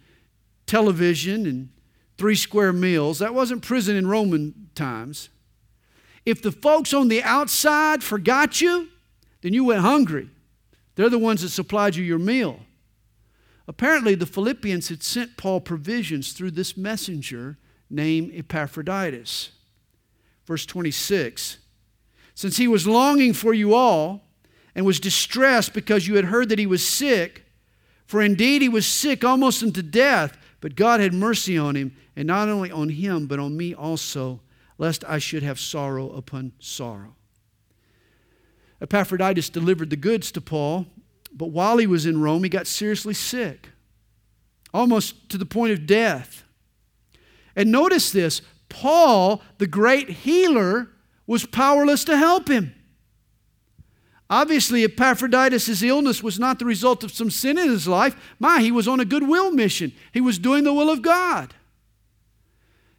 television 0.65 1.45
and 1.45 1.69
three 2.17 2.35
square 2.35 2.73
meals. 2.73 3.19
That 3.19 3.33
wasn't 3.33 3.61
prison 3.61 3.95
in 3.95 4.07
Roman 4.07 4.69
times. 4.75 5.29
If 6.25 6.41
the 6.41 6.51
folks 6.51 6.93
on 6.93 7.07
the 7.07 7.21
outside 7.23 8.03
forgot 8.03 8.61
you, 8.61 8.89
then 9.41 9.53
you 9.53 9.63
went 9.63 9.81
hungry. 9.81 10.29
They're 10.95 11.09
the 11.09 11.19
ones 11.19 11.41
that 11.41 11.49
supplied 11.49 11.95
you 11.95 12.03
your 12.03 12.19
meal. 12.19 12.61
Apparently, 13.67 14.15
the 14.15 14.25
Philippians 14.25 14.89
had 14.89 15.03
sent 15.03 15.37
Paul 15.37 15.59
provisions 15.59 16.33
through 16.33 16.51
this 16.51 16.77
messenger 16.77 17.57
named 17.89 18.31
Epaphroditus. 18.33 19.51
Verse 20.45 20.65
26 20.65 21.57
since 22.35 22.57
he 22.57 22.67
was 22.67 22.85
longing 22.85 23.31
for 23.31 23.53
you 23.53 23.73
all, 23.73 24.21
and 24.75 24.85
was 24.85 24.99
distressed 24.99 25.73
because 25.73 26.05
you 26.05 26.17
had 26.17 26.25
heard 26.25 26.49
that 26.49 26.59
he 26.59 26.67
was 26.67 26.85
sick. 26.85 27.45
For 28.05 28.21
indeed 28.21 28.61
he 28.61 28.67
was 28.67 28.85
sick 28.85 29.23
almost 29.23 29.63
unto 29.63 29.81
death, 29.81 30.37
but 30.59 30.75
God 30.75 30.99
had 30.99 31.13
mercy 31.13 31.57
on 31.57 31.75
him, 31.75 31.95
and 32.13 32.27
not 32.27 32.49
only 32.49 32.69
on 32.69 32.89
him, 32.89 33.25
but 33.25 33.39
on 33.39 33.55
me 33.55 33.73
also, 33.73 34.41
lest 34.77 35.03
I 35.07 35.19
should 35.19 35.43
have 35.43 35.59
sorrow 35.59 36.11
upon 36.11 36.53
sorrow. 36.59 37.15
Epaphroditus 38.81 39.49
delivered 39.49 39.89
the 39.89 39.95
goods 39.95 40.31
to 40.33 40.41
Paul, 40.41 40.87
but 41.31 41.47
while 41.47 41.77
he 41.77 41.87
was 41.87 42.05
in 42.05 42.21
Rome, 42.21 42.43
he 42.43 42.49
got 42.49 42.67
seriously 42.67 43.13
sick, 43.13 43.69
almost 44.73 45.29
to 45.29 45.37
the 45.37 45.45
point 45.45 45.73
of 45.73 45.85
death. 45.85 46.43
And 47.55 47.71
notice 47.71 48.11
this 48.11 48.41
Paul, 48.69 49.41
the 49.57 49.67
great 49.67 50.09
healer, 50.09 50.89
was 51.27 51.45
powerless 51.45 52.03
to 52.05 52.17
help 52.17 52.49
him. 52.49 52.73
Obviously, 54.29 54.83
Epaphroditus' 54.83 55.83
illness 55.83 56.23
was 56.23 56.39
not 56.39 56.57
the 56.57 56.65
result 56.65 57.03
of 57.03 57.11
some 57.11 57.29
sin 57.29 57.57
in 57.57 57.69
his 57.69 57.87
life. 57.87 58.15
My, 58.39 58.59
he 58.59 58.71
was 58.71 58.87
on 58.87 58.99
a 58.99 59.05
goodwill 59.05 59.51
mission. 59.51 59.93
He 60.11 60.21
was 60.21 60.39
doing 60.39 60.63
the 60.63 60.73
will 60.73 60.89
of 60.89 61.03
God. 61.03 61.53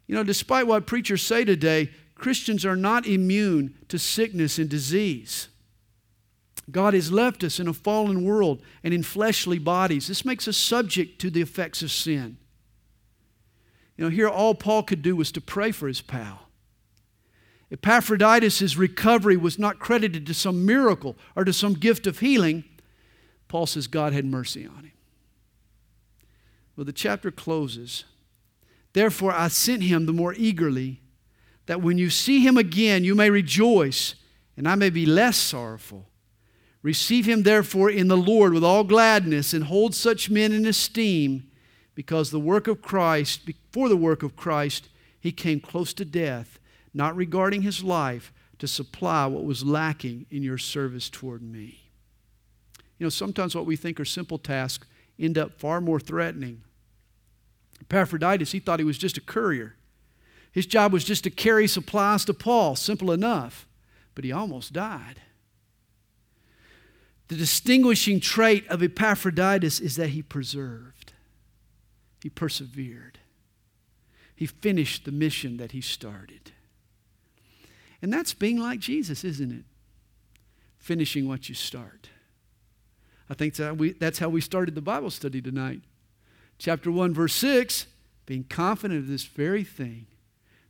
You 0.07 0.15
know, 0.15 0.23
despite 0.23 0.67
what 0.67 0.87
preachers 0.87 1.21
say 1.21 1.43
today, 1.45 1.91
Christians 2.15 2.65
are 2.65 2.75
not 2.75 3.05
immune 3.05 3.75
to 3.89 3.99
sickness 3.99 4.57
and 4.57 4.69
disease. 4.69 5.49
God 6.71 6.93
has 6.93 7.11
left 7.11 7.43
us 7.43 7.59
in 7.59 7.67
a 7.67 7.73
fallen 7.73 8.23
world 8.23 8.61
and 8.83 8.93
in 8.93 9.03
fleshly 9.03 9.59
bodies. 9.59 10.07
This 10.07 10.25
makes 10.25 10.47
us 10.47 10.57
subject 10.57 11.19
to 11.21 11.29
the 11.29 11.41
effects 11.41 11.81
of 11.81 11.91
sin. 11.91 12.37
You 13.95 14.05
know, 14.05 14.09
here 14.09 14.27
all 14.29 14.53
Paul 14.55 14.83
could 14.83 15.01
do 15.01 15.15
was 15.15 15.31
to 15.33 15.41
pray 15.41 15.71
for 15.71 15.87
his 15.87 16.01
pal. 16.01 16.47
Epaphroditus' 17.71 18.77
recovery 18.77 19.35
was 19.35 19.59
not 19.59 19.79
credited 19.79 20.25
to 20.25 20.33
some 20.33 20.65
miracle 20.65 21.17
or 21.35 21.43
to 21.43 21.51
some 21.51 21.73
gift 21.73 22.07
of 22.07 22.19
healing. 22.19 22.63
Paul 23.47 23.65
says 23.65 23.87
God 23.87 24.13
had 24.13 24.25
mercy 24.25 24.65
on 24.65 24.83
him. 24.83 24.91
Well, 26.75 26.85
the 26.85 26.93
chapter 26.93 27.31
closes. 27.31 28.05
Therefore, 28.97 29.31
I 29.31 29.49
sent 29.49 29.83
him 29.83 30.07
the 30.07 30.11
more 30.11 30.33
eagerly, 30.33 31.01
that 31.67 31.83
when 31.83 31.99
you 31.99 32.09
see 32.09 32.39
him 32.39 32.57
again, 32.57 33.03
you 33.03 33.13
may 33.13 33.29
rejoice, 33.29 34.15
and 34.57 34.67
I 34.67 34.73
may 34.73 34.89
be 34.89 35.05
less 35.05 35.37
sorrowful. 35.37 36.09
Receive 36.81 37.27
him, 37.27 37.43
therefore, 37.43 37.91
in 37.91 38.07
the 38.07 38.17
Lord 38.17 38.53
with 38.53 38.63
all 38.63 38.83
gladness, 38.83 39.53
and 39.53 39.65
hold 39.65 39.93
such 39.93 40.31
men 40.31 40.51
in 40.51 40.65
esteem, 40.65 41.47
because 41.93 42.31
the 42.31 42.39
work 42.39 42.67
of 42.67 42.81
Christ, 42.81 43.45
before 43.45 43.87
the 43.87 43.95
work 43.95 44.23
of 44.23 44.35
Christ, 44.35 44.89
he 45.19 45.31
came 45.31 45.59
close 45.59 45.93
to 45.93 46.03
death 46.03 46.57
not 46.91 47.15
regarding 47.15 47.61
his 47.61 47.83
life, 47.83 48.33
to 48.57 48.67
supply 48.67 49.27
what 49.27 49.45
was 49.45 49.63
lacking 49.63 50.25
in 50.31 50.41
your 50.41 50.57
service 50.57 51.07
toward 51.07 51.43
me. 51.43 51.91
You 52.97 53.05
know, 53.05 53.09
sometimes 53.09 53.53
what 53.53 53.67
we 53.67 53.75
think 53.75 53.99
are 53.99 54.05
simple 54.05 54.39
tasks 54.39 54.87
end 55.19 55.37
up 55.37 55.59
far 55.59 55.81
more 55.81 55.99
threatening. 55.99 56.63
Epaphroditus, 57.81 58.51
he 58.51 58.59
thought 58.59 58.79
he 58.79 58.85
was 58.85 58.97
just 58.97 59.17
a 59.17 59.21
courier. 59.21 59.75
His 60.51 60.65
job 60.65 60.91
was 60.91 61.03
just 61.03 61.23
to 61.25 61.29
carry 61.29 61.67
supplies 61.67 62.25
to 62.25 62.33
Paul, 62.33 62.75
simple 62.75 63.11
enough, 63.11 63.67
but 64.15 64.25
he 64.25 64.31
almost 64.31 64.73
died. 64.73 65.21
The 67.27 67.35
distinguishing 67.35 68.19
trait 68.19 68.67
of 68.67 68.81
Epaphroditus 68.81 69.79
is 69.79 69.97
that 69.97 70.09
he 70.09 70.21
persevered. 70.21 70.93
He 72.23 72.29
persevered. 72.29 73.19
He 74.35 74.45
finished 74.45 75.05
the 75.05 75.11
mission 75.11 75.57
that 75.57 75.71
he 75.71 75.81
started. 75.81 76.51
And 78.01 78.13
that's 78.13 78.33
being 78.33 78.57
like 78.57 78.79
Jesus, 78.79 79.23
isn't 79.23 79.51
it? 79.51 79.63
Finishing 80.77 81.27
what 81.27 81.49
you 81.49 81.55
start. 81.55 82.09
I 83.29 83.33
think 83.33 83.55
that's 83.55 83.67
how 83.67 83.73
we, 83.73 83.91
that's 83.93 84.19
how 84.19 84.29
we 84.29 84.41
started 84.41 84.75
the 84.75 84.81
Bible 84.81 85.09
study 85.09 85.41
tonight. 85.41 85.81
Chapter 86.57 86.91
1, 86.91 87.13
verse 87.13 87.33
6 87.33 87.87
being 88.25 88.43
confident 88.43 88.99
of 88.99 89.07
this 89.07 89.23
very 89.23 89.63
thing, 89.63 90.05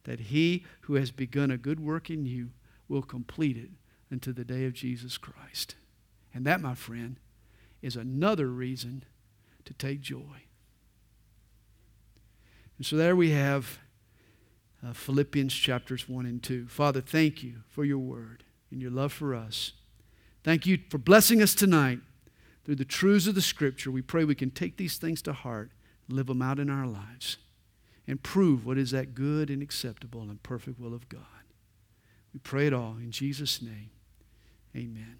that 0.03 0.19
he 0.19 0.63
who 0.81 0.93
has 0.93 1.09
begun 1.09 1.49
a 1.49 1.57
good 1.57 1.79
work 1.79 2.09
in 2.09 2.25
you 2.25 2.51
will 2.87 3.01
complete 3.01 3.57
it 3.57 3.71
until 4.11 4.33
the 4.33 4.45
day 4.45 4.65
of 4.65 4.73
Jesus 4.73 5.17
Christ. 5.17 5.75
And 6.33 6.45
that, 6.45 6.61
my 6.61 6.75
friend, 6.75 7.19
is 7.81 7.95
another 7.95 8.47
reason 8.47 9.03
to 9.65 9.73
take 9.73 10.01
joy. 10.01 10.43
And 12.77 12.85
so 12.85 12.95
there 12.95 13.15
we 13.15 13.31
have 13.31 13.79
uh, 14.85 14.93
Philippians 14.93 15.53
chapters 15.53 16.07
1 16.07 16.25
and 16.25 16.41
2. 16.41 16.67
Father, 16.67 17.01
thank 17.01 17.41
you 17.41 17.63
for 17.69 17.83
your 17.83 17.97
word 17.97 18.43
and 18.71 18.81
your 18.81 18.91
love 18.91 19.11
for 19.11 19.33
us. 19.33 19.73
Thank 20.43 20.65
you 20.65 20.77
for 20.89 20.99
blessing 20.99 21.41
us 21.41 21.55
tonight 21.55 21.99
through 22.63 22.75
the 22.75 22.85
truths 22.85 23.27
of 23.27 23.35
the 23.35 23.41
scripture. 23.41 23.89
We 23.89 24.01
pray 24.01 24.23
we 24.23 24.35
can 24.35 24.51
take 24.51 24.77
these 24.77 24.97
things 24.97 25.21
to 25.23 25.33
heart, 25.33 25.71
live 26.09 26.27
them 26.27 26.41
out 26.41 26.59
in 26.59 26.69
our 26.69 26.87
lives, 26.87 27.37
and 28.07 28.23
prove 28.23 28.65
what 28.65 28.77
is 28.77 28.91
that 28.91 29.13
good 29.13 29.49
and 29.49 29.61
acceptable 29.61 30.21
and 30.21 30.41
perfect 30.43 30.79
will 30.79 30.93
of 30.93 31.09
God. 31.09 31.21
We 32.33 32.39
pray 32.39 32.67
it 32.67 32.73
all 32.73 32.97
in 32.97 33.11
Jesus' 33.11 33.61
name. 33.61 33.89
Amen. 34.75 35.17